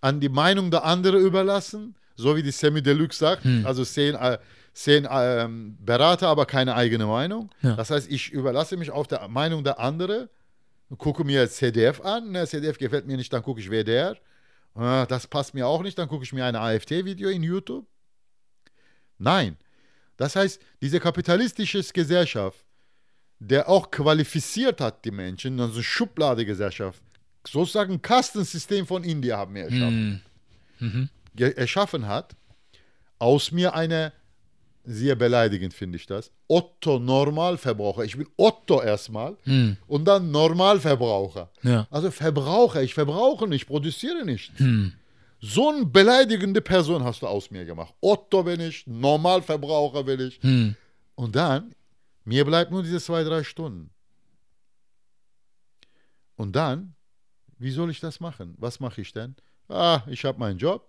[0.00, 3.44] an die Meinung der anderen überlassen, so wie die Semi Deluxe sagt.
[3.44, 3.66] Hm.
[3.66, 4.38] Also zehn, äh,
[4.72, 5.48] zehn äh,
[5.78, 7.50] Berater, aber keine eigene Meinung.
[7.62, 7.74] Ja.
[7.74, 10.28] Das heißt, ich überlasse mich auf der Meinung der anderen,
[10.96, 12.30] gucke mir CDF an.
[12.30, 14.16] Ne, CDF gefällt mir nicht, dann gucke ich WDR.
[14.76, 17.86] Äh, das passt mir auch nicht, dann gucke ich mir ein AfD-Video in YouTube.
[19.18, 19.56] Nein.
[20.16, 22.64] Das heißt, diese kapitalistische Gesellschaft,
[23.38, 27.02] der auch qualifiziert hat, die Menschen, also Schubladegesellschaft,
[27.46, 30.22] sozusagen Kastensystem von India haben wir erschaffen.
[30.78, 30.84] Mm.
[30.84, 31.08] Mhm.
[31.36, 32.36] Erschaffen hat,
[33.18, 34.12] aus mir eine,
[34.84, 38.04] sehr beleidigend finde ich das, Otto-Normalverbraucher.
[38.04, 39.72] Ich bin Otto erstmal mm.
[39.86, 41.50] und dann Normalverbraucher.
[41.62, 41.86] Ja.
[41.90, 44.58] Also Verbraucher, ich verbrauche nicht, produziere nicht.
[44.58, 44.88] Mm.
[45.40, 47.94] So eine beleidigende Person hast du aus mir gemacht.
[48.00, 50.40] Otto bin ich, Normalverbraucher bin ich.
[51.14, 51.74] Und dann,
[52.24, 53.90] mir bleibt nur diese zwei, drei Stunden.
[56.34, 56.94] Und dann
[57.58, 58.54] wie soll ich das machen?
[58.58, 59.34] Was mache ich denn?
[59.68, 60.88] Ah, ich habe meinen Job.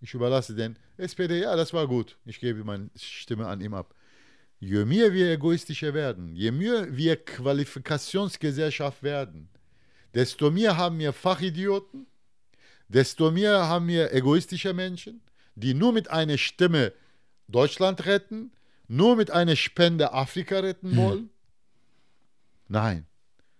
[0.00, 1.40] Ich überlasse den SPD.
[1.42, 2.18] Ja, das war gut.
[2.24, 3.94] Ich gebe meine Stimme an ihm ab.
[4.58, 9.48] Je mehr wir egoistischer werden, je mehr wir Qualifikationsgesellschaft werden,
[10.14, 12.06] desto mehr haben wir Fachidioten,
[12.88, 15.20] desto mehr haben wir egoistische Menschen,
[15.56, 16.94] die nur mit einer Stimme
[17.48, 18.50] Deutschland retten,
[18.88, 20.96] nur mit einer Spende Afrika retten hm.
[20.96, 21.18] wollen.
[21.18, 21.30] Hm.
[22.68, 23.06] Nein,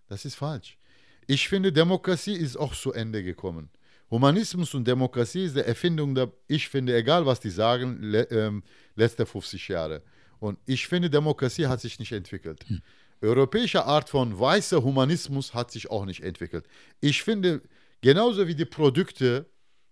[0.08, 0.78] das ist falsch.
[1.26, 3.68] Ich finde, Demokratie ist auch zu Ende gekommen.
[4.10, 8.62] Humanismus und Demokratie ist die Erfindung der, ich finde, egal was die sagen, le, ähm,
[8.94, 10.02] letzte 50 Jahre.
[10.38, 12.64] Und ich finde, Demokratie hat sich nicht entwickelt.
[12.68, 12.80] Hm.
[13.20, 16.66] Europäische Art von weißer Humanismus hat sich auch nicht entwickelt.
[17.00, 17.62] Ich finde,
[18.00, 19.46] genauso wie die Produkte,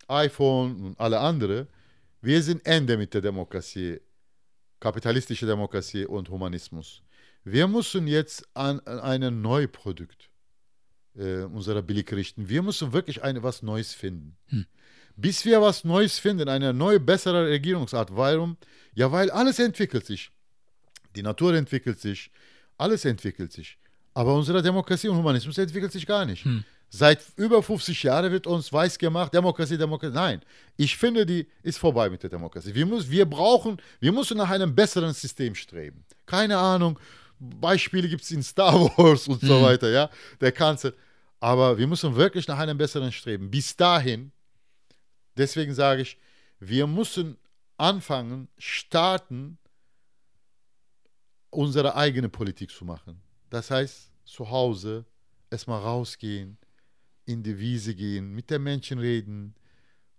[0.07, 1.67] iPhone und alle anderen,
[2.21, 4.01] wir sind Ende mit der Demokratie,
[4.79, 7.03] kapitalistische Demokratie und Humanismus.
[7.43, 10.31] Wir müssen jetzt an, an ein neues Produkt
[11.17, 12.49] äh, unserer Blick richten.
[12.49, 14.37] Wir müssen wirklich eine, was Neues finden.
[14.49, 14.67] Hm.
[15.17, 18.17] Bis wir was Neues finden, eine neue, bessere Regierungsart.
[18.17, 18.57] Warum?
[18.95, 20.31] Ja, weil alles entwickelt sich.
[21.15, 22.31] Die Natur entwickelt sich,
[22.77, 23.79] alles entwickelt sich.
[24.13, 26.45] Aber unsere Demokratie und Humanismus entwickelt sich gar nicht.
[26.45, 26.65] Hm.
[26.89, 30.15] Seit über 50 Jahren wird uns weiß gemacht, Demokratie, Demokratie.
[30.15, 30.43] Nein,
[30.77, 32.73] ich finde, die ist vorbei mit der Demokratie.
[32.73, 36.05] Wir, muss, wir brauchen, wir müssen nach einem besseren System streben.
[36.25, 36.99] Keine Ahnung,
[37.41, 39.63] Beispiele gibt es in Star Wars und so hm.
[39.63, 40.09] weiter, ja,
[40.41, 40.93] der Kanzler.
[41.45, 43.51] Aber wir müssen wirklich nach einem besseren streben.
[43.51, 44.33] Bis dahin,
[45.37, 46.17] deswegen sage ich,
[46.59, 47.37] wir müssen
[47.77, 49.59] anfangen, starten,
[51.51, 53.21] unsere eigene Politik zu machen.
[53.51, 55.05] Das heißt, zu Hause
[55.51, 56.57] erstmal rausgehen,
[57.27, 59.55] in die Wiese gehen, mit den Menschen reden,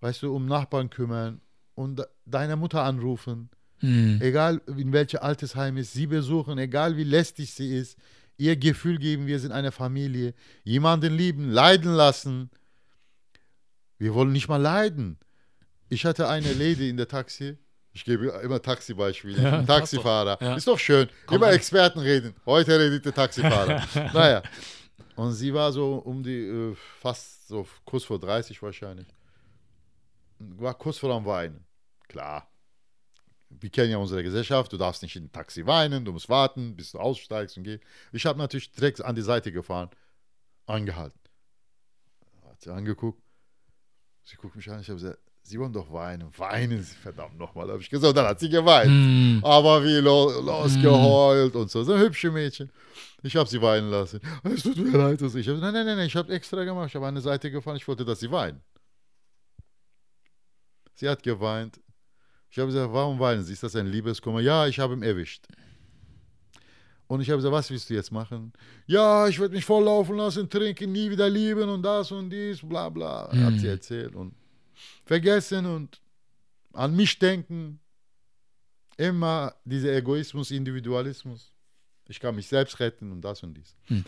[0.02, 1.42] weißt du, um Nachbarn kümmern
[1.74, 3.50] und deine Mutter anrufen,
[3.80, 4.22] hm.
[4.22, 7.98] egal in welcher Altersheim ist, sie besuchen, egal wie lästig sie ist,
[8.38, 10.34] ihr Gefühl geben, wir sind eine Familie,
[10.64, 12.50] jemanden lieben, leiden lassen.
[13.98, 15.18] Wir wollen nicht mal leiden.
[15.90, 17.58] Ich hatte eine Lady in der Taxi,
[17.96, 19.42] ich gebe immer Taxibeispiele.
[19.42, 20.38] Ja, Taxifahrer.
[20.42, 20.56] Ja.
[20.56, 21.08] Ist doch schön.
[21.26, 21.54] Komm immer an.
[21.54, 22.36] Experten reden.
[22.46, 23.82] Heute redet der Taxifahrer.
[24.14, 24.44] naja.
[25.16, 29.08] Und sie war so um die, äh, fast so kurz vor 30 wahrscheinlich.
[30.40, 31.64] War kurz vor dem Weinen.
[32.10, 32.52] Klar.
[33.50, 34.74] Wir kennen ja unsere Gesellschaft.
[34.74, 36.06] Du darfst nicht in ein Taxi weinen.
[36.06, 37.84] Du musst warten, bis du aussteigst und gehst.
[38.12, 39.90] Ich habe natürlich direkt an die Seite gefahren.
[40.66, 41.20] Angehalten.
[42.48, 43.22] Hat sie angeguckt.
[44.24, 44.82] Sie guckt mich an.
[44.82, 46.28] Ich habe gesagt, Sie wollen doch weinen.
[46.40, 48.18] Weinen Sie, verdammt nochmal, habe ich gesagt.
[48.18, 48.90] Dann hat sie geweint.
[48.90, 49.46] Mm.
[49.46, 51.58] Aber wie lo losgeheult mm.
[51.58, 51.84] und so.
[51.84, 52.72] So ein hübsche Mädchen.
[53.22, 54.22] Ich habe sie weinen lassen.
[54.44, 55.22] Es tut mir leid.
[55.22, 56.90] Also ich habe nein, nein, nein, nein, ich habe extra gemacht.
[56.90, 57.78] Ich habe eine Seite gefahren.
[57.78, 58.60] Ich wollte, dass sie weinen.
[60.96, 61.80] Sie hat geweint.
[62.56, 63.52] Ich habe gesagt, warum weinen Sie?
[63.52, 64.40] Ist das ein Liebeskummer?
[64.40, 65.44] Ja, ich habe ihn erwischt.
[67.06, 68.54] Und ich habe gesagt, was willst du jetzt machen?
[68.88, 72.88] Ja, ich werde mich volllaufen lassen, trinken, nie wieder lieben und das und dies, bla
[72.88, 73.30] bla.
[73.30, 73.44] Mm.
[73.44, 74.16] Hat sie erzählt.
[74.16, 74.36] Und
[75.04, 76.00] vergessen und
[76.72, 77.82] an mich denken.
[78.96, 81.52] Immer dieser Egoismus, Individualismus.
[82.08, 83.76] Ich kann mich selbst retten und das und dies.
[83.88, 84.06] Hm.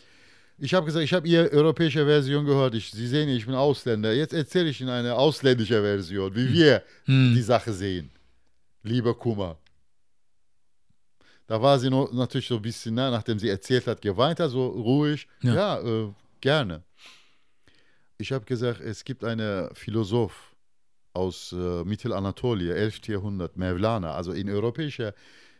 [0.57, 2.76] Ich habe gesagt, ich habe Ihre europäische Version gehört.
[2.76, 4.14] Ich, Sie sehen, ich bin Ausländer.
[4.14, 6.53] Jetzt erzähle ich Ihnen eine ausländische Version, wie hm.
[6.53, 7.34] wir hm.
[7.36, 8.10] die Sache sehen.
[8.84, 9.58] Lieber Kummer.
[11.48, 14.52] Da war sie noch, natürlich so ein bisschen, na, nachdem sie erzählt hat, geweint hat,
[14.52, 15.28] so ruhig.
[15.41, 16.84] Ja, ja äh, gerne.
[18.18, 20.56] Ich habe gesagt, es gibt einen Philosoph,
[21.18, 23.08] aus äh, Mittelanatolien, 11.
[23.08, 25.14] Jahrhundert, Mevlana, also in europäischer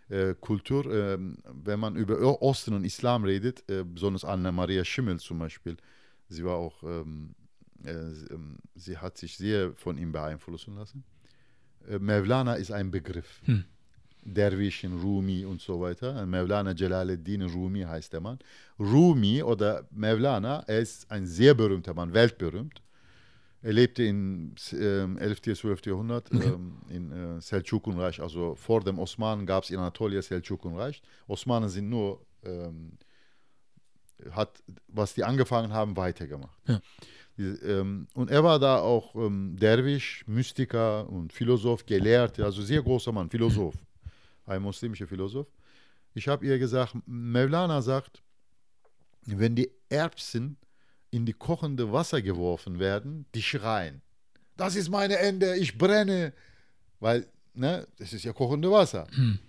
[0.10, 5.40] äh, Kultur, äh, wenn man über Osten und Islam redet, äh, besonders Anna-Maria Schimmel zum
[5.40, 5.78] Beispiel,
[6.30, 7.36] sie war auch, ähm,
[7.84, 11.04] äh, ähm, sie hat sich sehr von ihm beeinflussen lassen.
[12.00, 13.42] Mevlana ist ein Begriff.
[13.46, 13.64] Hm.
[14.24, 16.26] Derwischen, Rumi und so weiter.
[16.26, 18.40] Mevlana Jalaluddin Rumi heißt der Mann.
[18.78, 22.82] Rumi oder Mevlana, er ist ein sehr berühmter Mann, weltberühmt.
[23.62, 25.42] Er lebte im ähm, 11.
[25.42, 25.86] 12.
[25.86, 26.48] Jahrhundert okay.
[26.48, 31.02] ähm, in äh, Seldschukenreich, also vor dem Osmanen gab es in Anatolien Seldschukenreich.
[31.28, 32.98] Osmanen sind nur, ähm,
[34.32, 36.60] hat, was die angefangen haben, weitergemacht.
[36.68, 36.82] Ja.
[37.38, 43.12] Ähm, und er war da auch ähm, Derwisch, Mystiker und Philosoph, Gelehrter, also sehr großer
[43.12, 43.76] Mann, Philosoph,
[44.46, 45.48] ein muslimischer Philosoph.
[46.16, 48.24] Ich habe ihr gesagt, Mevlana sagt,
[49.26, 50.58] wenn die Erbsen
[51.12, 54.02] in die kochende Wasser geworfen werden, die schreien.
[54.56, 56.34] Das ist meine Ende, ich brenne.
[57.00, 59.08] Weil, ne, das ist ja kochende Wasser.
[59.16, 59.40] Hm.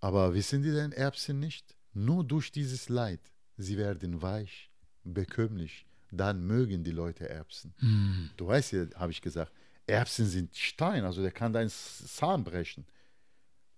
[0.00, 1.76] Aber wissen die denn Erbsen nicht?
[1.94, 3.20] Nur durch dieses Leid,
[3.56, 4.71] sie werden weich,
[5.04, 7.74] bekömmlich, dann mögen die Leute Erbsen.
[7.78, 8.30] Hm.
[8.36, 9.52] Du weißt ja, habe ich gesagt,
[9.86, 12.84] Erbsen sind Stein, also der kann deinen Zahn brechen.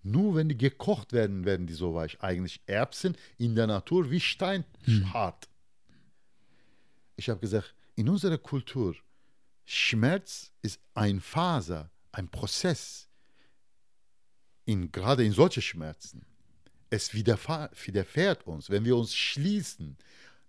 [0.03, 2.21] Nur wenn die gekocht werden, werden die so weich.
[2.21, 5.13] Eigentlich Erbsen in der Natur wie Stein hm.
[5.15, 5.49] hart
[7.17, 8.97] ich habe gesagt, in unserer Kultur,
[9.65, 13.09] Schmerz ist ein Faser, ein Prozess,
[14.65, 16.27] in, gerade in solche Schmerzen.
[16.91, 19.97] Es widerfährt uns, wenn wir uns schließen.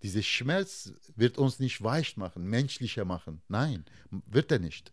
[0.06, 3.41] Dieser Schmerz wird uns nicht weich machen, menschlicher machen.
[3.48, 4.91] Nein, wird er nicht.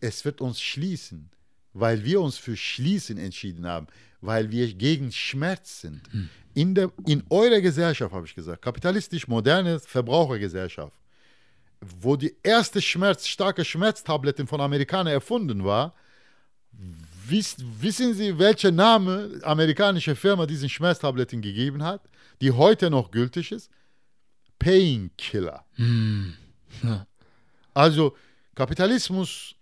[0.00, 1.30] Es wird uns schließen,
[1.72, 3.88] weil wir uns für Schließen entschieden haben,
[4.20, 6.02] weil wir gegen Schmerz sind.
[6.12, 10.96] Hm in, der, in eurer Gesellschaft, habe ich gesagt, kapitalistisch moderne Verbrauchergesellschaft,
[11.80, 15.94] wo die erste Schmerz, starke Schmerztabletten von Amerikanern erfunden war,
[17.26, 22.02] wiss, wissen Sie, welcher Name amerikanische Firma diesen Schmerztabletten gegeben hat,
[22.40, 23.70] die heute noch gültig ist?
[24.62, 25.64] Painkiller.
[25.74, 26.34] Hm.
[26.82, 27.06] Ja.
[27.74, 28.16] Also
[28.54, 29.54] Kapitalismus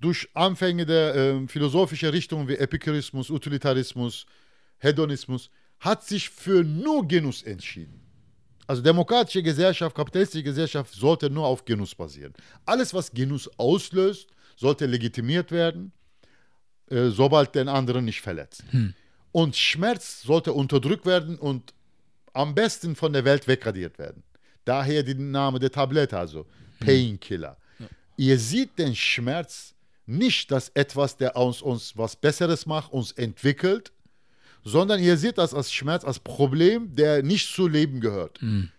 [0.00, 4.26] durch Anfänge der äh, philosophischen Richtungen wie Epikurismus, Utilitarismus,
[4.78, 5.48] Hedonismus
[5.78, 8.00] hat sich für nur Genuss entschieden.
[8.66, 12.32] Also demokratische Gesellschaft, kapitalistische Gesellschaft sollte nur auf Genuss basieren.
[12.66, 15.92] Alles, was Genuss auslöst, sollte legitimiert werden,
[16.90, 18.64] äh, sobald den anderen nicht verletzt.
[18.70, 18.94] Hm.
[19.32, 21.74] Und Schmerz sollte unterdrückt werden und
[22.32, 24.22] am besten von der Welt wegradiert werden.
[24.64, 26.46] Daher der Name der Tablette, also.
[26.80, 27.56] Painkiller.
[27.78, 27.86] Ja.
[28.16, 29.74] Ihr seht den Schmerz
[30.06, 33.92] nicht als etwas, der aus uns was Besseres macht, uns entwickelt,
[34.64, 38.40] sondern ihr seht das als Schmerz, als Problem, der nicht zu Leben gehört.
[38.42, 38.70] Mhm.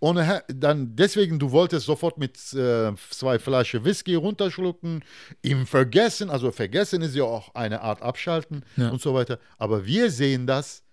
[0.00, 5.02] Ohne, dann deswegen, du wolltest sofort mit äh, zwei Flaschen Whisky runterschlucken,
[5.42, 8.90] im Vergessen, also Vergessen ist ja auch eine Art Abschalten ja.
[8.90, 9.40] und so weiter.
[9.58, 10.84] Aber wir sehen das,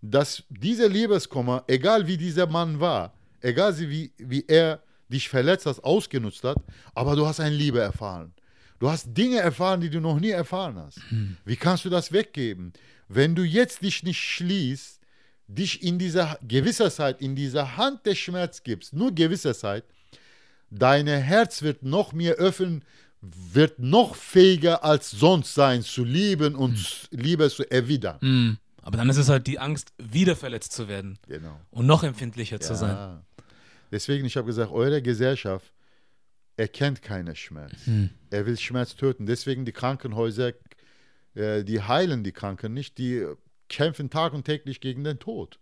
[0.00, 5.82] dass dieser Liebeskummer, egal wie dieser Mann war, egal wie, wie er dich verletzt hat,
[5.82, 6.58] ausgenutzt hat,
[6.94, 8.32] aber du hast eine Liebe erfahren.
[8.78, 11.00] Du hast Dinge erfahren, die du noch nie erfahren hast.
[11.10, 11.36] Hm.
[11.44, 12.72] Wie kannst du das weggeben?
[13.08, 15.00] Wenn du jetzt dich nicht schließt,
[15.48, 19.84] dich in dieser gewisser Zeit, in dieser Hand des Schmerz gibst, nur gewisser Zeit,
[20.70, 22.84] dein Herz wird noch mehr öffnen,
[23.20, 26.72] wird noch fähiger als sonst sein, zu lieben und
[27.10, 27.20] mhm.
[27.20, 28.18] Liebe zu erwidern.
[28.20, 28.58] Mhm.
[28.82, 31.18] Aber dann ist es halt die Angst, wieder verletzt zu werden.
[31.26, 31.60] Genau.
[31.70, 32.60] Und noch empfindlicher ja.
[32.60, 33.22] zu sein.
[33.90, 35.72] Deswegen, ich habe gesagt, eure Gesellschaft
[36.56, 37.86] erkennt keinen Schmerz.
[37.86, 38.10] Mhm.
[38.30, 39.26] Er will Schmerz töten.
[39.26, 40.52] Deswegen die Krankenhäuser
[41.34, 43.26] äh, die heilen die Kranken nicht, die
[43.68, 45.58] kämpfen tag und täglich gegen den Tod.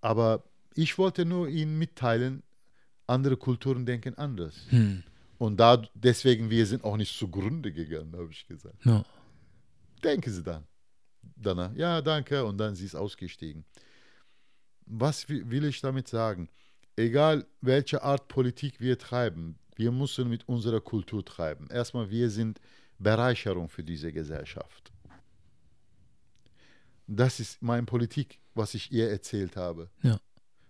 [0.00, 0.44] Aber
[0.74, 2.42] ich wollte nur Ihnen mitteilen,
[3.06, 4.66] andere Kulturen denken anders.
[4.68, 5.02] Hm.
[5.38, 8.84] Und da, deswegen, wir sind auch nicht zugrunde gegangen, habe ich gesagt.
[8.84, 9.04] No.
[10.04, 10.66] Denken Sie dann.
[11.36, 13.64] Danach, ja, danke, und dann sie ist ausgestiegen.
[14.86, 16.48] Was will ich damit sagen?
[16.96, 21.68] Egal, welche Art Politik wir treiben, wir müssen mit unserer Kultur treiben.
[21.70, 22.60] Erstmal, wir sind
[22.98, 24.92] Bereicherung für diese Gesellschaft.
[27.06, 29.90] Das ist meine Politik, was ich ihr erzählt habe.
[30.02, 30.18] Ja.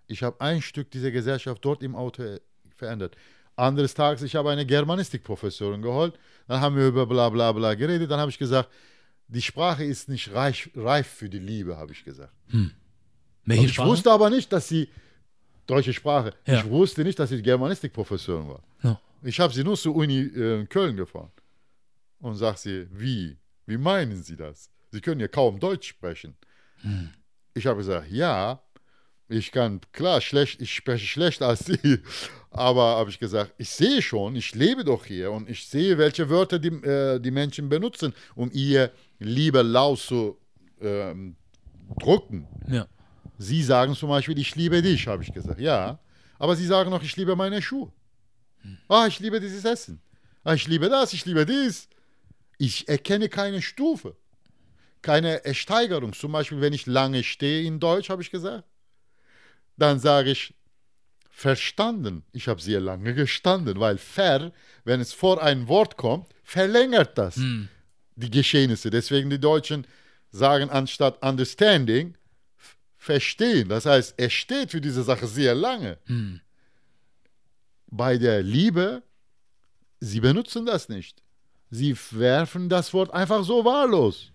[0.07, 2.39] Ich habe ein Stück dieser Gesellschaft dort im Auto
[2.77, 3.17] verändert.
[3.57, 6.19] Anderes Tages, ich habe eine Germanistikprofessorin geholt.
[6.49, 8.11] Dann haben wir über bla bla bla geredet.
[8.11, 8.69] Dann habe ich gesagt,
[9.29, 12.33] die Sprache ist nicht reif, reif für die Liebe, habe ich gesagt.
[12.49, 12.71] Hm.
[13.45, 13.89] Welche ich Sprache?
[13.89, 14.89] wusste aber nicht, dass sie
[15.67, 16.35] deutsche Sprache.
[16.47, 16.61] Ja.
[16.61, 18.63] Ich wusste nicht, dass sie Germanistikprofessorin war.
[18.83, 19.01] Ja.
[19.23, 21.31] Ich habe sie nur zur Uni äh, in Köln gefahren.
[22.21, 23.37] Und sagt sie, wie?
[23.67, 24.71] Wie meinen Sie das?
[24.91, 26.35] Sie können ja kaum Deutsch sprechen.
[26.81, 27.11] Hm.
[27.55, 28.63] Ich habe gesagt, ja,
[29.29, 32.01] ich kann, klar, schlecht, ich spreche schlechter als Sie.
[32.51, 36.31] Aber habe ich gesagt, ich sehe schon, ich lebe doch hier und ich sehe, welche
[36.31, 40.39] Wörter die, äh, die Menschen benutzen, um ihr Liebe laut zu
[40.81, 41.37] ähm,
[41.99, 42.47] drucken.
[42.69, 42.87] Ja.
[43.39, 45.61] Sie sagen zum Beispiel, ich liebe dich, habe ich gesagt.
[45.61, 45.99] Ja,
[46.39, 47.93] aber Sie sagen noch, ich liebe meine Schuhe.
[48.89, 50.01] Ah, ich liebe dieses Essen.
[50.45, 51.89] Ah, ich liebe das, ich liebe dies.
[52.59, 54.17] Ich erkenne keine Stufe,
[55.03, 56.13] keine Steigerung.
[56.13, 58.65] Zum Beispiel, wenn ich lange stehe in Deutsch, habe ich gesagt,
[59.77, 60.55] dann sage ich
[61.31, 62.25] verstanden.
[62.33, 64.53] Ich habe sehr lange gestanden, weil ver,
[64.85, 67.69] wenn es vor ein Wort kommt, verlängert das hm.
[68.15, 68.91] die Geschehnisse.
[68.91, 69.87] Deswegen die Deutschen
[70.31, 72.17] sagen anstatt understanding,
[72.97, 73.69] verstehen.
[73.69, 75.99] Das heißt, er steht für diese Sache sehr lange.
[76.07, 76.41] Hm.
[77.87, 79.03] Bei der Liebe,
[80.01, 81.23] sie benutzen das nicht.
[81.71, 84.31] Sie werfen das Wort einfach so wahllos.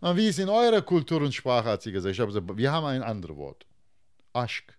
[0.00, 2.12] Und wie es in eurer Kultur und Sprache hat sie gesagt.
[2.12, 3.64] Ich habe gesagt, wir haben ein anderes Wort.
[4.34, 4.76] Aschk.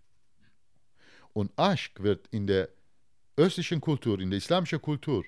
[1.34, 2.69] Und Aschk wird in der
[3.38, 5.23] östlichen Kultur, in der islamischen Kultur,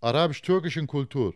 [0.00, 1.34] arabisch-türkischen Kultur,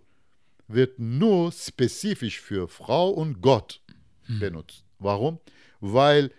[0.68, 3.80] wird nur spezifisch für Frau und Gott
[4.26, 4.38] hm.
[4.38, 4.84] benutzt.
[4.98, 5.40] Warum?
[5.80, 6.30] weil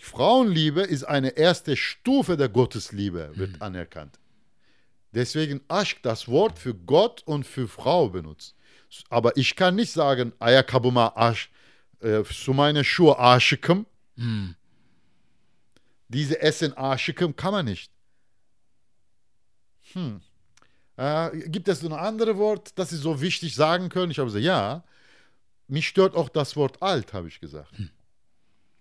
[0.00, 3.62] Frauenliebe ist eine erste Stufe der Gottesliebe, wird mhm.
[3.62, 4.18] anerkannt.
[5.12, 8.54] Deswegen Aschk das Wort für Gott und für Frau benutzt.
[9.08, 11.50] Aber ich kann nicht sagen, Ayakabuma Asch,
[12.00, 13.86] äh, zu meinen Schuhe Aschikem.
[14.16, 14.54] Mhm.
[16.10, 17.92] Diese Essen Aschikem kann man nicht.
[19.92, 20.20] Hm.
[20.96, 24.10] Äh, gibt es ein anderes Wort, das Sie so wichtig sagen können?
[24.10, 24.82] Ich habe gesagt, ja.
[25.68, 27.78] Mich stört auch das Wort alt, habe ich gesagt.
[27.78, 27.90] Hm.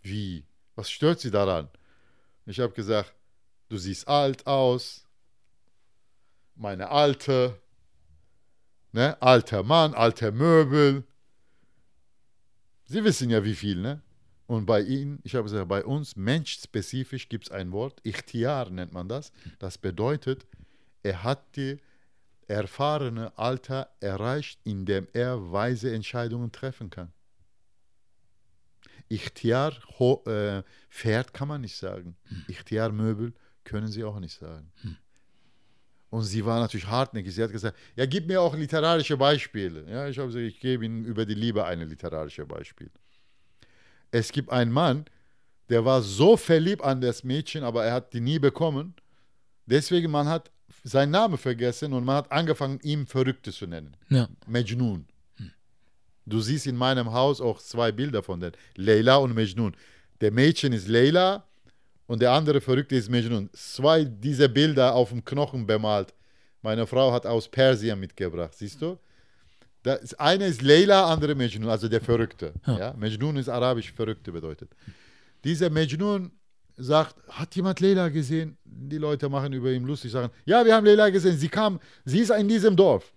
[0.02, 0.44] Wie?
[0.74, 1.70] Was stört Sie daran?
[2.48, 3.14] Ich habe gesagt,
[3.70, 5.06] du siehst alt aus.
[6.56, 7.62] Meine alte,
[8.92, 9.22] ne?
[9.22, 11.04] Alter Mann, alter Möbel.
[12.86, 14.02] Sie wissen ja wie viel, ne?
[14.50, 18.92] Und bei Ihnen, ich habe gesagt, bei uns menschspezifisch gibt es ein Wort, Ichtiar nennt
[18.92, 19.32] man das.
[19.60, 20.48] Das bedeutet,
[21.04, 21.78] er hat die
[22.48, 27.14] erfahrene Alter erreicht, in dem er weise Entscheidungen treffen kann.
[29.08, 29.72] Ichtiar
[30.26, 32.16] äh, Pferd kann man nicht sagen.
[32.24, 32.46] Hm.
[32.48, 34.72] Ichtiar Möbel können sie auch nicht sagen.
[34.82, 34.98] Hm.
[36.10, 37.36] Und sie war natürlich hartnäckig.
[37.36, 39.88] Sie hat gesagt, ja, gib mir auch literarische Beispiele.
[39.88, 42.90] Ja, ich habe gesagt, ich gebe Ihnen über die Liebe ein literarisches Beispiel.
[44.12, 45.06] Es gibt einen Mann,
[45.70, 48.96] der war so verliebt an das Mädchen, aber er hat die nie bekommen.
[49.66, 50.52] Deswegen man hat
[50.84, 53.96] seinen Namen vergessen und man hat angefangen, ihn Verrückte zu nennen.
[54.10, 54.28] Ja.
[54.48, 55.06] Mejnun.
[56.26, 58.54] Du siehst in meinem Haus auch zwei Bilder von denen.
[58.76, 59.76] Leila und Mejnun.
[60.22, 61.44] Der Mädchen ist Leila
[62.08, 63.50] und der andere Verrückte ist Mejnun.
[63.54, 66.14] Zwei dieser Bilder auf dem Knochen bemalt.
[66.62, 68.98] Meine Frau hat aus Persien mitgebracht, siehst du?
[69.84, 72.54] Das eine ist Leila, andere Mejnun, also der Verrückte.
[72.68, 72.80] Ja.
[72.80, 72.94] ja?
[72.98, 74.70] Mejnun ist arabisch Verrückte bedeutet.
[75.44, 76.32] Dieser Mejnun
[76.76, 78.58] sagt, hat jemand Leila gesehen?
[78.64, 82.20] Die Leute machen über ihn lustig, sagen, ja, wir haben Leila gesehen, sie kam, sie
[82.20, 83.14] ist in diesem Dorf.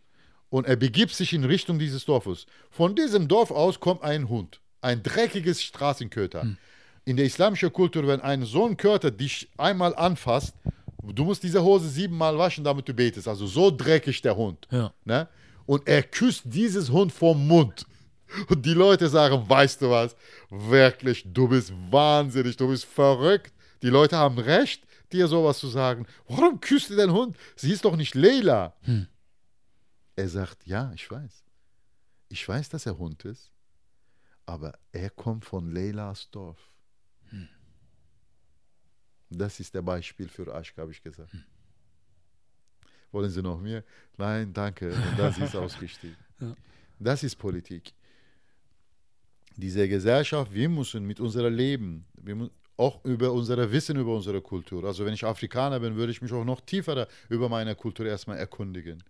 [0.50, 2.46] Und er begibt sich in Richtung dieses Dorfes.
[2.70, 6.42] Von diesem Dorf aus kommt ein Hund, ein dreckiges Straßenköter.
[6.42, 6.58] Hm.
[7.04, 10.54] In der islamischen Kultur, wenn ein so ein Köter dich einmal anfasst,
[11.02, 13.26] du musst diese Hose siebenmal waschen, damit du betest.
[13.26, 14.68] Also so dreckig der Hund.
[14.70, 14.92] Ja.
[15.04, 15.26] Ne?
[15.72, 17.86] Und er küsst dieses Hund vom Mund.
[18.50, 20.14] Und die Leute sagen, weißt du was,
[20.50, 23.54] wirklich, du bist wahnsinnig, du bist verrückt.
[23.80, 26.04] Die Leute haben recht, dir sowas zu sagen.
[26.28, 27.38] Warum küsst du den Hund?
[27.56, 28.76] Sie ist doch nicht Leila.
[28.82, 29.06] Hm.
[30.14, 31.42] Er sagt, ja, ich weiß.
[32.28, 33.50] Ich weiß, dass er Hund ist,
[34.44, 36.70] aber er kommt von Leilas Dorf.
[37.30, 37.48] Hm.
[39.30, 41.32] Das ist der Beispiel für Aschk, habe ich gesagt.
[41.32, 41.44] Hm.
[43.12, 43.84] Wollen Sie noch mehr?
[44.16, 44.88] Nein, danke.
[44.88, 46.16] Und das ist ausgestiegen.
[46.40, 46.54] ja.
[46.98, 47.94] Das ist Politik
[49.56, 54.84] diese Gesellschaft, wir müssen mit unserem Leben, wir auch über unser Wissen über unsere Kultur.
[54.84, 58.38] Also wenn ich Afrikaner bin, würde ich mich auch noch tiefer über meine Kultur erstmal
[58.38, 59.02] erkundigen.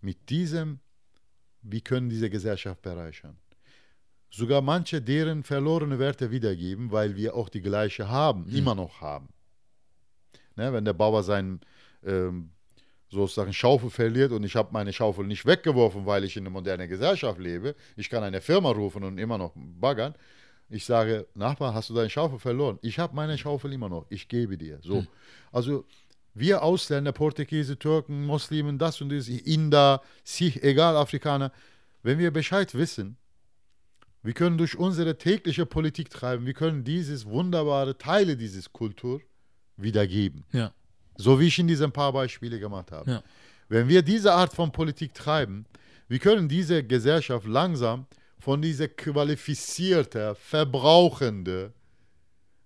[0.00, 0.80] Mit diesem,
[1.62, 3.36] wie können diese Gesellschaft bereichern?
[4.30, 8.56] Sogar manche deren verlorene Werte wiedergeben, weil wir auch die gleiche haben, mhm.
[8.56, 9.28] immer noch haben.
[10.56, 11.60] Ne, wenn der Bauer sein
[12.04, 12.50] ähm,
[13.12, 16.88] sozusagen Schaufel verliert und ich habe meine Schaufel nicht weggeworfen, weil ich in einer modernen
[16.88, 17.74] Gesellschaft lebe.
[17.96, 20.14] Ich kann eine Firma rufen und immer noch baggern.
[20.70, 22.78] Ich sage, Nachbar, hast du deine Schaufel verloren?
[22.80, 24.06] Ich habe meine Schaufel immer noch.
[24.08, 24.78] Ich gebe dir.
[24.82, 25.00] So.
[25.00, 25.06] Hm.
[25.52, 25.84] Also
[26.32, 31.52] wir Ausländer, Portugiese, Türken, Muslimen, das und das, Inder, Sikh, egal, Afrikaner,
[32.02, 33.18] wenn wir Bescheid wissen,
[34.22, 39.20] wir können durch unsere tägliche Politik treiben, wir können dieses wunderbare Teile dieses Kultur
[39.76, 40.44] wiedergeben.
[40.52, 40.72] Ja.
[41.16, 43.10] So wie ich in diesen paar Beispiele gemacht habe.
[43.10, 43.22] Ja.
[43.68, 45.66] Wenn wir diese Art von Politik treiben,
[46.08, 48.06] wir können diese Gesellschaft langsam
[48.38, 51.72] von dieser qualifizierte, verbrauchende,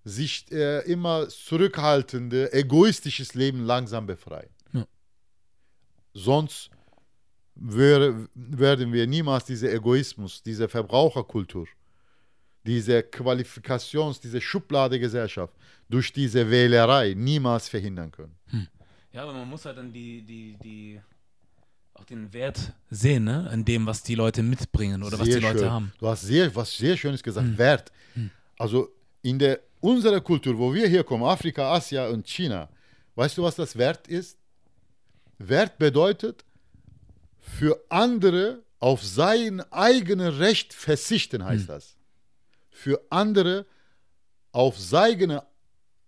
[0.03, 4.49] sich äh, immer zurückhaltende, egoistisches Leben langsam befreien.
[4.73, 4.85] Ja.
[6.13, 6.69] Sonst
[7.55, 11.67] wär, werden wir niemals diesen Egoismus, diese Verbraucherkultur,
[12.67, 15.53] diese Qualifikations-, diese Schubladegesellschaft
[15.89, 18.35] durch diese Wählerei niemals verhindern können.
[18.47, 18.67] Hm.
[19.13, 21.01] Ja, aber man muss halt dann die, die, die,
[21.93, 23.49] auch den Wert sehen, ne?
[23.49, 25.71] An dem, was die Leute mitbringen oder sehr was die Leute schön.
[25.71, 25.93] haben.
[25.97, 27.57] Du hast sehr, was sehr Schönes gesagt, hm.
[27.57, 27.91] Wert.
[28.13, 28.29] Hm.
[28.59, 28.89] Also
[29.21, 32.69] in der unserer Kultur, wo wir hier kommen, Afrika, Asien und China,
[33.15, 34.37] weißt du, was das Wert ist?
[35.39, 36.43] Wert bedeutet,
[37.39, 41.67] für andere auf sein eigenes Recht verzichten, heißt hm.
[41.67, 41.96] das.
[42.77, 43.65] Für andere
[44.51, 45.43] auf seine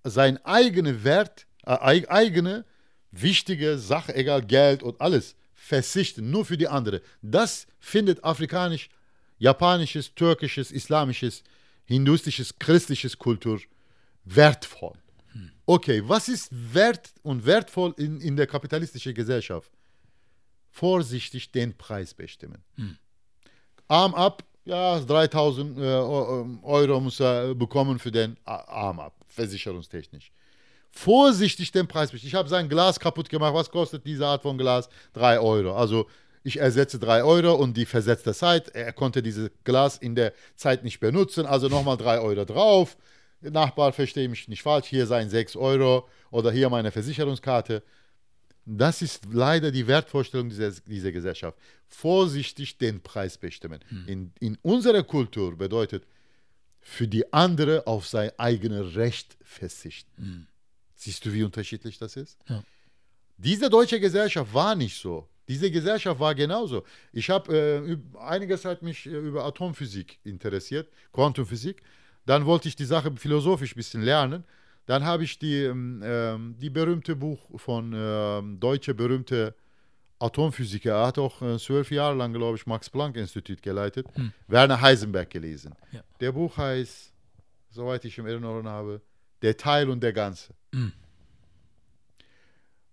[0.04, 2.64] sein eigener Wert, äh, eigene
[3.10, 7.02] wichtige Sache, egal Geld und alles, verzichten, nur für die andere.
[7.24, 8.90] Das findet afrikanisch,
[9.40, 11.44] japanisches, türkisches, islamisches,
[11.86, 13.60] hinduistisches, christliches Kultur
[14.24, 14.98] wertvoll.
[15.32, 15.52] Hm.
[15.66, 19.72] Okay, was ist wert und wertvoll in, in der kapitalistischen Gesellschaft?
[20.70, 22.64] Vorsichtig den Preis bestimmen.
[22.76, 22.96] Hm.
[23.88, 30.32] Arm ab, ja, 3000 äh, Euro muss er bekommen für den Arm ab versicherungstechnisch.
[30.92, 32.14] Vorsichtig den Preis.
[32.14, 33.54] Ich habe sein Glas kaputt gemacht.
[33.54, 34.90] Was kostet diese Art von Glas?
[35.14, 35.76] 3 Euro.
[35.76, 36.08] Also
[36.44, 38.70] ich ersetze 3 Euro und die versetzte Zeit.
[38.70, 42.98] Er konnte dieses Glas in der Zeit nicht benutzen, also nochmal 3 Euro drauf.
[43.42, 47.84] Nachbar, verstehe mich nicht falsch, hier seien 6 Euro oder hier meine Versicherungskarte.
[48.66, 51.58] Das ist leider die Wertvorstellung dieser, dieser Gesellschaft.
[51.88, 53.80] Vorsichtig den Preis bestimmen.
[53.90, 54.04] Hm.
[54.08, 56.06] In, in unserer Kultur bedeutet,
[56.82, 60.22] für die andere auf sein eigenes Recht verzichten.
[60.22, 60.48] Mhm.
[60.96, 62.38] Siehst du, wie unterschiedlich das ist?
[62.48, 62.64] Ja.
[63.38, 65.28] Diese deutsche Gesellschaft war nicht so.
[65.48, 66.84] Diese Gesellschaft war genauso.
[67.12, 71.82] Ich habe äh, einige Zeit mich äh, über Atomphysik interessiert, Quantumphysik.
[72.26, 74.44] Dann wollte ich die Sache philosophisch ein bisschen lernen.
[74.90, 79.54] Dann habe ich die, ähm, ähm die berühmte Buch von ähm, deutsche berühmte
[80.18, 80.94] Atomphysiker.
[80.94, 84.08] Er hat auch äh, zwölf Jahre lang, glaube ich, Max-Planck-Institut geleitet.
[84.16, 84.34] Hm.
[84.48, 85.76] Werner Heisenberg gelesen.
[85.92, 86.02] Ja.
[86.20, 87.14] Der Buch heißt,
[87.70, 89.00] soweit ich im Erinnerung habe,
[89.44, 90.56] Der Teil und der Ganze.
[90.74, 90.92] Hm.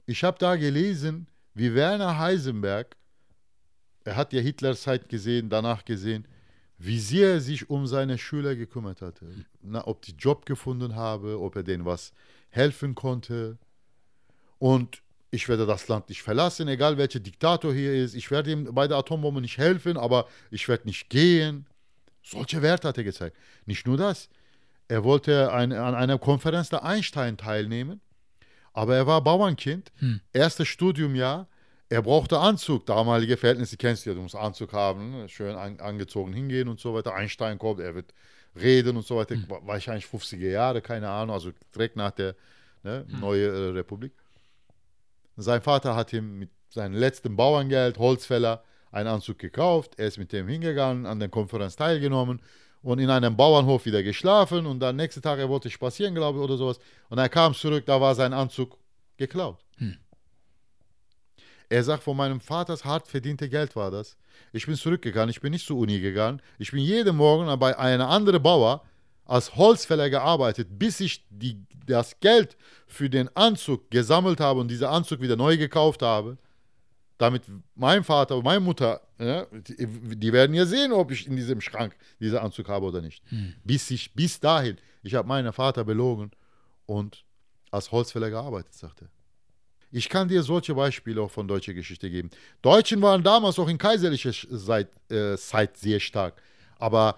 [0.05, 2.95] Ich habe da gelesen, wie Werner Heisenberg,
[4.05, 6.29] er hat ja Hitlers Zeit gesehen, danach gesehen,
[6.79, 9.27] wie sehr er sich um seine Schüler gekümmert hatte.
[9.63, 12.13] Na, ob die Job gefunden habe, ob er denen was
[12.51, 13.59] helfen konnte.
[14.59, 18.15] Und ich werde das Land nicht verlassen, egal welcher Diktator hier ist.
[18.15, 21.67] Ich werde ihm bei der Atombombe nicht helfen, aber ich werde nicht gehen.
[22.23, 23.37] Solche Werte hat er gezeigt.
[23.67, 24.29] Nicht nur das.
[24.89, 28.01] Er wollte ein, an einer Konferenz der Einstein teilnehmen,
[28.73, 30.21] aber er war Bauernkind, hm.
[30.33, 31.49] erstes Studiumjahr.
[31.89, 35.29] Er brauchte Anzug, damalige Verhältnisse kennst du ja, du musst Anzug haben, ne?
[35.29, 37.15] schön an, angezogen hingehen und so weiter.
[37.15, 38.13] Einstein kommt, er wird
[38.57, 39.37] reden und so weiter.
[39.37, 39.47] Hm.
[39.63, 42.35] Wahrscheinlich 50er Jahre, keine Ahnung, also direkt nach der
[42.83, 43.21] ne, hm.
[43.21, 44.13] neue äh, Republik.
[45.37, 49.93] Sein Vater hat ihm mit seinem letzten Bauerngeld, Holzfäller, einen Anzug gekauft.
[49.97, 52.41] Er ist mit dem hingegangen, an der Konferenz teilgenommen
[52.83, 54.67] und in einem Bauernhof wieder geschlafen.
[54.67, 56.79] Und dann nächsten Tag, er wollte spazieren, glaube ich, oder sowas.
[57.11, 58.79] Und er kam zurück, da war sein Anzug
[59.19, 59.59] geklaut.
[59.77, 59.99] Hm.
[61.69, 64.17] Er sagt, von meinem Vaters hart verdiente Geld war das.
[64.53, 66.41] Ich bin zurückgegangen, ich bin nicht zur Uni gegangen.
[66.59, 68.83] Ich bin jeden Morgen bei einem anderen Bauer
[69.25, 72.57] als Holzfäller gearbeitet, bis ich die, das Geld
[72.87, 76.39] für den Anzug gesammelt habe und diesen Anzug wieder neu gekauft habe.
[77.19, 77.43] Damit
[77.75, 81.63] mein Vater und meine Mutter, ja, die, die, werden ja sehen, ob ich in diesem
[81.63, 83.23] Schrank diesen Anzug habe oder nicht.
[83.31, 83.55] Hm.
[83.65, 86.31] Bis, ich, bis dahin, ich habe meinen Vater belogen
[86.85, 87.25] und
[87.71, 89.16] als Holzfäller gearbeitet, sagte er.
[89.97, 92.29] Ich kann dir solche Beispiele auch von deutscher Geschichte geben.
[92.61, 96.35] Deutschen waren damals auch in kaiserlicher Zeit, äh, Zeit sehr stark.
[96.79, 97.17] Aber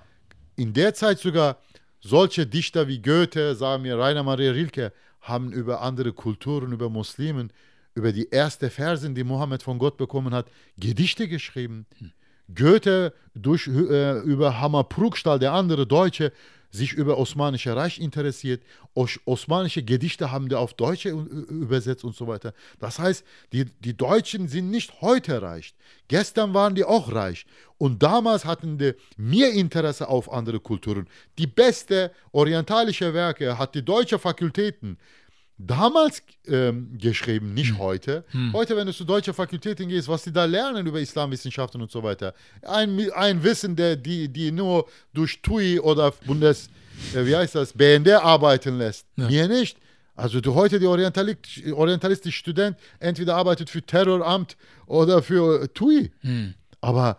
[0.54, 1.58] in der Zeit sogar
[2.00, 4.92] solche Dichter wie Goethe, sagen wir Rainer Maria Rilke,
[5.22, 7.52] haben über andere Kulturen, über Muslimen,
[7.96, 10.46] über die erste Versen, die Mohammed von Gott bekommen hat,
[10.76, 11.84] Gedichte geschrieben.
[11.98, 12.12] Hm.
[12.54, 16.32] Goethe durch, äh, über Hammer Prugstall, der andere Deutsche,
[16.70, 18.62] sich über Osmanische Reich interessiert.
[18.94, 22.52] Os osmanische Gedichte haben der auf Deutsche übersetzt und so weiter.
[22.78, 25.74] Das heißt, die, die Deutschen sind nicht heute reich.
[26.08, 27.46] Gestern waren die auch reich.
[27.78, 31.08] Und damals hatten die mehr Interesse auf andere Kulturen.
[31.38, 34.98] Die beste orientalische Werke hat die deutsche Fakultäten
[35.58, 37.78] damals ähm, geschrieben, nicht hm.
[37.78, 38.24] heute.
[38.30, 38.52] Hm.
[38.52, 42.02] Heute, wenn du zu deutscher Fakultäten gehst, was die da lernen über Islamwissenschaften und so
[42.02, 42.32] weiter.
[42.62, 46.70] Ein, ein Wissen, der die, die nur durch TUI oder Bundes,
[47.14, 49.06] äh, wie heißt das, BND arbeiten lässt.
[49.16, 49.28] Ja.
[49.28, 49.78] Mir nicht.
[50.14, 51.38] Also du heute der Orientalist,
[51.72, 54.56] orientalistische Student entweder arbeitet für Terroramt
[54.86, 56.10] oder für TUI.
[56.20, 56.54] Hm.
[56.80, 57.18] Aber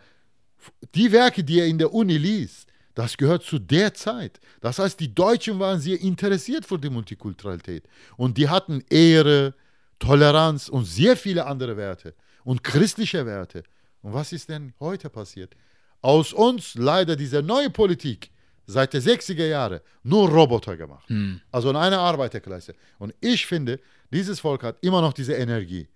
[0.95, 4.39] die Werke, die er in der Uni liest, das gehört zu der Zeit.
[4.61, 7.83] Das heißt, die Deutschen waren sehr interessiert für die Multikulturalität.
[8.17, 9.53] Und die hatten Ehre,
[9.99, 13.63] Toleranz und sehr viele andere Werte und christliche Werte.
[14.01, 15.55] Und was ist denn heute passiert?
[16.01, 18.31] Aus uns leider diese neue Politik
[18.65, 21.09] seit den 60er Jahren nur Roboter gemacht.
[21.09, 21.41] Hm.
[21.51, 22.75] Also eine Arbeiterklasse.
[22.97, 23.79] Und ich finde,
[24.11, 25.87] dieses Volk hat immer noch diese Energie,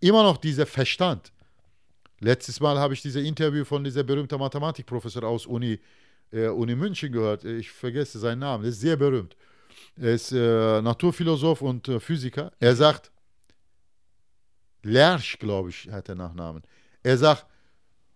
[0.00, 1.32] immer noch diesen Verstand.
[2.20, 5.78] Letztes Mal habe ich dieses Interview von dieser berühmten Mathematikprofessor aus Uni
[6.32, 7.44] äh, Uni München gehört.
[7.44, 8.64] Ich vergesse seinen Namen.
[8.64, 9.36] Er ist sehr berühmt.
[9.96, 12.52] Er ist äh, Naturphilosoph und äh, Physiker.
[12.60, 13.10] Er sagt,
[14.86, 16.62] Lersch, glaube ich, hat der Nachnamen.
[17.02, 17.46] Er sagt,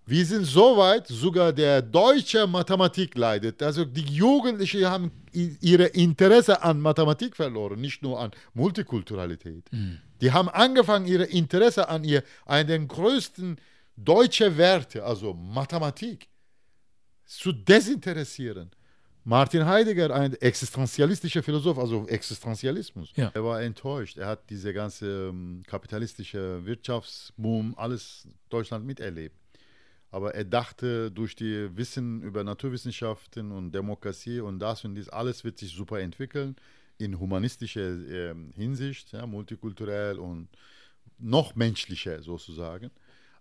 [0.06, 3.62] wir sind so weit, sogar der deutsche Mathematik leidet.
[3.62, 9.70] Also die Jugendlichen haben ihre Interesse an Mathematik verloren, nicht nur an Multikulturalität.
[9.70, 9.98] Mhm.
[10.20, 13.58] Die haben angefangen, ihre Interesse an ihr, an den größten
[13.96, 16.29] deutschen Werte, also Mathematik
[17.30, 18.70] zu desinteressieren.
[19.22, 23.12] Martin Heidegger, ein existenzialistischer Philosoph, also Existenzialismus.
[23.14, 23.30] Ja.
[23.34, 24.18] Er war enttäuscht.
[24.18, 29.36] Er hat diese ganze ähm, kapitalistische Wirtschaftsboom, alles Deutschland miterlebt.
[30.10, 35.44] Aber er dachte, durch die Wissen über Naturwissenschaften und Demokratie und das und dies, alles
[35.44, 36.56] wird sich super entwickeln
[36.98, 40.48] in humanistischer äh, Hinsicht, ja, multikulturell und
[41.18, 42.90] noch menschlicher sozusagen.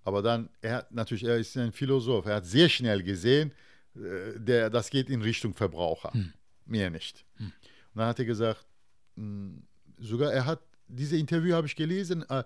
[0.03, 3.51] Aber dann, er natürlich, er ist ein Philosoph, er hat sehr schnell gesehen,
[4.37, 6.13] der, das geht in Richtung Verbraucher.
[6.13, 6.33] Hm.
[6.65, 7.25] Mehr nicht.
[7.35, 7.45] Hm.
[7.45, 7.53] Und
[7.95, 8.65] dann hat er gesagt,
[9.15, 9.63] hm,
[9.97, 12.43] sogar er hat, diese Interview habe ich gelesen, äh,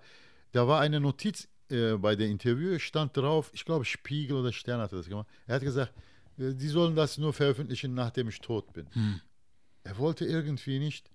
[0.52, 4.80] da war eine Notiz äh, bei dem Interview, stand drauf, ich glaube Spiegel oder Stern
[4.80, 5.28] hat das gemacht.
[5.46, 5.92] Er hat gesagt,
[6.36, 8.86] die sollen das nur veröffentlichen, nachdem ich tot bin.
[8.92, 9.20] Hm.
[9.84, 11.10] Er wollte irgendwie nicht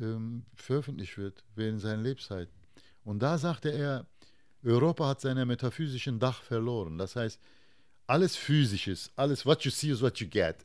[0.00, 2.48] ähm, veröffentlicht wird während seiner Lebzeit.
[3.04, 4.06] Und da sagte er,
[4.64, 6.98] Europa hat seinen metaphysischen Dach verloren.
[6.98, 7.40] Das heißt,
[8.08, 10.56] alles Physisches, alles what you see is what you get.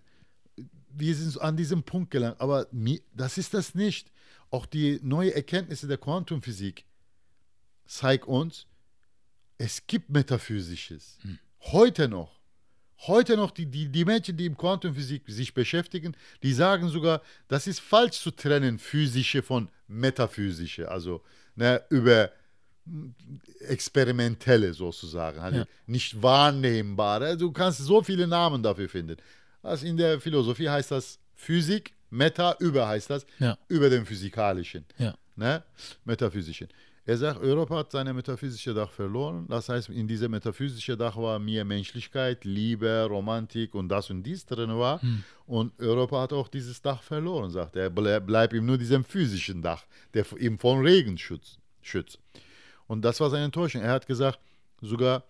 [0.89, 2.67] Wir sind an diesem Punkt gelangt, aber
[3.13, 4.11] das ist das nicht.
[4.49, 6.85] Auch die neuen Erkenntnisse der Quantumphysik
[7.85, 8.67] zeigen uns,
[9.57, 11.17] es gibt Metaphysisches.
[11.21, 11.39] Hm.
[11.71, 12.39] Heute noch.
[13.07, 17.67] Heute noch die, die, die Menschen, die im Quantumphysik sich beschäftigen, die sagen sogar, das
[17.67, 20.89] ist falsch zu trennen, physische von metaphysische.
[20.89, 21.21] Also
[21.55, 22.31] ne, über
[23.59, 25.65] experimentelle sozusagen, also ja.
[25.87, 27.37] nicht wahrnehmbare.
[27.37, 29.17] Du kannst so viele Namen dafür finden.
[29.61, 33.57] Also in der Philosophie heißt das Physik, Meta, über heißt das, ja.
[33.69, 35.15] über dem Physikalischen, ja.
[35.35, 35.63] ne?
[36.03, 36.67] Metaphysischen.
[37.05, 39.45] Er sagt, Europa hat seine metaphysische Dach verloren.
[39.49, 44.45] Das heißt, in dieser metaphysischen Dach war mehr Menschlichkeit, Liebe, Romantik und das und dies
[44.45, 45.01] drin war.
[45.01, 45.21] Hm.
[45.45, 47.91] Und Europa hat auch dieses Dach verloren, sagt er.
[47.93, 49.83] Er bleibt ihm nur diesem physischen Dach,
[50.13, 51.59] der ihm von Regen schützt.
[52.87, 53.81] Und das war seine Enttäuschung.
[53.81, 54.39] Er hat gesagt,
[54.81, 55.23] sogar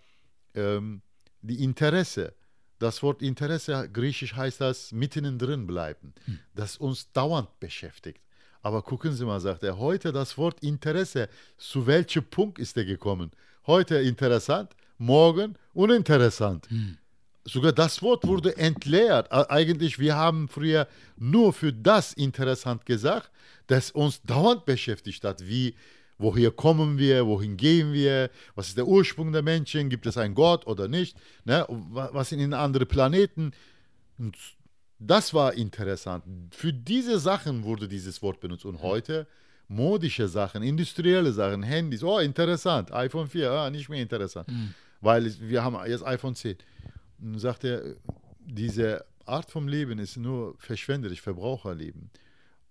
[0.55, 1.01] ähm,
[1.41, 2.33] die Interesse,
[2.79, 6.39] das Wort Interesse, griechisch heißt das mitten drin bleiben, hm.
[6.55, 8.19] das uns dauernd beschäftigt.
[8.61, 12.85] Aber gucken Sie mal, sagt er, heute das Wort Interesse, zu welchem Punkt ist er
[12.85, 13.31] gekommen?
[13.67, 16.69] Heute interessant, morgen uninteressant.
[16.69, 16.97] Hm.
[17.45, 19.29] Sogar das Wort wurde entleert.
[19.31, 23.29] Eigentlich, wir haben früher nur für das interessant gesagt,
[23.67, 25.45] das uns dauernd beschäftigt hat.
[25.45, 25.75] Wie,
[26.23, 30.33] woher kommen wir, wohin gehen wir, was ist der Ursprung der Menschen, gibt es einen
[30.33, 31.65] Gott oder nicht, ne?
[31.69, 33.51] was sind in anderen Planeten.
[34.17, 34.37] Und
[34.99, 36.23] das war interessant.
[36.51, 38.65] Für diese Sachen wurde dieses Wort benutzt.
[38.65, 39.27] Und heute
[39.67, 42.93] modische Sachen, industrielle Sachen, Handys, oh, interessant.
[42.93, 44.47] iPhone 4, ah, nicht mehr interessant.
[44.47, 44.73] Mhm.
[45.01, 46.57] Weil wir haben jetzt iPhone 10.
[47.21, 47.95] Und sagt er,
[48.39, 52.09] diese Art vom Leben ist nur verschwenderisch, Verbraucherleben.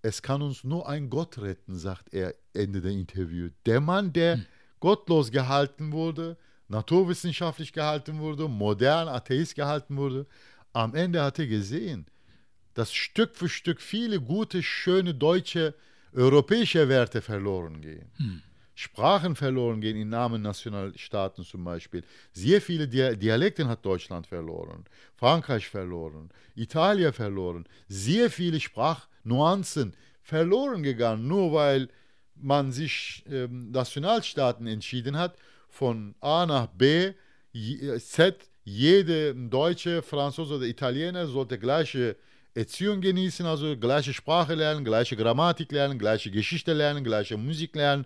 [0.05, 3.49] Es kann uns nur ein Gott retten, sagt er Ende der Interview.
[3.65, 4.45] Der Mann, der mhm.
[4.81, 10.27] gottlos gehalten wurde, naturwissenschaftlich gehalten wurde, modern Atheist gehalten wurde,
[10.73, 12.05] am Ende hat er gesehen,
[12.73, 15.73] dass Stück für Stück viele gute, schöne deutsche,
[16.11, 18.11] europäische Werte verloren gehen.
[18.17, 18.41] Hm.
[18.75, 22.03] Sprachen verloren gehen im Namen Nationalstaaten zum Beispiel.
[22.33, 24.83] Sehr viele Dialekte hat Deutschland verloren,
[25.15, 27.65] Frankreich verloren, Italien verloren.
[27.87, 28.59] Sehr viele
[29.23, 31.89] Sprachnuancen verloren gegangen, nur weil
[32.35, 35.37] man sich ähm, Nationalstaaten entschieden hat,
[35.69, 37.13] von A nach B,
[37.99, 42.15] Z, jede Deutsche, Franzose oder Italiener sollte gleiche
[42.53, 48.05] Erziehung genießen, also gleiche Sprache lernen, gleiche Grammatik lernen, gleiche Geschichte lernen, gleiche Musik lernen.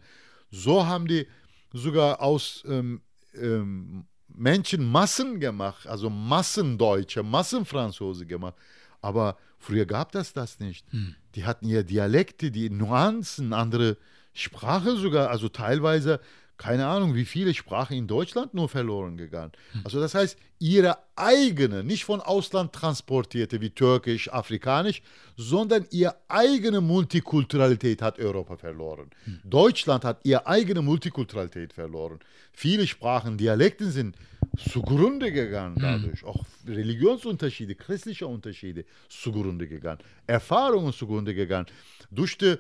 [0.50, 1.28] So haben die
[1.74, 3.02] sogar aus ähm,
[3.34, 8.56] ähm, Menschen Massen gemacht, also Massendeutsche, Massenfranzose gemacht.
[9.02, 10.86] Aber früher gab es das nicht.
[10.92, 11.16] Hm.
[11.36, 13.98] Die hatten ja Dialekte, die Nuancen, andere
[14.34, 16.20] Sprache sogar, also teilweise
[16.58, 19.52] keine Ahnung, wie viele Sprachen in Deutschland nur verloren gegangen.
[19.74, 19.82] Hm.
[19.84, 25.02] Also das heißt, ihre eigene, nicht von Ausland transportierte wie Türkisch, Afrikanisch,
[25.36, 29.12] sondern ihre eigene Multikulturalität hat Europa verloren.
[29.26, 29.40] Hm.
[29.44, 32.20] Deutschland hat ihre eigene Multikulturalität verloren.
[32.52, 34.16] Viele Sprachen, Dialekten sind
[34.58, 35.82] zugrunde gegangen hm.
[35.82, 36.24] dadurch.
[36.24, 40.00] Auch Religionsunterschiede, christliche Unterschiede zugrunde gegangen.
[40.26, 41.68] Erfahrungen zugrunde gegangen.
[42.12, 42.56] Durch die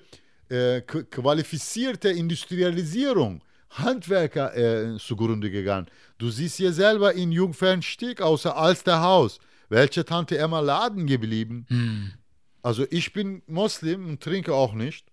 [0.49, 5.87] äh, qualifizierte Industrialisierung Handwerker äh, zugrunde gegangen.
[6.17, 9.39] Du siehst hier selber in Jungfernstieg außer Alsterhaus.
[9.69, 11.65] Welche Tante Emma Laden geblieben?
[11.67, 12.13] Hm.
[12.61, 15.05] Also ich bin Muslim und trinke auch nicht.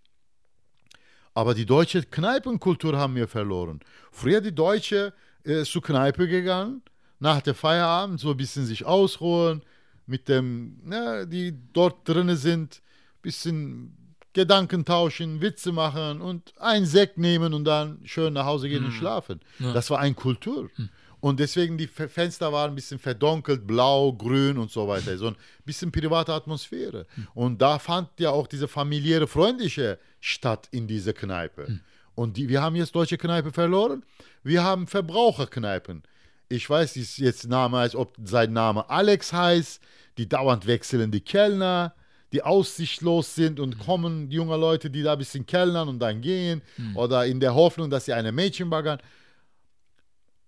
[1.34, 3.80] Aber die deutsche Kneipenkultur haben wir verloren.
[4.12, 5.12] Früher die Deutsche
[5.44, 6.82] äh, zur Kneipe gegangen,
[7.18, 9.62] nach der Feierabend so ein bisschen sich ausruhen,
[10.06, 12.82] mit dem, ne, die dort drin sind,
[13.22, 13.96] bisschen
[14.34, 18.86] Gedanken tauschen, Witze machen und einen Sekt nehmen und dann schön nach Hause gehen mhm.
[18.86, 19.40] und schlafen.
[19.60, 19.72] Ja.
[19.72, 20.68] Das war eine Kultur.
[20.76, 20.88] Mhm.
[21.20, 25.16] Und deswegen die Fenster waren ein bisschen verdunkelt, blau, grün und so weiter.
[25.16, 27.06] So ein bisschen private Atmosphäre.
[27.16, 27.28] Mhm.
[27.32, 31.80] Und da fand ja auch diese familiäre, freundliche statt in dieser Kneipe.
[32.14, 34.04] Und die, wir haben jetzt deutsche Kneipe verloren.
[34.42, 36.02] Wir haben Verbraucherkneipen.
[36.48, 39.80] Ich weiß jetzt Name, als ob sein Name Alex heißt.
[40.18, 41.94] Die dauernd wechselnde Kellner
[42.34, 43.80] die aussichtlos sind und mhm.
[43.80, 46.96] kommen junge Leute, die da ein bisschen kellnern und dann gehen mhm.
[46.96, 48.98] oder in der Hoffnung, dass sie eine Mädchen baggern.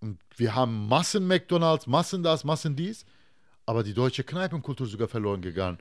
[0.00, 3.06] Und wir haben Massen McDonalds, Massen das, Massen dies,
[3.66, 5.78] aber die deutsche Kneipenkultur sogar verloren gegangen.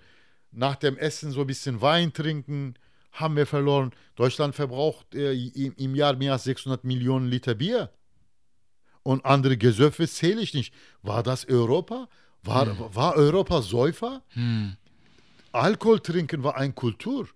[0.51, 2.75] Nach dem Essen so ein bisschen Wein trinken,
[3.15, 3.91] haben wir verloren.
[4.15, 7.89] Deutschland verbraucht äh, im Jahr mehr als 600 Millionen Liter Bier.
[9.03, 10.73] Und andere Gesöffe zähle ich nicht.
[11.01, 12.07] War das Europa?
[12.43, 12.95] War, hm.
[12.95, 14.23] war Europa Säufer?
[14.29, 14.77] Hm.
[15.51, 17.27] Alkohol trinken war eine Kultur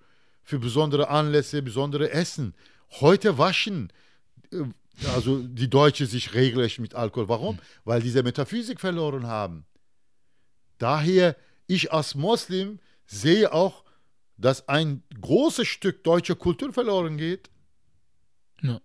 [0.43, 2.53] für besondere Anlässe, besondere Essen.
[2.99, 3.91] Heute waschen
[4.51, 4.63] äh,
[5.07, 7.29] also die Deutschen sich regelrecht mit Alkohol.
[7.29, 7.55] Warum?
[7.55, 7.59] Mhm.
[7.85, 9.65] Weil diese Metaphysik verloren haben.
[10.77, 11.35] Daher,
[11.67, 13.83] ich als Moslem sehe auch,
[14.39, 17.49] dass ein großes Stück deutscher Kultur verloren geht.
[18.61, 18.79] Ja.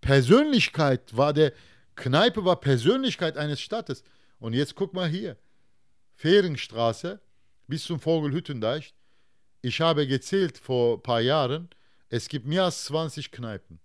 [0.00, 1.52] Persönlichkeit war der,
[1.94, 4.02] Kneipe war Persönlichkeit eines Staates.
[4.38, 5.36] Und jetzt guck mal hier,
[6.16, 7.20] Fähringstraße,
[7.66, 8.94] bis zum Vogelhüttendeich.
[9.62, 11.68] Ich habe gezählt vor ein paar Jahren,
[12.08, 13.78] es gibt mehr als 20 Kneipen.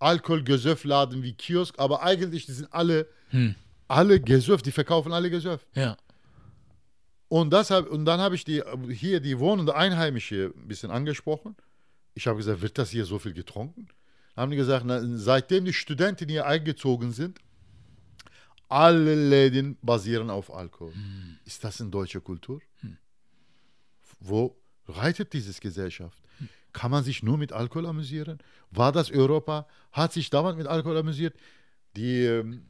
[0.00, 3.54] Alkohol-Gesöff-Laden wie Kiosk, aber eigentlich die sind alle, hm.
[3.88, 5.66] alle Gesöff, die verkaufen alle Gesöff.
[5.74, 5.96] Ja.
[7.28, 11.56] Und, das hab, und dann habe ich die, hier die wohnende Einheimische ein bisschen angesprochen.
[12.14, 13.88] Ich habe gesagt, wird das hier so viel getrunken?
[14.36, 17.38] Haben die gesagt, na, seitdem die Studenten hier eingezogen sind,
[18.68, 20.92] alle Läden basieren auf Alkohol.
[20.92, 21.38] Hm.
[21.44, 22.60] Ist das eine deutsche Kultur?
[22.80, 22.96] Hm.
[24.20, 24.56] Wo
[24.88, 26.22] reitet diese Gesellschaft?
[26.38, 26.48] Hm.
[26.72, 28.38] Kann man sich nur mit Alkohol amüsieren?
[28.70, 29.66] War das Europa?
[29.92, 31.36] Hat sich damals mit Alkohol amüsiert?
[31.96, 32.66] Die ähm,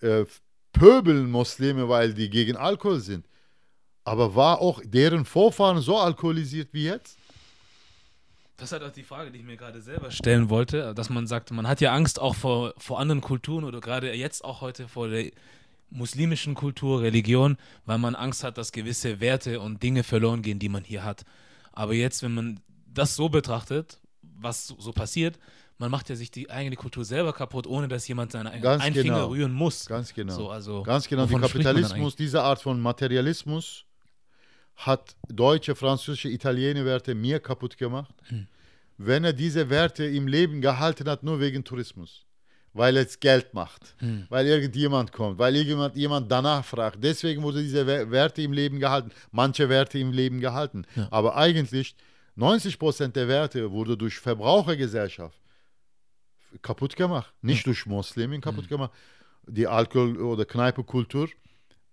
[0.00, 0.24] äh,
[0.72, 3.26] pöbeln Muslime, weil die gegen Alkohol sind.
[4.04, 7.18] Aber war auch deren Vorfahren so alkoholisiert wie jetzt?
[8.56, 11.26] Das ist halt auch die Frage, die ich mir gerade selber stellen wollte, dass man
[11.26, 14.86] sagt, man hat ja Angst auch vor, vor anderen Kulturen oder gerade jetzt auch heute
[14.86, 15.30] vor der
[15.90, 20.68] muslimischen Kultur, Religion, weil man Angst hat, dass gewisse Werte und Dinge verloren gehen, die
[20.68, 21.24] man hier hat.
[21.72, 25.38] Aber jetzt, wenn man das so betrachtet, was so, so passiert,
[25.78, 29.02] man macht ja sich die eigene Kultur selber kaputt, ohne dass jemand seinen einen genau.
[29.02, 29.86] Finger rühren muss.
[29.86, 30.34] Ganz genau.
[30.34, 31.26] So, also, Ganz genau.
[31.26, 33.84] Der Kapitalismus, diese Art von Materialismus,
[34.76, 38.46] hat deutsche, französische, italienische Werte mir kaputt gemacht, hm.
[38.98, 42.26] wenn er diese Werte im Leben gehalten hat, nur wegen Tourismus.
[42.76, 44.26] Weil es Geld macht, hm.
[44.28, 47.02] weil irgendjemand kommt, weil irgendjemand jemand danach fragt.
[47.02, 50.84] Deswegen wurde diese Werte im Leben gehalten, manche Werte im Leben gehalten.
[50.96, 51.06] Ja.
[51.12, 51.94] Aber eigentlich
[52.34, 55.38] 90 Prozent der Werte wurde durch Verbrauchergesellschaft
[56.62, 57.64] kaputt gemacht, nicht ja.
[57.64, 58.68] durch Muslimen kaputt hm.
[58.68, 58.92] gemacht.
[59.46, 61.28] Die Alkohol- oder Kneipekultur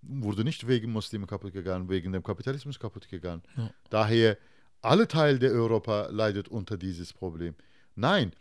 [0.02, 3.44] wurde nicht wegen Muslimen kaputt gegangen, wegen dem Kapitalismus kaputt gegangen.
[3.56, 3.70] Ja.
[3.90, 4.38] Daher,
[4.82, 7.56] alle Teile der Europa leidet unter dieses Problem.
[7.96, 8.34] Nein,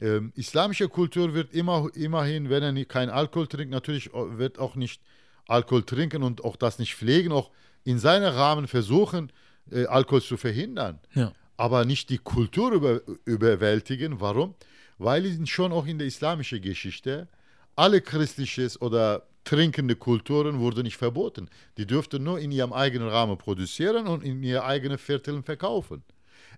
[0.00, 4.76] ähm, islamische Kultur wird immer, immerhin, wenn er nicht, kein Alkohol trinkt, natürlich wird auch
[4.76, 5.02] nicht
[5.46, 7.50] Alkohol trinken und auch das nicht pflegen, auch
[7.84, 9.32] in seinem Rahmen versuchen,
[9.70, 11.00] äh, Alkohol zu verhindern.
[11.14, 11.32] Ja.
[11.56, 14.20] Aber nicht die Kultur über, überwältigen.
[14.20, 14.54] Warum?
[14.98, 17.28] Weil schon auch in der islamischen Geschichte
[17.74, 21.48] alle christliches oder trinkende Kulturen wurden nicht verboten.
[21.78, 26.02] Die durften nur in ihrem eigenen Rahmen produzieren und in ihr eigenen Vierteln verkaufen.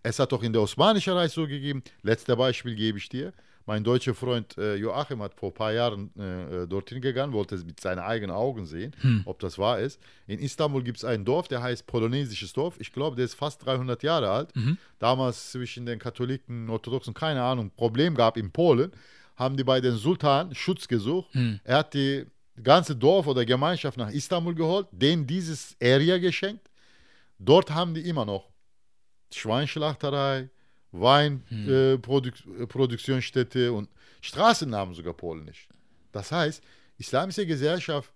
[0.03, 1.85] Es hat auch in der Osmanischen Reich so gegeben.
[2.03, 3.33] Letztes Beispiel gebe ich dir.
[3.65, 7.55] Mein deutscher Freund äh, Joachim hat vor ein paar Jahren äh, äh, dorthin gegangen, wollte
[7.55, 9.23] es mit seinen eigenen Augen sehen, hm.
[9.25, 10.01] ob das wahr ist.
[10.27, 12.75] In Istanbul gibt es ein Dorf, der heißt Polonesisches Dorf.
[12.81, 14.57] Ich glaube, der ist fast 300 Jahre alt.
[14.57, 14.79] Mhm.
[14.99, 18.91] Damals zwischen den Katholiken Orthodoxen, keine Ahnung, Problem gab in Polen,
[19.37, 21.33] haben die bei den Sultan Schutz gesucht.
[21.35, 21.61] Hm.
[21.63, 22.27] Er hat die
[22.63, 26.71] ganze Dorf oder Gemeinschaft nach Istanbul geholt, denen dieses Area geschenkt.
[27.39, 28.49] Dort haben die immer noch
[29.33, 30.51] Schweinschlachterei,
[30.93, 33.67] Weinproduktionsstätte hm.
[33.67, 33.89] äh, und
[34.21, 35.69] Straßennamen sogar polnisch.
[36.13, 36.63] Das heißt,
[36.99, 38.13] islamische Gesellschaft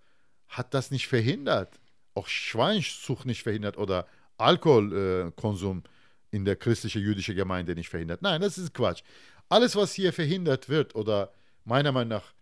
[0.49, 1.79] hat das nicht verhindert,
[2.13, 4.05] auch Schweinszucht nicht verhindert oder
[4.37, 5.89] Alkoholkonsum äh,
[6.35, 8.21] in der christlichen jüdischen Gemeinde nicht verhindert.
[8.21, 9.03] Nein, das ist Quatsch.
[9.47, 11.31] Alles, was hier verhindert wird oder
[11.63, 12.33] meiner Meinung nach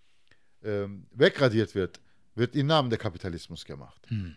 [0.64, 1.99] ähm, wegradiert wird,
[2.35, 4.02] wird im Namen der Kapitalismus gemacht.
[4.07, 4.35] Hm.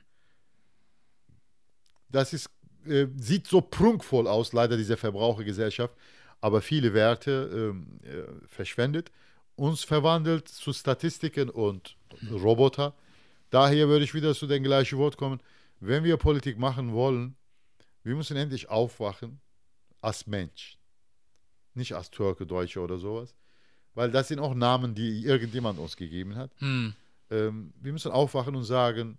[2.09, 2.51] Das ist,
[2.86, 5.94] äh, sieht so prunkvoll aus, leider diese Verbrauchergesellschaft,
[6.40, 9.11] aber viele Werte ähm, äh, verschwendet,
[9.57, 12.36] uns verwandelt zu Statistiken und hm.
[12.36, 12.94] Roboter.
[13.51, 15.40] Daher würde ich wieder zu dem gleichen Wort kommen.
[15.81, 17.36] Wenn wir Politik machen wollen,
[18.03, 19.40] wir müssen endlich aufwachen
[20.01, 20.78] als Mensch.
[21.74, 23.35] Nicht als Türke, Deutsche oder sowas
[23.97, 26.52] weil das sind auch Namen, die irgendjemand uns gegeben hat.
[26.59, 26.93] Hm.
[27.31, 29.18] Ähm, wir müssen aufwachen und sagen,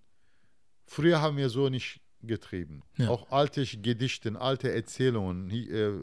[0.85, 2.83] früher haben wir so nicht getrieben.
[2.97, 3.09] Ja.
[3.09, 5.93] Auch alte Gedichte, alte Erzählungen äh,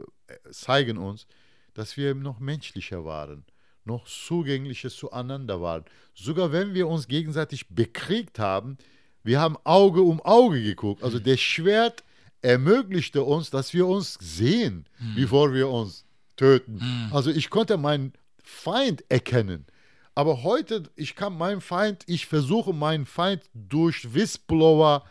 [0.51, 1.27] zeigen uns,
[1.73, 3.45] dass wir noch menschlicher waren,
[3.85, 5.85] noch zugänglicher zueinander waren.
[6.13, 8.77] Sogar wenn wir uns gegenseitig bekriegt haben,
[9.23, 11.05] wir haben Auge um Auge geguckt.
[11.05, 11.25] Also hm.
[11.25, 12.03] der Schwert
[12.43, 15.15] ermöglichte uns, dass wir uns sehen, hm.
[15.15, 16.81] bevor wir uns töten.
[16.81, 17.13] Hm.
[17.13, 18.13] Also ich konnte meinen
[18.45, 19.67] Feind erkennen.
[20.15, 25.05] Aber heute, ich kann meinen Feind, ich versuche meinen Feind durch Whistleblower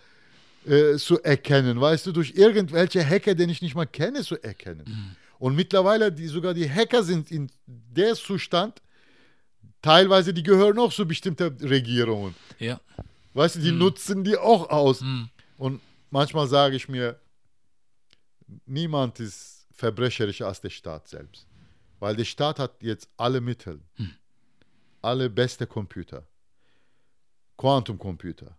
[0.65, 4.85] äh, zu erkennen, weißt du, durch irgendwelche Hacker, den ich nicht mal kenne, zu erkennen.
[4.87, 5.15] Mhm.
[5.39, 8.81] Und mittlerweile, die, sogar die Hacker sind in der Zustand,
[9.81, 12.33] teilweise, die gehören auch zu bestimmten Regierungen.
[12.59, 12.79] Ja.
[13.33, 13.79] Weißt du, die mhm.
[13.79, 15.01] nutzen die auch aus.
[15.01, 15.29] Mhm.
[15.57, 15.81] Und
[16.11, 17.19] manchmal sage ich mir,
[18.65, 21.45] niemand ist verbrecherischer als der Staat selbst.
[22.03, 24.11] Weil der Staat hat jetzt alle Mittel, hm.
[25.01, 26.27] alle beste Computer,
[27.55, 28.57] Quantumcomputer,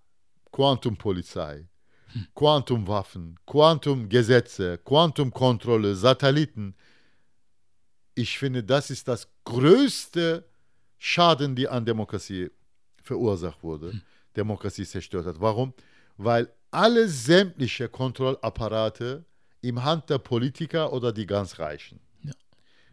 [0.51, 1.69] Quantumpolizei,
[2.15, 2.27] hm.
[2.35, 6.75] Quantumwaffen, Quantumgesetze, Quantumkontrolle, Satelliten.
[8.15, 10.49] Ich finde, das ist das größte
[10.97, 12.51] Schaden, die an Demokratie
[13.03, 14.01] verursacht wurde, hm.
[14.35, 15.39] Demokratie zerstört hat.
[15.39, 15.75] Warum?
[16.17, 19.27] Weil alle sämtliche Kontrollapparate
[19.61, 22.01] im Hand der Politiker oder die ganz Reichen.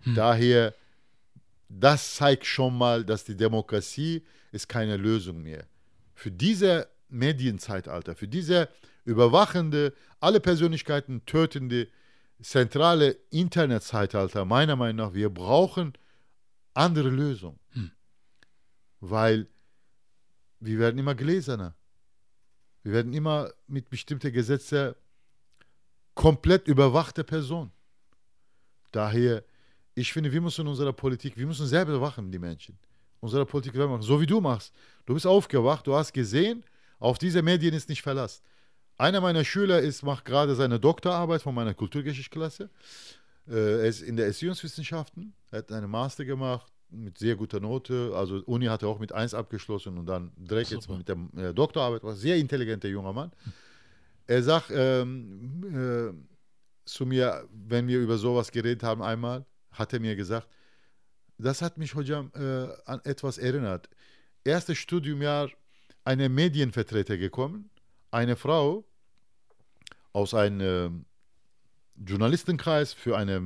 [0.03, 0.15] Hm.
[0.15, 0.73] Daher
[1.79, 5.65] das zeigt schon mal, dass die Demokratie ist keine Lösung mehr.
[6.13, 8.69] Für diese Medienzeitalter, für diese
[9.05, 11.87] überwachende, alle Persönlichkeiten tötende,
[12.41, 15.93] zentrale Internetzeitalter, meiner Meinung nach, wir brauchen
[16.73, 17.59] andere Lösungen.
[17.69, 17.91] Hm.
[18.99, 19.47] Weil
[20.59, 21.75] wir werden immer gläserner.
[22.83, 24.93] Wir werden immer mit bestimmten Gesetzen
[26.15, 27.71] komplett überwachte Person.
[28.91, 29.43] Daher,
[29.93, 32.77] ich finde, wir müssen in unserer Politik, wir müssen selber überwachen, die Menschen.
[33.19, 34.73] Unsere Politik machen, so wie du machst.
[35.05, 36.63] Du bist aufgewacht, du hast gesehen,
[36.99, 38.41] auf diese Medien ist nicht Verlass.
[38.97, 42.69] Einer meiner Schüler ist, macht gerade seine Doktorarbeit von meiner Kulturgeschichtsklasse.
[43.47, 48.11] Äh, er ist in der Erziehungswissenschaften, er hat eine Master gemacht mit sehr guter Note.
[48.15, 50.97] Also Uni hat er auch mit 1 abgeschlossen und dann direkt Super.
[50.97, 52.03] jetzt mit der äh, Doktorarbeit.
[52.03, 53.31] War sehr intelligenter junger Mann.
[54.27, 56.13] Er sagt ähm, äh,
[56.85, 60.47] zu mir, wenn wir über sowas geredet haben einmal, hat er mir gesagt,
[61.37, 63.89] das hat mich Hojam äh, an etwas erinnert.
[64.43, 65.49] Erstes Studiumjahr,
[66.03, 67.69] eine Medienvertreter gekommen,
[68.11, 68.85] eine Frau,
[70.13, 71.05] aus einem
[71.95, 73.41] Journalistenkreis für eine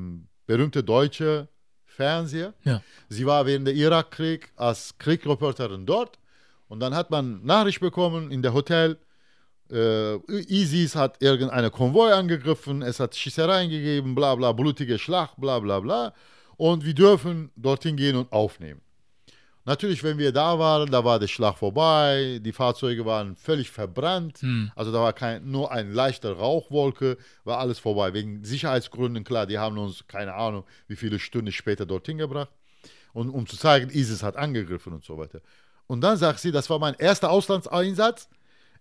[0.45, 1.47] berühmte deutsche
[1.85, 2.53] Fernseher.
[2.63, 2.81] Ja.
[3.09, 6.19] Sie war während der Irakkrieg als Kriegreporterin dort
[6.67, 8.97] und dann hat man Nachricht bekommen in der Hotel,
[9.71, 10.15] äh,
[10.47, 15.79] ISIS hat irgendeine Konvoi angegriffen, es hat Schießereien gegeben, bla bla, blutige Schlacht, bla bla
[15.79, 16.13] bla.
[16.57, 18.81] Und wir dürfen dorthin gehen und aufnehmen.
[19.67, 24.37] Natürlich, wenn wir da waren, da war der Schlag vorbei, die Fahrzeuge waren völlig verbrannt,
[24.41, 24.71] hm.
[24.75, 28.13] also da war kein, nur eine leichte Rauchwolke, war alles vorbei.
[28.13, 32.51] Wegen Sicherheitsgründen, klar, die haben uns, keine Ahnung, wie viele Stunden später dorthin gebracht,
[33.13, 35.41] und, um zu zeigen, ISIS hat angegriffen und so weiter.
[35.87, 38.29] Und dann sagt sie, das war mein erster Auslandseinsatz,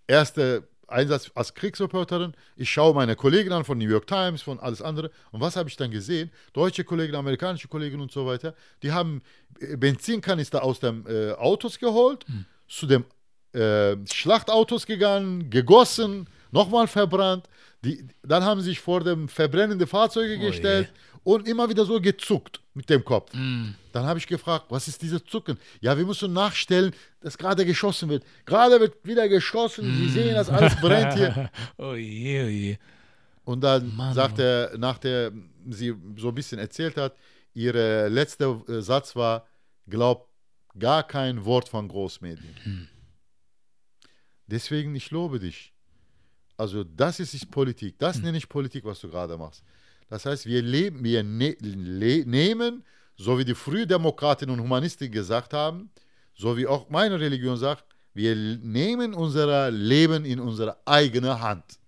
[0.06, 2.34] erste Einsatz als Kriegsreporterin.
[2.56, 5.10] Ich schaue meine Kollegen an von New York Times, von alles andere.
[5.32, 6.30] Und was habe ich dann gesehen?
[6.52, 9.22] Deutsche Kollegen, amerikanische Kollegen und so weiter, die haben
[9.60, 12.44] äh, Benzinkanister aus dem äh, Autos geholt, hm.
[12.68, 13.04] zu dem
[13.52, 17.48] äh, Schlachtautos gegangen, gegossen, nochmal verbrannt.
[17.84, 21.13] Die, dann haben sie sich vor dem verbrennende Fahrzeuge oh gestellt je.
[21.24, 23.32] Und immer wieder so gezuckt mit dem Kopf.
[23.34, 23.74] Mm.
[23.92, 25.58] Dann habe ich gefragt, was ist dieses Zucken?
[25.80, 28.24] Ja, wir müssen nachstellen, dass gerade geschossen wird.
[28.44, 29.88] Gerade wird wieder geschossen.
[29.88, 29.98] Mm.
[29.98, 31.50] Sie sehen, dass alles brennt hier.
[31.78, 32.76] oh je, oh je.
[33.44, 37.16] Und dann Mann, sagt er, nachdem sie so ein bisschen erzählt hat,
[37.54, 39.46] ihr letzter äh, Satz war,
[39.88, 40.28] glaub
[40.78, 42.54] gar kein Wort von Großmedien.
[42.64, 42.88] Mm.
[44.46, 45.72] Deswegen, ich lobe dich.
[46.56, 47.98] Also das ist Politik.
[47.98, 48.24] Das hm.
[48.24, 49.64] nenne ich Politik, was du gerade machst.
[50.14, 52.84] Das heißt, wir, leben, wir ne, le, nehmen,
[53.16, 55.90] so wie die Frühdemokraten und Humanisten gesagt haben,
[56.36, 61.80] so wie auch meine Religion sagt, wir nehmen unser Leben in unsere eigene Hand.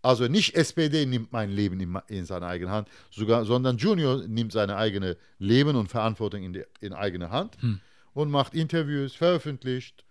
[0.00, 4.52] Also nicht SPD nimmt mein Leben in, in seine eigene Hand, sogar, sondern Junior nimmt
[4.52, 7.80] seine eigene Leben und Verantwortung in, die, in eigene Hand hm.
[8.12, 10.04] und macht Interviews, veröffentlicht,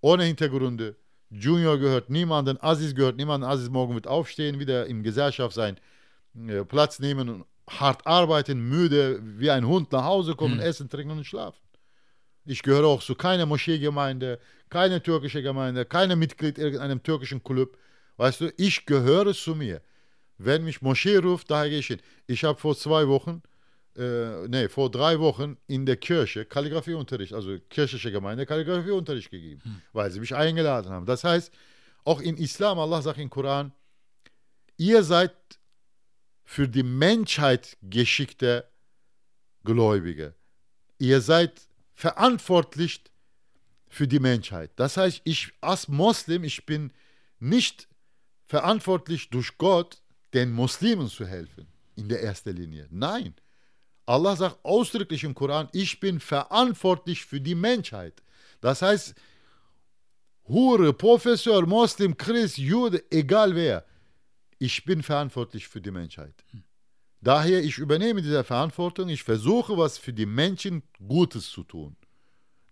[0.00, 0.96] ohne Hintergründe
[1.30, 3.46] Junior gehört niemanden, Aziz gehört niemanden.
[3.46, 5.78] Aziz morgen wird aufstehen, wieder in Gesellschaft sein
[6.48, 10.60] äh, Platz nehmen und hart arbeiten, müde wie ein Hund nach Hause kommen, mhm.
[10.60, 11.60] essen, trinken und schlafen.
[12.44, 14.38] Ich gehöre auch zu keiner Moscheegemeinde,
[14.70, 17.76] keine türkische Gemeinde, keine Mitglied irgendeinem türkischen Club.
[18.16, 19.82] Weißt du, ich gehöre zu mir.
[20.38, 22.00] Wenn mich Moschee ruft, daher gehe ich hin.
[22.26, 23.42] Ich habe vor zwei Wochen
[23.98, 29.82] äh, nee, vor drei Wochen in der Kirche Kalligrafieunterricht, also kirchliche Gemeinde Kalligrafieunterricht gegeben, hm.
[29.92, 31.06] weil sie mich eingeladen haben.
[31.06, 31.52] Das heißt,
[32.04, 33.72] auch in Islam, Allah sagt im Koran,
[34.76, 35.34] ihr seid
[36.44, 38.64] für die Menschheit geschickte
[39.64, 40.34] Gläubige.
[40.98, 43.02] Ihr seid verantwortlich
[43.88, 44.70] für die Menschheit.
[44.76, 46.92] Das heißt, ich als Moslem, ich bin
[47.40, 47.88] nicht
[48.46, 50.00] verantwortlich durch Gott,
[50.32, 51.66] den Muslimen zu helfen
[51.96, 52.86] in der ersten Linie.
[52.90, 53.34] Nein,
[54.08, 58.22] Allah sagt ausdrücklich im Koran, ich bin verantwortlich für die Menschheit.
[58.62, 59.14] Das heißt,
[60.48, 63.84] Hure, Professor, Muslim, Christ, Jude, egal wer,
[64.58, 66.32] ich bin verantwortlich für die Menschheit.
[67.20, 71.94] Daher, ich übernehme diese Verantwortung, ich versuche, was für die Menschen Gutes zu tun,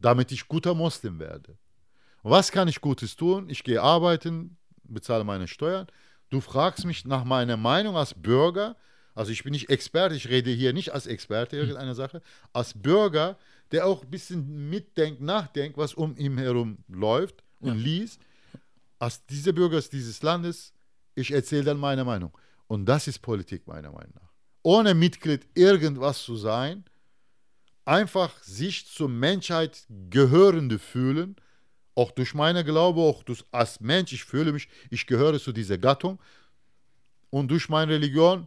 [0.00, 1.58] damit ich guter Muslim werde.
[2.22, 3.50] Was kann ich Gutes tun?
[3.50, 5.86] Ich gehe arbeiten, bezahle meine Steuern.
[6.30, 8.74] Du fragst mich nach meiner Meinung als Bürger,
[9.16, 12.20] also ich bin nicht Experte, ich rede hier nicht als Experte irgendeiner Sache,
[12.52, 13.38] als Bürger,
[13.72, 17.84] der auch ein bisschen mitdenkt, nachdenkt, was um ihn herum läuft und ja.
[17.84, 18.20] liest.
[18.98, 20.74] Als dieser Bürger dieses Landes,
[21.14, 22.30] ich erzähle dann meine Meinung.
[22.66, 24.32] Und das ist Politik meiner Meinung nach.
[24.62, 26.84] Ohne Mitglied irgendwas zu sein,
[27.86, 31.36] einfach sich zur Menschheit gehörende fühlen,
[31.94, 35.78] auch durch meine Glaube, auch durch, als Mensch, ich fühle mich, ich gehöre zu dieser
[35.78, 36.20] Gattung
[37.30, 38.47] und durch meine Religion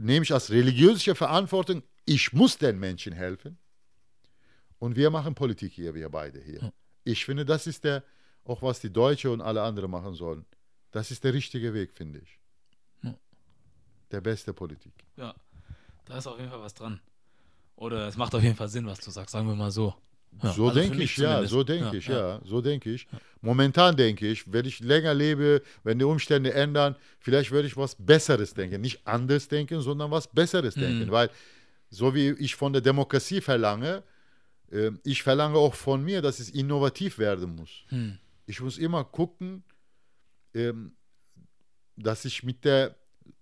[0.00, 3.58] nehme ich als religiöse Verantwortung, ich muss den Menschen helfen.
[4.78, 6.72] Und wir machen Politik hier, wir beide hier.
[7.04, 8.02] Ich finde, das ist der,
[8.44, 10.46] auch was die Deutsche und alle anderen machen sollen.
[10.90, 12.40] Das ist der richtige Weg, finde ich.
[13.02, 13.14] Ja.
[14.10, 14.94] Der beste Politik.
[15.16, 15.34] Ja,
[16.06, 17.00] da ist auf jeden Fall was dran.
[17.76, 19.94] Oder es macht auf jeden Fall Sinn, was du sagst, sagen wir mal so.
[20.42, 23.06] Ja, so also denke ich, ja, so denke ja, ich, ja, ja, so denke ich.
[23.42, 27.94] Momentan denke ich, wenn ich länger lebe, wenn die Umstände ändern, vielleicht würde ich was
[27.94, 28.80] Besseres denken.
[28.80, 30.80] Nicht anders denken, sondern was Besseres mhm.
[30.80, 31.10] denken.
[31.10, 31.30] Weil,
[31.90, 34.02] so wie ich von der Demokratie verlange,
[34.70, 37.70] äh, ich verlange auch von mir, dass es innovativ werden muss.
[37.90, 38.18] Mhm.
[38.46, 39.62] Ich muss immer gucken,
[40.54, 40.72] äh,
[41.96, 42.96] dass ich mit der,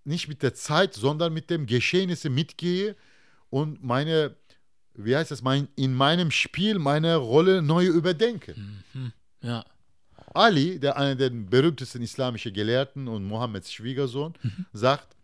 [0.05, 2.97] nicht mit der Zeit, sondern mit dem Geschehnissen mitgehe
[3.51, 4.35] und meine
[4.98, 8.84] wie heißt das, mein, in meinem Spiel meine Rolle neu überdenken.
[8.92, 9.12] Mhm.
[9.42, 9.64] Ja.
[10.34, 14.66] Ali, der einer der berühmtesten islamischen Gelehrten und Mohammeds Schwiegersohn, mhm.
[14.72, 15.16] sagt,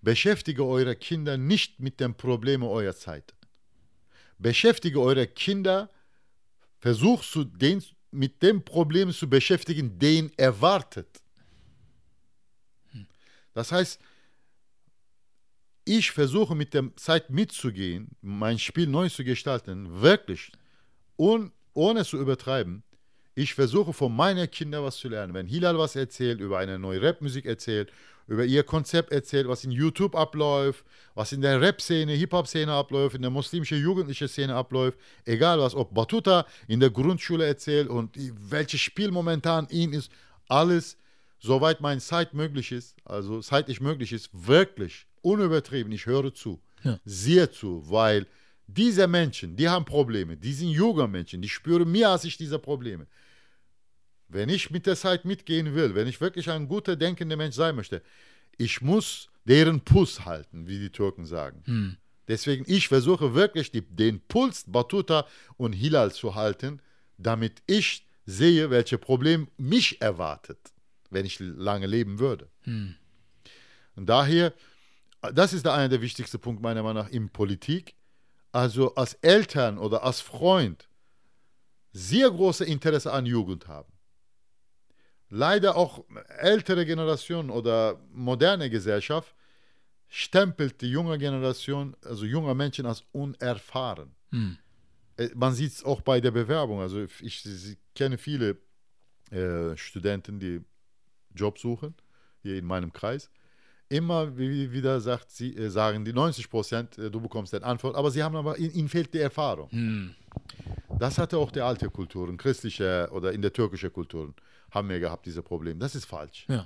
[0.00, 3.34] beschäftige eure Kinder nicht mit den Problemen eurer Zeit.
[4.38, 5.90] Beschäftige eure Kinder,
[6.78, 11.08] versucht du den, mit dem Problem zu beschäftigen, den erwartet.
[12.92, 13.06] Hm.
[13.52, 14.00] Das heißt,
[15.84, 20.50] ich versuche mit der Zeit mitzugehen, mein Spiel neu zu gestalten, wirklich,
[21.16, 22.82] und, ohne zu übertreiben.
[23.34, 25.34] Ich versuche von meinen Kindern was zu lernen.
[25.34, 27.92] Wenn Hilal was erzählt, über eine neue Rapmusik erzählt,
[28.26, 30.84] über ihr Konzept erzählt, was in YouTube abläuft,
[31.14, 35.92] was in der Rap-Szene, Hip-Hop-Szene abläuft, in der muslimischen jugendlichen Szene abläuft, egal was, ob
[35.92, 38.16] Batuta in der Grundschule erzählt und
[38.48, 40.10] welches Spiel momentan ihn ist,
[40.48, 40.96] alles,
[41.40, 46.98] soweit mein Zeit möglich ist, also zeitlich möglich ist, wirklich unübertrieben, ich höre zu, ja.
[47.04, 48.26] sehe zu, weil
[48.66, 52.58] diese Menschen, die haben Probleme, die sind junge Menschen, die spüren mehr als ich diese
[52.58, 53.06] Probleme.
[54.28, 57.76] Wenn ich mit der Zeit mitgehen will, wenn ich wirklich ein guter, denkender Mensch sein
[57.76, 58.02] möchte,
[58.56, 61.62] ich muss deren Puls halten, wie die Türken sagen.
[61.66, 61.96] Hm.
[62.26, 65.26] Deswegen, ich versuche wirklich die, den Puls Batuta
[65.58, 66.80] und Hilal zu halten,
[67.18, 70.58] damit ich sehe, welche Problem mich erwartet,
[71.10, 72.48] wenn ich lange leben würde.
[72.62, 72.94] Hm.
[73.94, 74.54] Und daher
[75.32, 77.94] das ist einer der wichtigsten Punkte meiner Meinung nach in Politik.
[78.52, 80.88] Also als Eltern oder als Freund
[81.92, 83.92] sehr große Interesse an Jugend haben.
[85.28, 86.04] Leider auch
[86.38, 89.34] ältere Generationen oder moderne Gesellschaft
[90.08, 94.14] stempelt die junge Generation, also junge Menschen als unerfahren.
[94.30, 94.58] Hm.
[95.16, 96.80] Äh, man sieht es auch bei der Bewerbung.
[96.80, 98.58] Also ich, ich kenne viele
[99.30, 100.60] äh, Studenten, die
[101.34, 101.94] Job suchen,
[102.42, 103.30] hier in meinem Kreis
[103.94, 108.10] immer wieder sagt, sie, äh, sagen die 90 Prozent, äh, du bekommst eine Antwort, aber
[108.10, 109.70] sie haben aber, ihnen fehlt die Erfahrung.
[109.70, 110.14] Hm.
[110.98, 114.34] Das hatte auch die alte Kulturen, christliche oder in der türkischen Kultur,
[114.70, 115.78] haben wir gehabt, diese Probleme.
[115.78, 116.46] Das ist falsch.
[116.48, 116.64] Ja.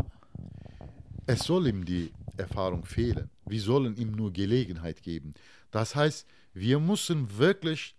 [1.26, 3.28] Es soll ihm die Erfahrung fehlen.
[3.44, 5.34] Wir sollen ihm nur Gelegenheit geben.
[5.70, 7.94] Das heißt, wir müssen wirklich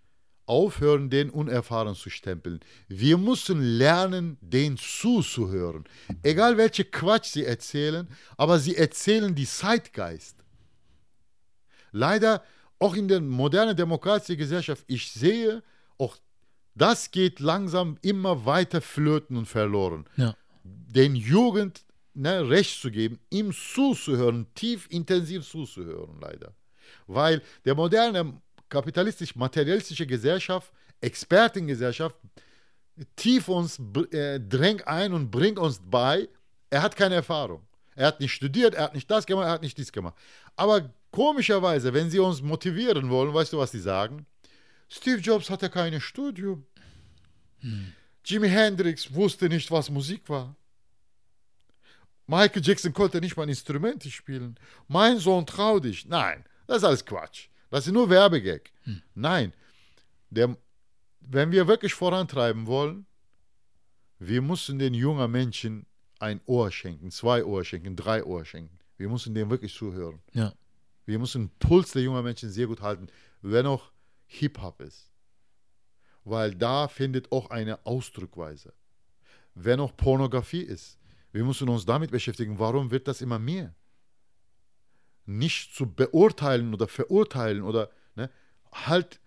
[0.50, 2.60] aufhören, den unerfahren zu stempeln.
[2.88, 5.86] Wir müssen lernen, den zuzuhören.
[6.24, 10.38] Egal welche Quatsch sie erzählen, aber sie erzählen die Zeitgeist.
[11.92, 12.44] Leider
[12.80, 15.62] auch in der modernen demokratischen Gesellschaft, ich sehe,
[15.98, 16.18] auch
[16.76, 20.06] das geht langsam immer weiter flöten und verloren.
[20.16, 20.36] Ja.
[20.64, 26.54] Den Jugend ne, Recht zu geben, ihm zuzuhören, tief intensiv zuzuhören, leider.
[27.08, 30.72] Weil der moderne kapitalistisch-materialistische Gesellschaft,
[31.02, 32.16] Expertengesellschaft,
[33.16, 33.80] tief uns
[34.12, 36.28] äh, drängt ein und bringt uns bei,
[36.70, 37.66] er hat keine Erfahrung.
[37.96, 40.16] Er hat nicht studiert, er hat nicht das gemacht, er hat nicht dies gemacht.
[40.56, 44.26] Aber komischerweise, wenn sie uns motivieren wollen, weißt du, was sie sagen?
[44.88, 46.66] Steve Jobs hatte kein Studium.
[47.60, 47.94] Hm.
[48.24, 50.56] Jimi Hendrix wusste nicht, was Musik war.
[52.28, 54.58] Michael Jackson konnte nicht mal Instrumente spielen.
[54.88, 56.06] Mein Sohn trau dich.
[56.06, 57.49] Nein, das ist alles Quatsch.
[57.70, 58.72] Das ist nur Werbegag.
[58.84, 59.02] Hm.
[59.16, 59.54] Nein,
[60.30, 60.58] der,
[61.20, 63.06] wenn wir wirklich vorantreiben wollen,
[64.20, 65.86] wir müssen den jungen Menschen
[66.20, 68.78] ein Ohr schenken, zwei Ohr schenken, drei Ohr schenken.
[68.98, 70.20] Wir müssen dem wirklich zuhören.
[70.34, 70.54] Ja.
[71.06, 73.08] Wir müssen den Puls der jungen Menschen sehr gut halten,
[73.42, 73.92] wenn auch
[74.26, 75.10] Hip-Hop ist.
[76.26, 78.74] Weil da findet auch eine Ausdruckweise.
[79.56, 81.00] Wenn auch Pornografie ist.
[81.32, 83.74] Wir müssen uns damit beschäftigen, warum wird das immer mehr?
[85.30, 88.30] Nicht zu beurteilen oder verurteilen oder ne,
[88.72, 89.20] halt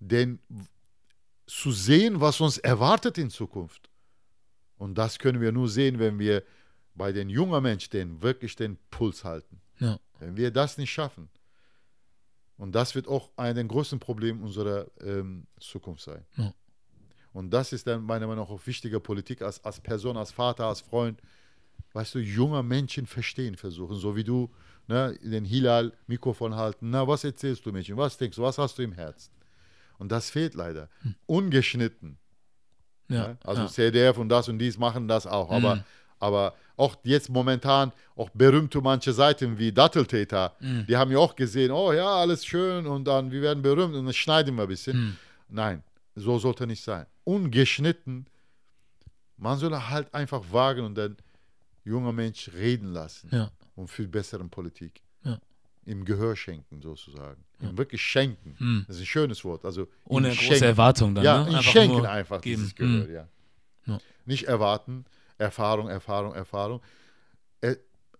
[0.00, 0.40] den
[1.46, 3.88] zu sehen, was uns erwartet in Zukunft.
[4.76, 6.42] Und das können wir nur sehen, wenn wir
[6.94, 9.60] bei den jungen Menschen den, wirklich den Puls halten.
[9.78, 9.98] Ja.
[10.18, 11.28] Wenn wir das nicht schaffen.
[12.56, 16.24] Und das wird auch ein der größten Probleme unserer ähm, Zukunft sein.
[16.36, 16.52] Ja.
[17.32, 20.66] Und das ist dann meiner Meinung nach auch wichtige Politik als, als Person, als Vater,
[20.66, 21.20] als Freund,
[21.92, 24.50] weißt du, junger Menschen verstehen versuchen, so wie du
[24.90, 26.90] ne, den Hilal Mikrofon halten.
[26.90, 27.96] Na, was erzählst du, Mädchen?
[27.96, 28.42] Was denkst du?
[28.42, 29.30] Was hast du im Herzen?
[29.98, 30.88] Und das fehlt leider.
[31.02, 31.14] Hm.
[31.26, 32.18] Ungeschnitten.
[33.08, 33.38] Ja, ne?
[33.44, 33.68] Also ja.
[33.68, 35.50] CDF und das und dies machen das auch.
[35.50, 35.82] Aber, mhm.
[36.18, 40.86] aber auch jetzt momentan, auch berühmte manche Seiten wie Datteltäter, mhm.
[40.88, 44.04] die haben ja auch gesehen, oh ja, alles schön und dann, wir werden berühmt und
[44.04, 44.96] dann schneiden wir ein bisschen.
[44.96, 45.16] Mhm.
[45.48, 45.82] Nein,
[46.16, 47.06] so sollte nicht sein.
[47.24, 48.26] Ungeschnitten.
[49.36, 51.16] Man soll halt einfach wagen und dann
[51.84, 53.28] junger Mensch reden lassen.
[53.32, 53.50] Ja.
[53.80, 55.02] Und viel besseren Politik.
[55.24, 55.40] Ja.
[55.86, 57.42] Im Gehör schenken, sozusagen.
[57.60, 57.70] Ja.
[57.70, 58.54] Ihm wirklich schenken.
[58.58, 58.84] Hm.
[58.86, 59.64] Das ist ein schönes Wort.
[59.64, 60.64] Also Ohne große schenken.
[60.64, 61.24] Erwartung dann.
[61.24, 61.56] Ja, ne?
[61.56, 62.56] einfach schenken einfach geben.
[62.56, 63.14] dieses Gehör, hm.
[63.14, 63.28] ja.
[64.26, 65.06] Nicht erwarten,
[65.38, 66.82] Erfahrung, Erfahrung, Erfahrung.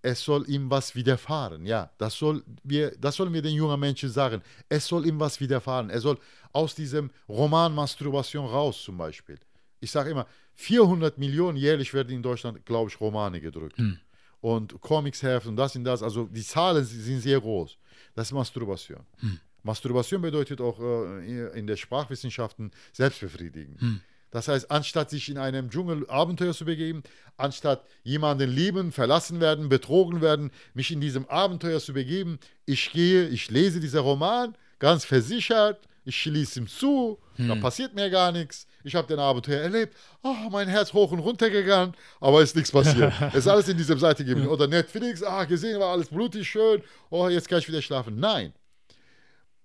[0.00, 1.90] Es soll ihm was widerfahren, ja.
[1.98, 4.40] Das, soll wir, das sollen wir den jungen Menschen sagen.
[4.70, 5.90] Es soll ihm was widerfahren.
[5.90, 6.18] Er soll
[6.52, 9.38] aus diesem Roman Masturbation raus, zum Beispiel.
[9.78, 13.76] Ich sage immer, 400 Millionen jährlich werden in Deutschland, glaube ich, Romane gedrückt.
[13.76, 13.98] Hm.
[14.40, 16.02] Und Comicshefte und das und das.
[16.02, 17.76] Also die Zahlen sind sehr groß.
[18.14, 19.00] Das ist Masturbation.
[19.18, 19.38] Hm.
[19.62, 23.76] Masturbation bedeutet auch äh, in der Sprachwissenschaften Selbstbefriedigen.
[23.78, 24.00] Hm.
[24.30, 27.02] Das heißt, anstatt sich in einem Dschungel Abenteuer zu begeben,
[27.36, 33.26] anstatt jemanden lieben, verlassen werden, betrogen werden, mich in diesem Abenteuer zu begeben, ich gehe,
[33.26, 35.80] ich lese diesen Roman, ganz versichert,
[36.10, 37.48] ich schließe ihm zu, hm.
[37.48, 38.66] da passiert mir gar nichts.
[38.82, 39.96] Ich habe den Abenteuer erlebt.
[40.22, 43.12] Oh, mein Herz hoch und runter gegangen, aber ist nichts passiert.
[43.28, 44.48] es ist alles in diesem Seite gegeben.
[44.48, 46.82] Oder Netflix, ah, gesehen, war alles blutig schön.
[47.10, 48.18] Oh, jetzt kann ich wieder schlafen.
[48.18, 48.52] Nein.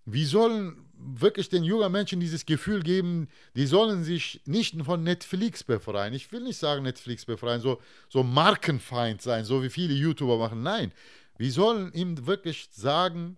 [0.05, 5.63] Wie sollen wirklich den jungen Menschen dieses Gefühl geben, die sollen sich nicht von Netflix
[5.63, 6.13] befreien.
[6.13, 10.63] Ich will nicht sagen Netflix befreien, so, so Markenfeind sein, so wie viele YouTuber machen.
[10.63, 10.91] Nein,
[11.37, 13.37] wir sollen ihm wirklich sagen,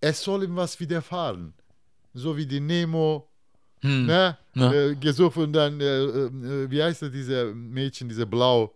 [0.00, 1.54] es soll ihm was widerfahren.
[2.12, 3.28] So wie die Nemo,
[3.80, 4.06] hm.
[4.06, 4.36] ne?
[4.54, 4.72] Ja.
[4.72, 8.74] Äh, gesucht und dann, äh, äh, wie heißt das, diese Mädchen, diese Blau,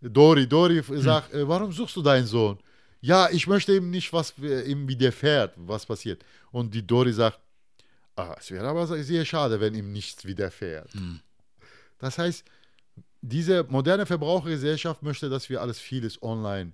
[0.00, 1.00] Dori, Dori hm.
[1.00, 1.46] sagt, hm.
[1.46, 2.58] warum suchst du deinen Sohn?
[3.02, 6.24] Ja, ich möchte ihm nicht, was äh, ihm widerfährt, was passiert.
[6.50, 7.38] Und die Dori sagt,
[8.20, 10.92] Ah, es wäre aber sehr schade, wenn ihm nichts widerfährt.
[10.92, 11.20] Hm.
[11.98, 12.44] Das heißt,
[13.22, 16.72] diese moderne Verbrauchergesellschaft möchte, dass wir alles vieles online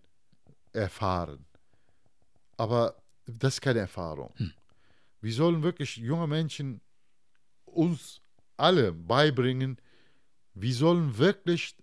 [0.73, 1.45] erfahren.
[2.57, 2.97] Aber
[3.27, 4.33] das ist keine Erfahrung.
[4.37, 4.53] Hm.
[5.21, 6.81] Wir sollen wirklich junge Menschen
[7.65, 8.21] uns
[8.57, 9.79] alle beibringen,
[10.55, 11.77] wir sollen wirklich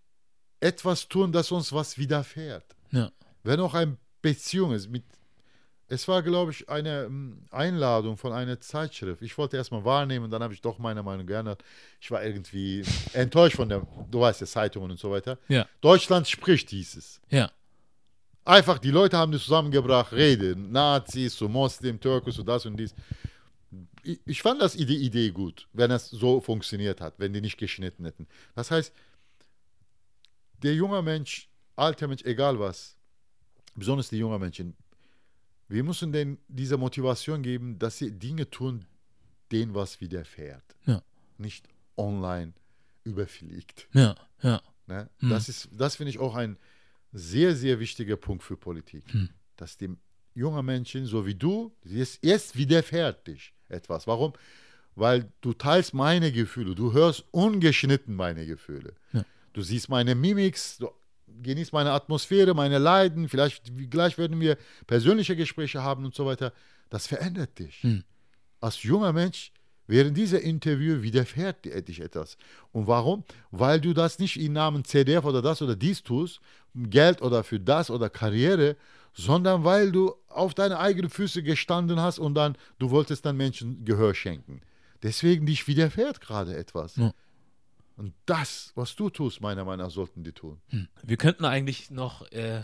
[0.60, 2.76] etwas tun, das uns was widerfährt.
[2.91, 3.11] Ja.
[3.43, 5.03] Wenn auch eine Beziehung ist mit
[5.93, 9.22] es war, glaube ich, eine ähm, Einladung von einer Zeitschrift.
[9.22, 11.64] Ich wollte erstmal wahrnehmen, dann habe ich doch meine Meinung geändert.
[12.01, 12.84] Ich war irgendwie
[13.14, 15.38] enttäuscht von der, du weißt ja, Zeitungen und so weiter.
[15.47, 15.68] Ja.
[15.81, 17.22] Deutschland spricht, hieß es.
[17.30, 17.51] Ja.
[18.45, 22.94] Einfach, die Leute haben das zusammengebracht, Rede, Nazis, so Muslim, Türkis, so das und dies.
[24.03, 27.57] Ich, ich fand das die Idee gut, wenn es so funktioniert hat, wenn die nicht
[27.57, 28.28] geschnitten hätten.
[28.53, 28.94] Das heißt,
[30.61, 32.98] der junge Mensch, alter Mensch, egal was,
[33.76, 34.76] besonders die jungen Menschen,
[35.70, 38.86] wir müssen denen diese Motivation geben, dass sie Dinge tun,
[39.52, 40.64] denen was widerfährt.
[40.86, 41.02] Ja.
[41.38, 41.68] Nicht
[41.98, 42.53] online
[43.06, 43.88] überfliegt.
[43.94, 44.61] Ja, ja.
[44.88, 45.10] Ne?
[45.20, 45.30] Hm.
[45.30, 46.57] Das, ist, das finde ich auch ein
[47.14, 49.03] sehr, sehr wichtiger Punkt für Politik.
[49.14, 49.30] Hm.
[49.56, 49.98] Dass dem
[50.34, 54.07] jungen Menschen, so wie du, jetzt, jetzt widerfährt dich etwas.
[54.07, 54.34] Warum?
[54.95, 58.94] Weil du teilst meine Gefühle, du hörst ungeschnitten meine Gefühle.
[59.11, 59.26] Ja.
[59.53, 60.90] Du siehst meine Mimics, du
[61.41, 64.57] genieße meine Atmosphäre, meine Leiden, vielleicht gleich werden wir
[64.88, 66.53] persönliche Gespräche haben und so weiter.
[66.90, 67.81] Das verändert dich.
[67.84, 68.03] Hm.
[68.60, 69.52] Als junger Mensch,
[69.88, 72.38] während dieser Interview widerfährt dich etwas.
[72.72, 73.23] Und warum?
[73.52, 76.40] Weil du das nicht im Namen CDF oder das oder dies tust,
[76.76, 78.76] Geld oder für das oder Karriere,
[79.14, 83.86] sondern weil du auf deine eigenen Füße gestanden hast und dann, du wolltest dann Menschen
[83.86, 84.62] Gehör schenken.
[85.04, 86.95] Deswegen dich widerfährt gerade etwas.
[86.95, 87.14] Ja.
[87.95, 90.60] Und das, was du tust, meiner Meinung nach, sollten die tun.
[90.70, 90.88] Hm.
[91.04, 92.62] Wir könnten eigentlich noch äh,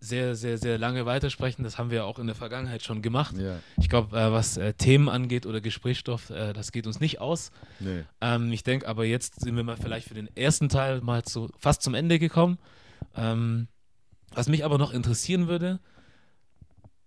[0.00, 1.62] sehr, sehr, sehr lange weitersprechen.
[1.62, 3.36] Das haben wir auch in der Vergangenheit schon gemacht.
[3.38, 3.60] Ja.
[3.76, 7.50] Ich glaube, äh, was äh, Themen angeht oder Gesprächsstoff, äh, das geht uns nicht aus.
[7.80, 8.04] Nee.
[8.20, 11.48] Ähm, ich denke aber, jetzt sind wir mal vielleicht für den ersten Teil mal zu,
[11.58, 12.58] fast zum Ende gekommen.
[13.16, 13.68] Ähm,
[14.32, 15.80] was mich aber noch interessieren würde,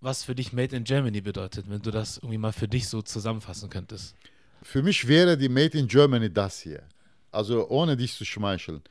[0.01, 3.01] was für dich Made in Germany bedeutet, wenn du das irgendwie mal für dich so
[3.01, 4.15] zusammenfassen könntest.
[4.63, 6.83] Für mich wäre die Made in Germany das hier
[7.31, 8.81] also ohne dich zu schmeicheln,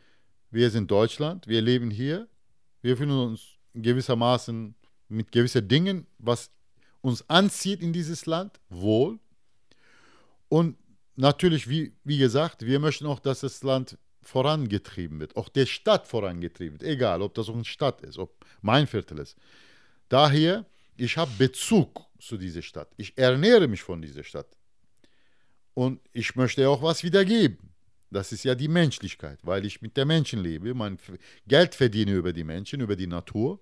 [0.50, 2.28] wir sind Deutschland, wir leben hier,
[2.82, 4.74] wir fühlen uns gewissermaßen
[5.08, 6.50] mit gewissen Dingen, was
[7.00, 9.18] uns anzieht in dieses Land, wohl.
[10.48, 10.76] Und
[11.16, 16.06] natürlich, wie, wie gesagt, wir möchten auch, dass das Land vorangetrieben wird, auch der Stadt
[16.06, 19.36] vorangetrieben wird, egal ob das auch eine Stadt ist, ob mein Viertel ist.
[20.08, 20.66] Daher,
[20.96, 22.90] ich habe Bezug zu dieser Stadt.
[22.96, 24.48] Ich ernähre mich von dieser Stadt.
[25.74, 27.70] Und ich möchte auch was wiedergeben.
[28.10, 30.74] Das ist ja die Menschlichkeit, weil ich mit der Menschen lebe.
[30.74, 30.98] Mein
[31.46, 33.60] Geld verdiene über die Menschen, über die Natur.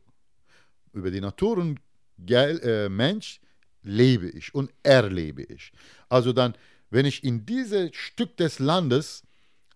[0.93, 1.81] Über die Natur und
[2.19, 3.41] Geld, äh, Mensch
[3.83, 5.73] lebe ich und erlebe ich.
[6.09, 6.57] Also dann,
[6.91, 9.26] wenn ich in dieses Stück des Landes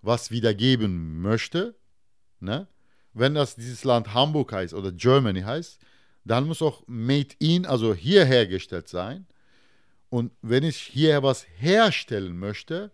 [0.02, 1.74] was wiedergeben möchte,
[2.40, 2.66] ne,
[3.12, 5.78] wenn das dieses Land Hamburg heißt oder Germany heißt,
[6.24, 9.27] dann muss auch made in, also hier hergestellt sein.
[10.10, 12.90] Und wenn ich hier was herstellen möchte,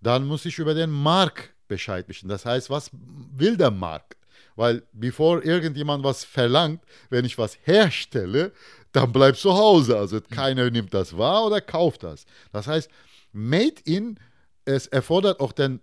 [0.00, 2.28] dann muss ich über den Markt Bescheid wissen.
[2.28, 4.16] Das heißt, was will der Markt?
[4.56, 8.52] Weil bevor irgendjemand was verlangt, wenn ich was herstelle,
[8.92, 9.96] dann bleib zu Hause.
[9.96, 12.26] Also keiner nimmt das wahr oder kauft das.
[12.52, 12.90] Das heißt,
[13.32, 14.18] Made in,
[14.64, 15.80] es erfordert auch den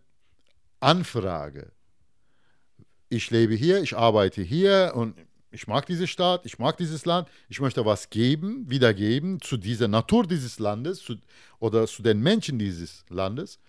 [0.80, 1.72] Anfrage.
[3.10, 5.16] Ich lebe hier, ich arbeite hier und
[5.52, 9.88] ich mag diese Stadt, ich mag dieses Land, ich möchte was geben, wiedergeben zu dieser
[9.88, 11.16] Natur dieses Landes zu,
[11.60, 13.60] oder zu den Menschen dieses Landes,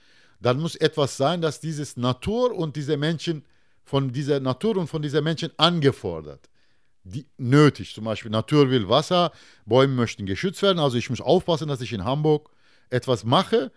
[0.40, 3.44] dann muss etwas sein, dass dieses Natur und diese Menschen
[3.85, 6.48] von dieser Natur und von diesen Menschen angefordert
[7.09, 7.94] die, nötig.
[7.94, 9.32] Zum Beispiel Natur will Wasser,
[9.66, 10.78] Bäume möchten geschützt werden.
[10.78, 12.51] Also ich muss aufpassen, dass ich in Hamburg
[12.90, 13.72] etwas mache,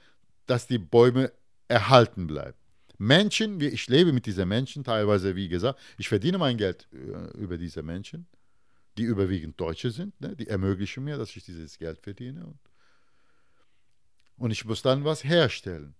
[0.45, 1.31] dass die Bäume
[1.67, 2.57] erhalten bleiben.
[3.01, 7.57] Menschen, ich lebe mit diesen Menschen, teilweise, wie gesagt, ich verdiene mein Geld äh, über
[7.57, 8.27] diese Menschen,
[8.95, 10.35] die überwiegend Deutsche sind, ne?
[10.35, 12.45] die ermöglichen mir, dass ich dieses Geld verdiene.
[12.45, 12.59] Und,
[14.37, 15.95] und ich muss dann was herstellen.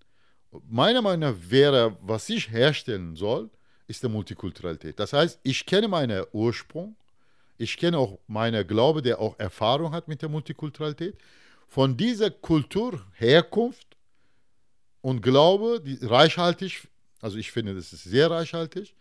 [0.69, 3.49] Meiner Meinung nach wäre, was ich herstellen soll,
[3.87, 4.99] ist die Multikulturalität.
[4.99, 6.95] Das heißt, ich kenne meinen Ursprung,
[7.57, 11.15] ich kenne auch meinen Glaube, der auch Erfahrung hat mit der Multikulturalität.
[11.67, 13.90] Von dieser Kultur, Herkunft
[15.01, 16.87] und Glaube, die reichhaltig,
[17.19, 18.95] also ich finde, das ist sehr reichhaltig,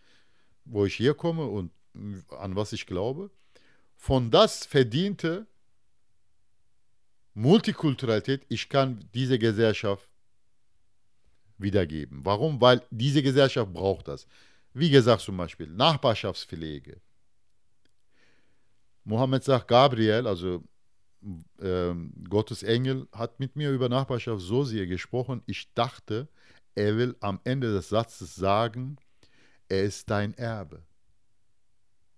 [0.65, 1.71] wo ich herkomme und
[2.29, 3.29] an was ich glaube.
[3.97, 5.45] Von das verdiente
[7.33, 10.09] Multikulturalität, ich kann diese Gesellschaft
[11.57, 12.25] wiedergeben.
[12.25, 12.59] Warum?
[12.59, 14.27] Weil diese Gesellschaft braucht das.
[14.73, 16.99] Wie gesagt, zum Beispiel Nachbarschaftspflege,
[19.03, 20.63] Mohammed sagt, Gabriel, also
[21.59, 21.93] äh,
[22.29, 26.27] Gottes Engel, hat mit mir über Nachbarschaft so sehr gesprochen, ich dachte,
[26.75, 28.97] er will am Ende des Satzes sagen,
[29.67, 30.83] er ist dein Erbe.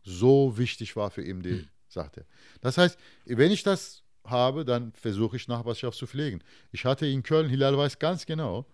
[0.03, 1.69] So wichtig war für ihn, die, hm.
[1.87, 2.25] sagt er.
[2.61, 6.43] Das heißt, wenn ich das habe, dann versuche ich Nachbarschaft zu pflegen.
[6.71, 8.65] Ich hatte in Köln, Hilal weiß ganz genau,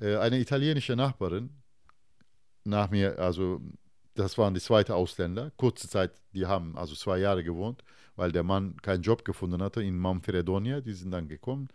[0.00, 1.50] äh, eine italienische Nachbarin
[2.64, 3.60] nach mir, also
[4.14, 5.52] das waren die zweite Ausländer.
[5.56, 7.82] Kurze Zeit, die haben also zwei Jahre gewohnt,
[8.16, 10.80] weil der Mann keinen Job gefunden hatte in Manfredonia.
[10.80, 11.68] Die sind dann gekommen.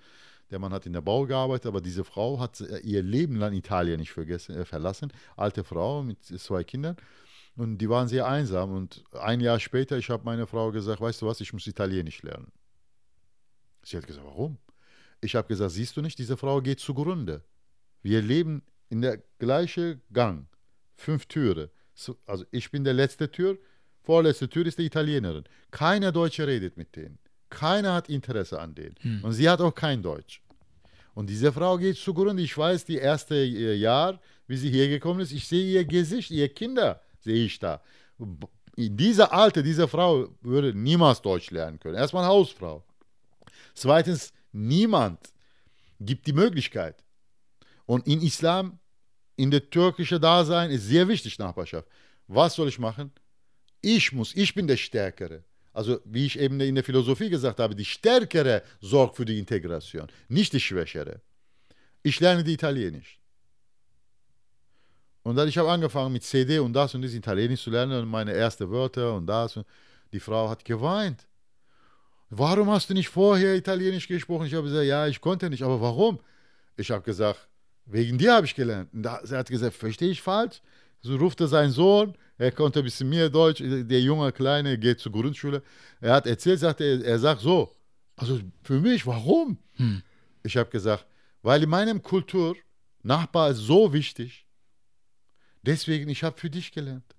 [0.49, 3.99] Der Mann hat in der Bau gearbeitet, aber diese Frau hat ihr Leben lang Italien
[3.99, 5.13] nicht vergessen, äh, verlassen.
[5.37, 6.97] Alte Frau mit zwei Kindern.
[7.55, 8.73] Und die waren sehr einsam.
[8.73, 12.21] Und ein Jahr später, ich habe meiner Frau gesagt, weißt du was, ich muss Italienisch
[12.23, 12.51] lernen.
[13.83, 14.57] Sie hat gesagt, warum?
[15.21, 17.43] Ich habe gesagt, siehst du nicht, diese Frau geht zugrunde.
[18.01, 20.47] Wir leben in der gleichen Gang,
[20.95, 21.69] fünf Türen
[22.25, 23.57] also ich bin der letzte Tür,
[24.11, 25.45] vorletzte Tür ist die Italienerin.
[25.71, 27.17] Keiner Deutsche redet mit denen.
[27.49, 28.95] Keiner hat Interesse an denen.
[28.99, 29.23] Hm.
[29.23, 30.41] Und sie hat auch kein Deutsch.
[31.13, 32.43] Und diese Frau geht zugrunde.
[32.43, 36.29] Ich weiß, die erste äh, Jahr, wie sie hier gekommen ist, ich sehe ihr Gesicht,
[36.29, 37.81] ihr Kinder sehe ich da.
[38.75, 41.95] Diese alte, diese Frau würde niemals Deutsch lernen können.
[41.95, 42.83] Erstmal Hausfrau.
[43.73, 45.19] Zweitens, niemand
[46.01, 46.97] gibt die Möglichkeit.
[47.85, 48.77] Und in Islam
[49.37, 51.87] in der türkischen Dasein ist sehr wichtig Nachbarschaft.
[52.27, 53.11] Was soll ich machen?
[53.81, 55.43] Ich muss, ich bin der Stärkere.
[55.73, 60.07] Also wie ich eben in der Philosophie gesagt habe, die Stärkere sorgt für die Integration,
[60.27, 61.21] nicht die Schwächere.
[62.03, 63.19] Ich lerne die Italienisch.
[65.23, 68.09] Und dann ich habe angefangen mit CD und das und das Italienisch zu lernen und
[68.09, 69.55] meine ersten Wörter und das.
[69.55, 69.65] Und
[70.11, 71.27] die Frau hat geweint.
[72.29, 74.47] Warum hast du nicht vorher Italienisch gesprochen?
[74.47, 75.63] Ich habe gesagt, ja, ich konnte nicht.
[75.63, 76.19] Aber warum?
[76.75, 77.47] Ich habe gesagt,
[77.85, 78.93] Wegen dir habe ich gelernt.
[78.93, 80.61] Und da, er hat gesagt, verstehe ich falsch?
[81.01, 85.11] So rufte sein Sohn, er konnte ein bisschen mehr Deutsch, der junge Kleine geht zur
[85.11, 85.61] Grundschule.
[85.99, 87.71] Er hat erzählt, sagte er, er sagt so,
[88.15, 89.57] also für mich, warum?
[89.73, 90.01] Hm.
[90.43, 91.05] Ich habe gesagt,
[91.43, 92.55] weil in meinem Kultur
[93.03, 94.45] Nachbar ist so wichtig.
[95.63, 97.15] Deswegen, ich habe für dich gelernt.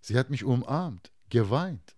[0.00, 1.94] Sie hat mich umarmt, geweint.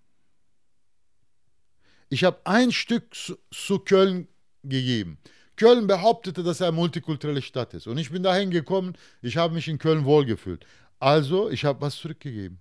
[2.09, 4.29] Ich habe ein Stück zu, zu Köln
[4.65, 5.19] gegeben.
[5.57, 7.87] Köln behauptete, dass er eine multikulturelle Stadt ist.
[7.87, 10.65] Und ich bin dahin gekommen, ich habe mich in Köln wohlgefühlt.
[11.01, 12.61] Also, ich habe was zurückgegeben.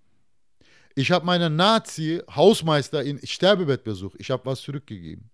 [0.95, 5.29] Ich habe meinen Nazi-Hausmeister in Sterbebettbesuch, ich habe was zurückgegeben.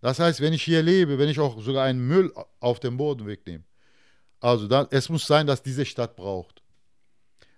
[0.00, 3.26] Das heißt, wenn ich hier lebe, wenn ich auch sogar einen Müll auf dem Boden
[3.26, 3.64] wegnehme,
[4.40, 6.62] also dann, es muss sein, dass diese Stadt braucht.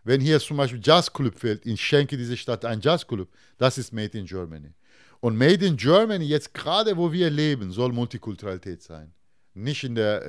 [0.05, 3.29] Wenn hier zum Beispiel Jazzclub fehlt, ich schenke diese Stadt einen Jazzclub,
[3.59, 4.73] das ist Made in Germany.
[5.21, 9.13] Und Made in Germany, jetzt gerade wo wir leben, soll Multikulturalität sein.
[9.55, 10.23] nicht in der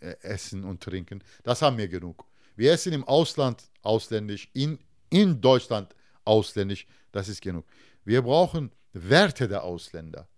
[0.00, 1.22] äh, Essen und Trinken.
[1.42, 2.26] Das haben wir genug.
[2.56, 4.78] Wir essen im Ausland ausländisch, in,
[5.10, 5.94] in Deutschland
[6.24, 6.86] ausländisch.
[7.12, 7.64] Das ist genug.
[8.04, 10.28] Wir brauchen Werte der Ausländer.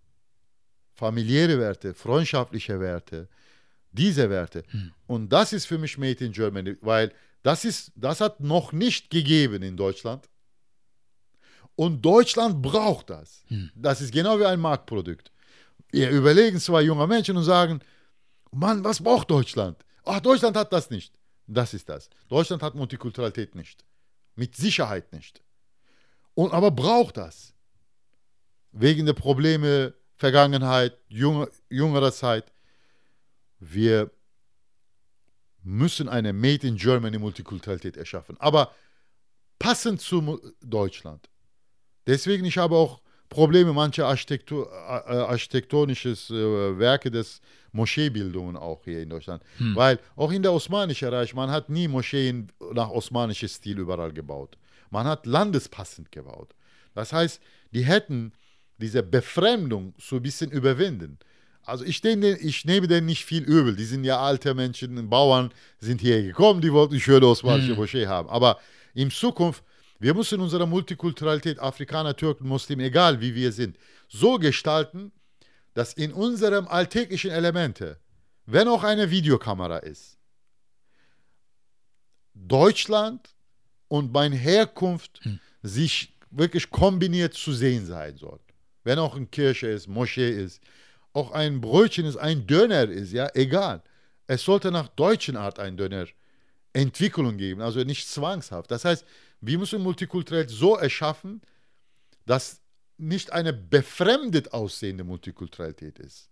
[0.94, 3.28] Familiäre Werte, freundschaftliche Werte,
[3.93, 4.62] diese Werte.
[4.70, 4.93] Hm.
[5.06, 7.12] Und das ist für mich Made in Germany, weil
[7.43, 10.28] das, ist, das hat noch nicht gegeben in Deutschland.
[11.74, 13.44] Und Deutschland braucht das.
[13.48, 13.70] Hm.
[13.74, 15.30] Das ist genau wie ein Marktprodukt.
[15.90, 17.80] Wir überlegen zwei junge Menschen und sagen,
[18.51, 19.84] Mann, was braucht Deutschland?
[20.05, 21.12] Ach, Deutschland hat das nicht.
[21.47, 22.10] Das ist das.
[22.28, 23.85] Deutschland hat Multikulturalität nicht.
[24.35, 25.43] Mit Sicherheit nicht.
[26.35, 27.55] Und aber braucht das.
[28.73, 32.52] Wegen der Probleme Vergangenheit, junge, jüngerer Zeit.
[33.59, 34.10] Wir
[35.62, 38.36] müssen eine Made in Germany Multikulturalität erschaffen.
[38.39, 38.74] Aber
[39.59, 41.28] passend zu Deutschland.
[42.06, 47.40] Deswegen, ich habe auch Probleme, manche Architektur, architektonisches äh, Werke des
[47.73, 49.43] Moscheebildungen auch hier in Deutschland.
[49.59, 49.77] Hm.
[49.77, 54.57] Weil auch in der Osmanischen Reich, man hat nie Moscheen nach osmanischem Stil überall gebaut.
[54.90, 56.55] Man hat landespassend gebaut.
[56.94, 57.40] Das heißt,
[57.73, 58.32] die hätten
[58.78, 61.19] diese Befremdung so ein bisschen überwinden.
[61.62, 63.74] Also ich, denke, ich nehme denen nicht viel übel.
[63.74, 65.51] Die sind ja alte Menschen, Bauern
[65.81, 67.77] sind hier gekommen, die wollten schöne osmanische hm.
[67.77, 68.28] Moschee haben.
[68.28, 68.59] Aber
[68.94, 69.65] in Zukunft
[69.98, 73.77] wir müssen unsere Multikulturalität, Afrikaner, Türken, Muslimen, egal wie wir sind,
[74.09, 75.12] so gestalten,
[75.74, 77.98] dass in unserem alltäglichen Elemente,
[78.47, 80.18] wenn auch eine Videokamera ist,
[82.35, 83.35] Deutschland
[83.89, 85.40] und meine Herkunft hm.
[85.62, 88.40] sich wirklich kombiniert zu sehen sein soll.
[88.85, 90.62] Wenn auch eine Kirche ist, Moschee ist,
[91.12, 93.82] auch ein Brötchen ist, ein Döner ist, ja, egal.
[94.27, 96.06] Es sollte nach deutschen Art ein Döner
[96.73, 98.70] Entwicklung geben, also nicht zwangshaft.
[98.70, 99.05] Das heißt,
[99.40, 101.42] wir müssen Multikulturell so erschaffen,
[102.24, 102.60] dass
[102.98, 106.30] nicht eine befremdet aussehende Multikulturalität ist.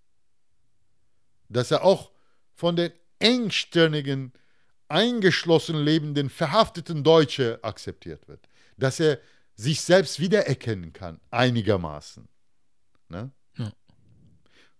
[1.48, 2.10] Dass er auch
[2.54, 4.32] von den engstirnigen,
[4.88, 8.48] eingeschlossen lebenden, verhafteten Deutsche akzeptiert wird.
[8.76, 9.18] Dass er
[9.54, 12.28] sich selbst wiedererkennen kann, einigermaßen.
[13.08, 13.30] Ne?
[13.56, 13.72] Ja.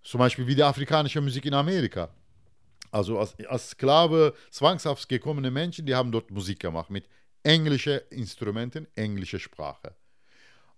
[0.03, 2.11] Zum Beispiel wie die afrikanische Musik in Amerika.
[2.91, 7.09] Also als, als Sklave, zwangshaft gekommene Menschen, die haben dort Musik gemacht mit
[7.45, 9.95] englische Instrumenten, englische Sprache.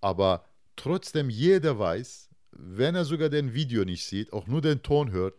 [0.01, 0.44] Aber
[0.76, 5.35] trotzdem jeder weiß, wenn er sogar den Video nicht sieht, auch nur den Ton hört,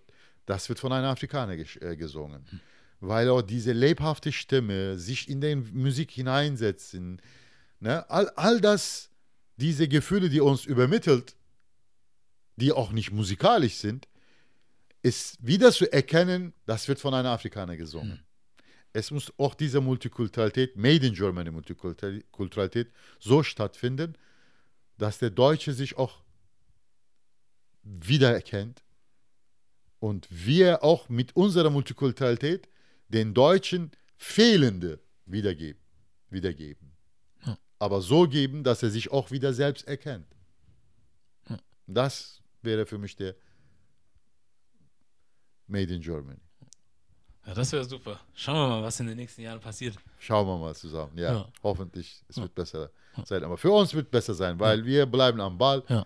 [0.45, 2.45] das wird von einem Afrikaner äh, gesungen.
[2.49, 2.59] Hm.
[2.99, 7.21] Weil auch diese lebhafte Stimme, sich in die Musik hineinsetzen,
[7.79, 9.11] ne, all, all das,
[9.57, 11.35] diese Gefühle, die uns übermittelt,
[12.55, 14.07] die auch nicht musikalisch sind,
[15.03, 18.23] ist wieder zu erkennen, das wird von einem Afrikaner gesungen.
[18.97, 24.17] Hm es muss auch diese Multikulturalität, Made in Germany Multikulturalität, so stattfinden,
[24.97, 26.23] dass der Deutsche sich auch
[27.83, 28.81] wiedererkennt
[29.99, 32.67] und wir auch mit unserer Multikulturalität
[33.07, 35.81] den Deutschen fehlende wiedergeben.
[36.31, 36.91] wiedergeben.
[37.45, 37.57] Ja.
[37.77, 40.35] Aber so geben, dass er sich auch wieder selbst erkennt.
[41.49, 41.59] Ja.
[41.85, 43.35] Das wäre für mich der
[45.67, 46.46] Made in Germany.
[47.47, 48.19] Ja, das wäre super.
[48.35, 49.95] Schauen wir mal, was in den nächsten Jahren passiert.
[50.19, 51.17] Schauen wir mal zusammen.
[51.17, 51.47] Ja, ja.
[51.63, 52.43] hoffentlich, es ja.
[52.43, 52.91] wird besser
[53.23, 53.41] sein.
[53.45, 55.81] Aber für uns wird es besser sein, weil wir bleiben am Ball.
[55.87, 56.05] Ja.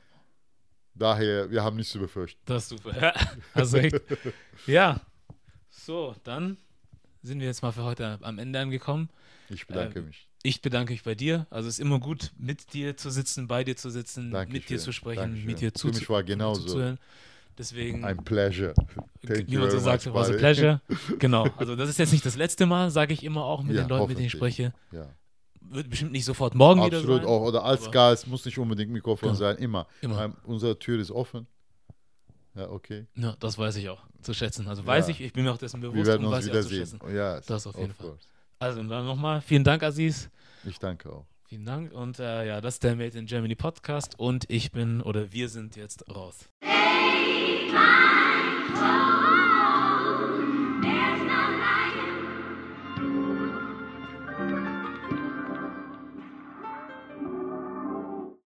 [0.94, 2.40] Daher, wir haben nichts zu befürchten.
[2.46, 2.96] Das ist super.
[3.02, 3.14] Ja,
[3.56, 4.00] hast recht.
[4.68, 5.02] ja,
[5.70, 6.58] so, dann
[7.24, 9.10] sind wir jetzt mal für heute am Ende angekommen.
[9.50, 10.28] Ich bedanke ähm, mich.
[10.44, 11.48] Ich bedanke mich bei dir.
[11.50, 14.54] Also es ist immer gut, mit dir zu sitzen, bei dir zu sitzen, Dankeschön.
[14.54, 15.46] mit dir zu sprechen, Dankeschön.
[15.48, 15.96] mit dir zuzuhören.
[15.96, 16.98] Für mich war genauso.
[17.62, 18.04] Deswegen.
[18.04, 18.74] Ein Pleasure.
[19.24, 20.82] Thank wie man so sagt, was a pleasure.
[21.20, 21.48] genau.
[21.58, 23.90] Also das ist jetzt nicht das letzte Mal, sage ich immer auch mit ja, den
[23.90, 24.74] Leuten, mit denen ich spreche.
[24.92, 25.06] Ja.
[25.62, 27.20] Wird bestimmt nicht sofort morgen Absolut wieder sein.
[27.20, 27.48] Absolut auch.
[27.48, 29.40] Oder als Gast muss nicht unbedingt Mikrofon genau.
[29.40, 29.58] sein.
[29.58, 29.86] Immer.
[30.02, 30.24] immer.
[30.24, 31.46] Ähm, unsere Tür ist offen.
[32.56, 33.06] Ja, okay.
[33.14, 34.68] Ja, das weiß ich auch zu schätzen.
[34.68, 35.12] Also weiß ja.
[35.12, 35.98] ich, ich bin mir auch dessen bewusst.
[35.98, 37.00] Wir werden uns wiedersehen.
[37.14, 38.18] Ja, das auf jeden Fall.
[38.58, 40.32] Also dann nochmal vielen Dank, Aziz.
[40.66, 41.28] Ich danke auch.
[41.46, 45.02] Vielen Dank und äh, ja, das ist der Made in Germany Podcast und ich bin
[45.02, 46.50] oder wir sind jetzt raus.
[47.72, 47.78] Hey,
[48.74, 49.11] my